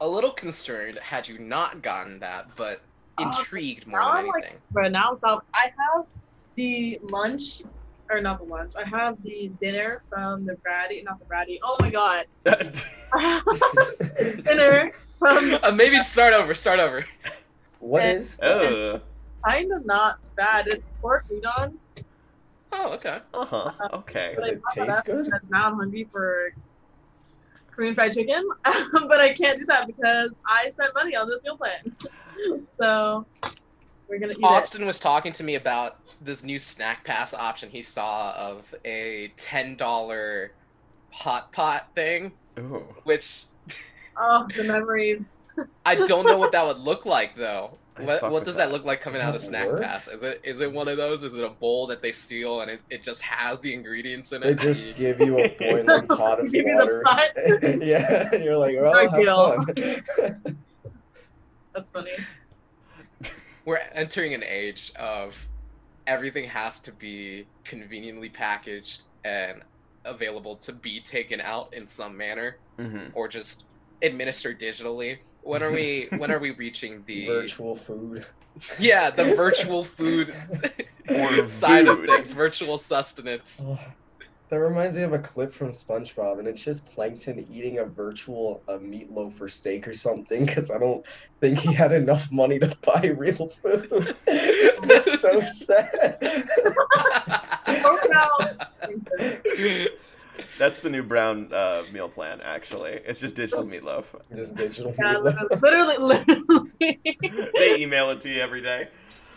a 0.00 0.08
little 0.08 0.30
concerned 0.30 0.96
had 0.96 1.28
you 1.28 1.38
not 1.38 1.82
gotten 1.82 2.18
that, 2.20 2.56
but 2.56 2.80
Oh, 3.18 3.24
intrigued 3.24 3.86
more 3.86 4.00
than 4.00 4.08
I'm 4.08 4.26
like- 4.26 4.42
anything. 4.44 4.58
But 4.70 4.90
now, 4.90 5.12
so 5.12 5.42
I 5.52 5.64
have 5.66 6.06
the 6.54 6.98
lunch, 7.02 7.60
or 8.08 8.22
not 8.22 8.38
the 8.38 8.46
lunch. 8.46 8.72
I 8.74 8.88
have 8.88 9.22
the 9.22 9.50
dinner 9.60 10.02
from 10.08 10.46
the 10.46 10.56
Braddy, 10.64 11.02
not 11.02 11.18
the 11.18 11.26
Braddy. 11.26 11.60
Oh 11.62 11.76
my 11.78 11.90
god. 11.90 12.24
dinner 14.44 14.92
from 15.18 15.58
Uh, 15.62 15.70
maybe 15.72 15.98
start 16.00 16.32
over. 16.32 16.54
Start 16.54 16.80
over. 16.80 17.04
What 17.80 18.02
And- 18.02 18.18
is? 18.18 18.40
Ugh. 18.40 19.02
kind 19.44 19.72
of 19.72 19.84
not 19.84 20.20
bad. 20.36 20.68
It's 20.68 20.82
pork 21.02 21.26
udon. 21.28 21.74
Oh, 22.72 22.94
okay. 22.94 23.18
Uh-huh. 23.34 23.72
Okay. 23.92 24.32
Does 24.36 24.48
it 24.48 24.62
taste 24.74 25.04
good? 25.04 25.26
Because 25.26 25.42
now 25.50 25.66
I'm 25.66 25.74
hungry 25.76 26.08
for 26.10 26.54
Korean 27.72 27.94
fried 27.94 28.12
chicken, 28.12 28.46
um, 28.64 29.08
but 29.08 29.20
I 29.20 29.32
can't 29.32 29.58
do 29.58 29.66
that 29.66 29.86
because 29.86 30.38
I 30.46 30.68
spent 30.68 30.94
money 30.94 31.16
on 31.16 31.28
this 31.28 31.42
meal 31.42 31.56
plan. 31.56 31.96
so 32.80 33.26
we're 34.08 34.18
gonna 34.18 34.34
eat 34.36 34.44
Austin 34.44 34.86
was 34.86 35.00
talking 35.00 35.32
to 35.32 35.42
me 35.42 35.54
about 35.54 35.98
this 36.20 36.44
new 36.44 36.58
Snackpass 36.58 37.34
option 37.34 37.70
he 37.70 37.82
saw 37.82 38.32
of 38.36 38.74
a 38.84 39.32
ten 39.36 39.74
dollar 39.76 40.52
hot 41.10 41.52
pot 41.52 41.88
thing, 41.94 42.32
Ooh. 42.58 42.84
which. 43.04 43.44
Oh, 44.16 44.46
the 44.54 44.64
memories. 44.64 45.36
I 45.86 45.94
don't 45.94 46.26
know 46.26 46.36
what 46.36 46.52
that 46.52 46.66
would 46.66 46.78
look 46.78 47.06
like 47.06 47.36
though. 47.36 47.78
I 47.96 48.04
What, 48.04 48.30
what 48.32 48.44
does 48.44 48.56
that 48.56 48.66
that. 48.66 48.72
look 48.72 48.84
like 48.84 49.00
coming 49.00 49.20
Does 49.20 49.28
out 49.28 49.34
of 49.34 49.40
Snack 49.42 49.66
work? 49.68 49.82
Pass? 49.82 50.08
Is 50.08 50.22
it 50.22 50.40
is 50.44 50.60
it 50.60 50.72
one 50.72 50.88
of 50.88 50.96
those? 50.96 51.22
Is 51.22 51.34
it 51.34 51.44
a 51.44 51.50
bowl 51.50 51.86
that 51.88 52.00
they 52.00 52.12
seal 52.12 52.62
and 52.62 52.70
it, 52.70 52.80
it 52.90 53.02
just 53.02 53.20
has 53.22 53.60
the 53.60 53.72
ingredients 53.74 54.32
in 54.32 54.42
it? 54.42 54.46
They 54.58 54.62
just 54.64 54.96
give 54.96 55.20
you 55.20 55.38
a 55.38 55.48
boiling 55.58 56.06
pot 56.08 56.40
of 56.40 56.50
Give 56.50 56.64
you 56.66 56.72
the 56.72 56.78
water. 56.78 57.02
pot. 57.04 57.28
yeah, 57.82 58.34
you're 58.36 58.56
like, 58.56 58.76
well, 58.80 59.08
have 59.08 59.20
deal. 59.20 59.60
fun. 59.62 60.56
That's 61.74 61.90
funny. 61.90 62.10
We're 63.64 63.78
entering 63.92 64.34
an 64.34 64.42
age 64.42 64.92
of 64.98 65.46
everything 66.06 66.48
has 66.48 66.80
to 66.80 66.92
be 66.92 67.46
conveniently 67.64 68.28
packaged 68.28 69.02
and 69.24 69.62
available 70.04 70.56
to 70.56 70.72
be 70.72 70.98
taken 71.00 71.40
out 71.40 71.72
in 71.74 71.86
some 71.86 72.16
manner 72.16 72.56
Mm-hmm. 72.78 73.08
or 73.12 73.28
just 73.28 73.66
administered 74.00 74.58
digitally. 74.58 75.18
When 75.42 75.62
are 75.62 75.72
we 75.72 76.08
when 76.16 76.30
are 76.30 76.38
we 76.38 76.50
reaching 76.52 77.02
the 77.06 77.26
Virtual 77.26 77.74
food. 77.74 78.26
yeah 78.78 79.10
the 79.10 79.24
virtual 79.36 79.84
food 79.84 80.34
Or 81.08 81.46
side 81.62 81.88
of 81.88 82.04
things, 82.04 82.32
virtual 82.32 82.78
sustenance? 82.78 83.62
Oh, 83.64 83.78
That 84.50 84.58
reminds 84.60 84.96
me 84.96 85.02
of 85.02 85.12
a 85.14 85.18
clip 85.18 85.50
from 85.50 85.70
SpongeBob, 85.70 86.38
and 86.38 86.46
it's 86.46 86.62
just 86.62 86.86
Plankton 86.86 87.46
eating 87.50 87.78
a 87.78 87.84
virtual 87.86 88.62
uh, 88.68 88.74
meatloaf 88.74 89.40
or 89.40 89.48
steak 89.48 89.88
or 89.88 89.94
something 89.94 90.44
because 90.44 90.70
I 90.70 90.78
don't 90.78 91.04
think 91.40 91.58
he 91.58 91.72
had 91.72 91.92
enough 91.92 92.30
money 92.30 92.58
to 92.58 92.76
buy 92.86 93.14
real 93.16 93.48
food. 93.48 94.14
it's 94.26 95.20
so 95.20 95.40
sad. 95.40 96.18
Oh, 97.66 97.98
no. 98.10 99.86
That's 100.58 100.80
the 100.80 100.90
new 100.90 101.02
brown 101.02 101.52
uh, 101.52 101.82
meal 101.92 102.08
plan. 102.08 102.40
Actually, 102.42 103.00
it's 103.04 103.20
just 103.20 103.34
digital 103.34 103.64
meatloaf. 103.64 104.04
Just 104.34 104.56
digital 104.56 104.94
Yeah, 104.98 105.14
meatloaf. 105.14 105.60
literally, 105.62 105.96
literally. 105.98 106.70
They 107.58 107.76
email 107.76 108.10
it 108.10 108.20
to 108.22 108.30
you 108.30 108.40
every 108.40 108.62
day. 108.62 108.88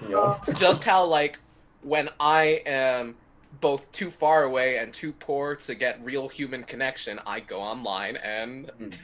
Yeah. 0.10 0.36
It's 0.38 0.58
just 0.60 0.84
how 0.84 1.06
like 1.06 1.40
when 1.82 2.10
I 2.20 2.62
am 2.66 3.16
both 3.62 3.90
too 3.92 4.10
far 4.12 4.44
away 4.44 4.78
and 4.78 4.94
too 4.94 5.14
poor 5.14 5.56
to 5.56 5.76
get 5.76 6.04
real 6.04 6.28
human 6.28 6.64
connection, 6.64 7.20
I 7.26 7.40
go 7.40 7.60
online 7.62 8.18
and 8.18 8.66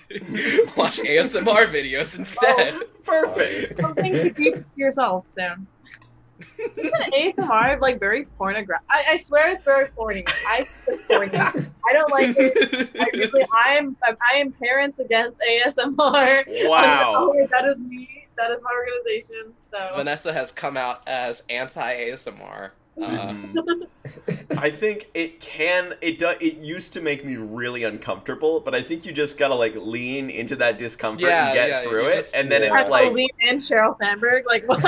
watch 0.76 1.00
ASMR 1.00 1.68
videos 1.68 2.18
instead. 2.20 2.76
Perfect. 3.04 3.80
Something 3.80 4.12
to 4.14 4.30
keep 4.32 4.56
yourself, 4.76 5.26
Sam. 5.30 5.68
Isn't 6.78 7.38
ASMR 7.38 7.80
like 7.80 8.00
very 8.00 8.26
pornographic? 8.26 8.86
I, 8.90 9.04
I 9.12 9.18
swear 9.18 9.50
it's 9.52 9.64
very 9.64 9.90
porny. 9.90 10.24
I 10.48 10.66
porny. 11.10 11.34
I 11.88 11.94
don't 11.94 12.12
like 12.12 12.36
it. 12.38 12.90
I 13.00 13.08
really, 13.14 13.48
I 13.54 13.76
am 13.76 13.98
I 14.04 14.36
am 14.38 14.52
parents 14.52 15.00
against 15.00 15.42
ASMR. 15.42 16.68
Wow. 16.70 17.34
That 17.52 17.66
is 17.66 17.82
me. 17.82 18.28
That 18.38 18.52
is 18.52 18.64
my 18.64 18.72
organization. 18.74 19.54
So 19.62 19.78
Vanessa 19.96 20.34
has 20.34 20.52
come 20.52 20.78
out 20.78 21.02
as 21.08 21.44
anti 21.50 21.96
ASMR. 21.96 22.72
Uh, 23.00 23.04
Mhm. 23.08 23.88
I 24.58 24.70
think 24.70 25.10
it 25.14 25.40
can. 25.40 25.94
It 26.02 26.20
does. 26.20 26.36
It 26.42 26.58
used 26.58 26.94
to 26.94 27.02
make 27.02 27.24
me 27.24 27.36
really 27.38 27.84
uncomfortable, 27.84 28.60
but 28.60 28.76
I 28.76 28.82
think 28.82 29.06
you 29.06 29.12
just 29.14 29.38
gotta 29.38 29.56
like 29.56 29.74
lean 29.76 30.30
into 30.30 30.56
that 30.58 30.78
discomfort 30.78 31.22
Yeah, 31.28 31.46
and 31.48 31.54
get 31.54 31.70
yeah, 31.70 31.82
through 31.84 32.08
it, 32.08 32.16
just- 32.16 32.36
and 32.36 32.52
then 32.52 32.64
Yeah. 32.64 32.74
I 32.74 32.82
it's 32.82 32.90
like 32.90 33.14
lean 33.14 33.30
in 33.40 33.58
Sheryl 33.60 33.96
Sandberg. 33.96 34.44
Like 34.46 34.68
what? 34.68 34.84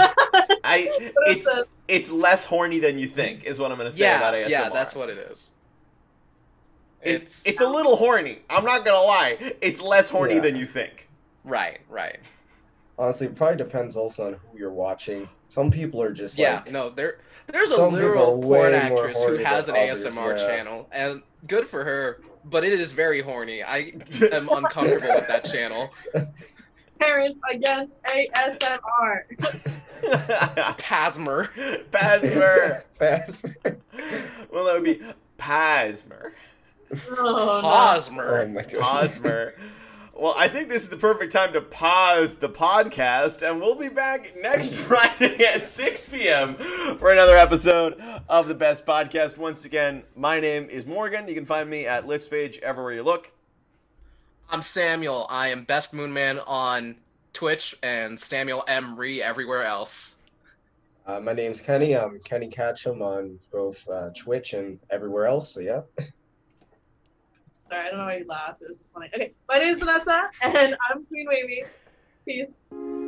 I. 0.64 0.88
What 1.14 1.30
is 1.30 1.36
It's 1.38 1.46
this? 1.46 1.64
it's 1.88 2.12
less 2.12 2.46
horny 2.46 2.80
than 2.80 3.00
you 3.00 3.08
think, 3.08 3.46
is 3.46 3.58
what 3.60 3.72
I'm 3.72 3.78
gonna 3.78 3.92
say 3.92 4.04
yeah, 4.04 4.18
about 4.18 4.34
ASMR. 4.34 4.50
yeah, 4.50 4.70
that's 4.70 4.96
what 4.96 5.10
it 5.10 5.18
is. 5.18 5.52
It's 7.02 7.46
it's 7.48 7.62
a 7.62 7.68
little 7.68 7.96
horny. 7.96 8.40
I'm 8.50 8.64
not 8.66 8.86
gonna 8.86 9.06
lie. 9.06 9.54
It's 9.62 9.82
less 9.82 10.10
horny 10.10 10.36
Yeah. 10.36 10.42
than 10.42 10.56
you 10.56 10.66
think. 10.66 11.08
right, 11.46 11.80
right. 11.90 12.18
Honestly, 12.98 13.28
it 13.28 13.36
probably 13.36 13.58
depends 13.58 13.96
also 13.96 14.28
on 14.28 14.34
who 14.34 14.58
you're 14.58 14.72
watching. 14.72 15.28
Some 15.48 15.72
people 15.72 16.02
are 16.02 16.12
just 16.12 16.38
Yeah, 16.38 16.56
like, 16.58 16.72
no, 16.72 16.90
there 16.90 17.20
there's 17.48 17.72
a 17.72 17.88
literal 17.88 18.42
porn 18.42 18.74
actress 18.74 19.24
who 19.24 19.38
has 19.38 19.68
an 19.68 19.76
others, 19.76 20.06
ASMR 20.06 20.38
yeah. 20.38 20.48
channel, 20.48 20.90
and 20.92 21.22
good 21.48 21.66
for 21.66 21.84
her. 21.84 22.22
But 22.46 22.64
it 22.64 22.74
is 22.74 22.92
very 22.92 23.22
horny. 23.22 23.64
I 23.64 23.94
am 24.34 24.50
uncomfortable 24.50 25.16
with 25.16 25.28
that 25.28 25.46
channel. 25.46 25.94
Parents 27.00 27.40
against 27.52 27.94
ASMR. 28.04 29.24
Pasmer. 30.78 31.50
Pasmer. 31.92 32.84
fast. 33.00 33.46
well, 34.52 34.66
that 34.66 34.74
would 34.74 34.84
be 34.84 35.02
Pasmer. 35.38 36.34
Oh, 37.12 37.24
no. 37.24 37.62
Hosmer. 37.62 38.42
Oh 38.42 38.48
my 38.48 38.62
god. 38.62 39.10
Posmer. 39.10 39.54
Well, 40.16 40.36
I 40.38 40.48
think 40.48 40.70
this 40.70 40.84
is 40.84 40.90
the 40.90 40.98
perfect 40.98 41.32
time 41.32 41.54
to 41.54 41.62
pause 41.62 42.36
the 42.36 42.48
podcast, 42.48 43.42
and 43.42 43.60
we'll 43.60 43.74
be 43.74 43.90
back 43.90 44.34
next 44.40 44.74
Friday 44.76 45.44
at 45.44 45.64
6 45.64 46.10
p.m. 46.10 46.56
for 47.00 47.10
another 47.10 47.36
episode 47.36 48.00
of 48.30 48.48
the 48.48 48.54
Best 48.54 48.86
Podcast. 48.86 49.40
Once 49.40 49.66
again, 49.66 50.04
my 50.16 50.40
name 50.40 50.70
is 50.70 50.86
Morgan. 50.86 51.28
You 51.28 51.34
can 51.34 51.48
find 51.48 51.68
me 51.68 51.88
at 51.88 52.06
Listpage 52.06 52.60
everywhere 52.60 52.94
you 52.94 53.02
look. 53.02 53.32
I'm 54.52 54.62
Samuel. 54.62 55.26
I 55.32 55.48
am 55.48 55.64
Best 55.64 55.96
Moonman 55.96 56.44
on 56.46 56.96
Twitch 57.34 57.76
and 57.82 58.20
Samuel 58.20 58.64
M. 58.68 58.96
Ree 58.96 59.20
everywhere 59.20 59.64
else. 59.64 60.18
Uh, 61.08 61.20
my 61.22 61.34
name's 61.34 61.60
Kenny. 61.60 61.98
I'm 61.98 62.20
Kenny 62.20 62.50
Catchum 62.50 63.02
on 63.02 63.40
both 63.52 63.90
uh, 63.90 64.12
Twitch 64.16 64.54
and 64.54 64.78
everywhere 64.92 65.26
else. 65.26 65.52
So 65.52 65.60
yeah. 65.60 65.82
Sorry, 67.70 67.88
I 67.88 67.90
don't 67.90 68.00
know 68.00 68.06
why 68.06 68.18
you 68.18 68.26
laughed. 68.28 68.62
It 68.62 68.68
was 68.70 68.78
just 68.78 68.92
funny. 68.92 69.10
Okay, 69.14 69.34
my 69.48 69.58
name 69.58 69.74
is 69.74 69.80
Vanessa, 69.80 70.30
and 70.42 70.76
I'm 70.90 71.06
Queen 71.06 71.26
Wavy. 71.28 71.64
Peace. 72.28 73.03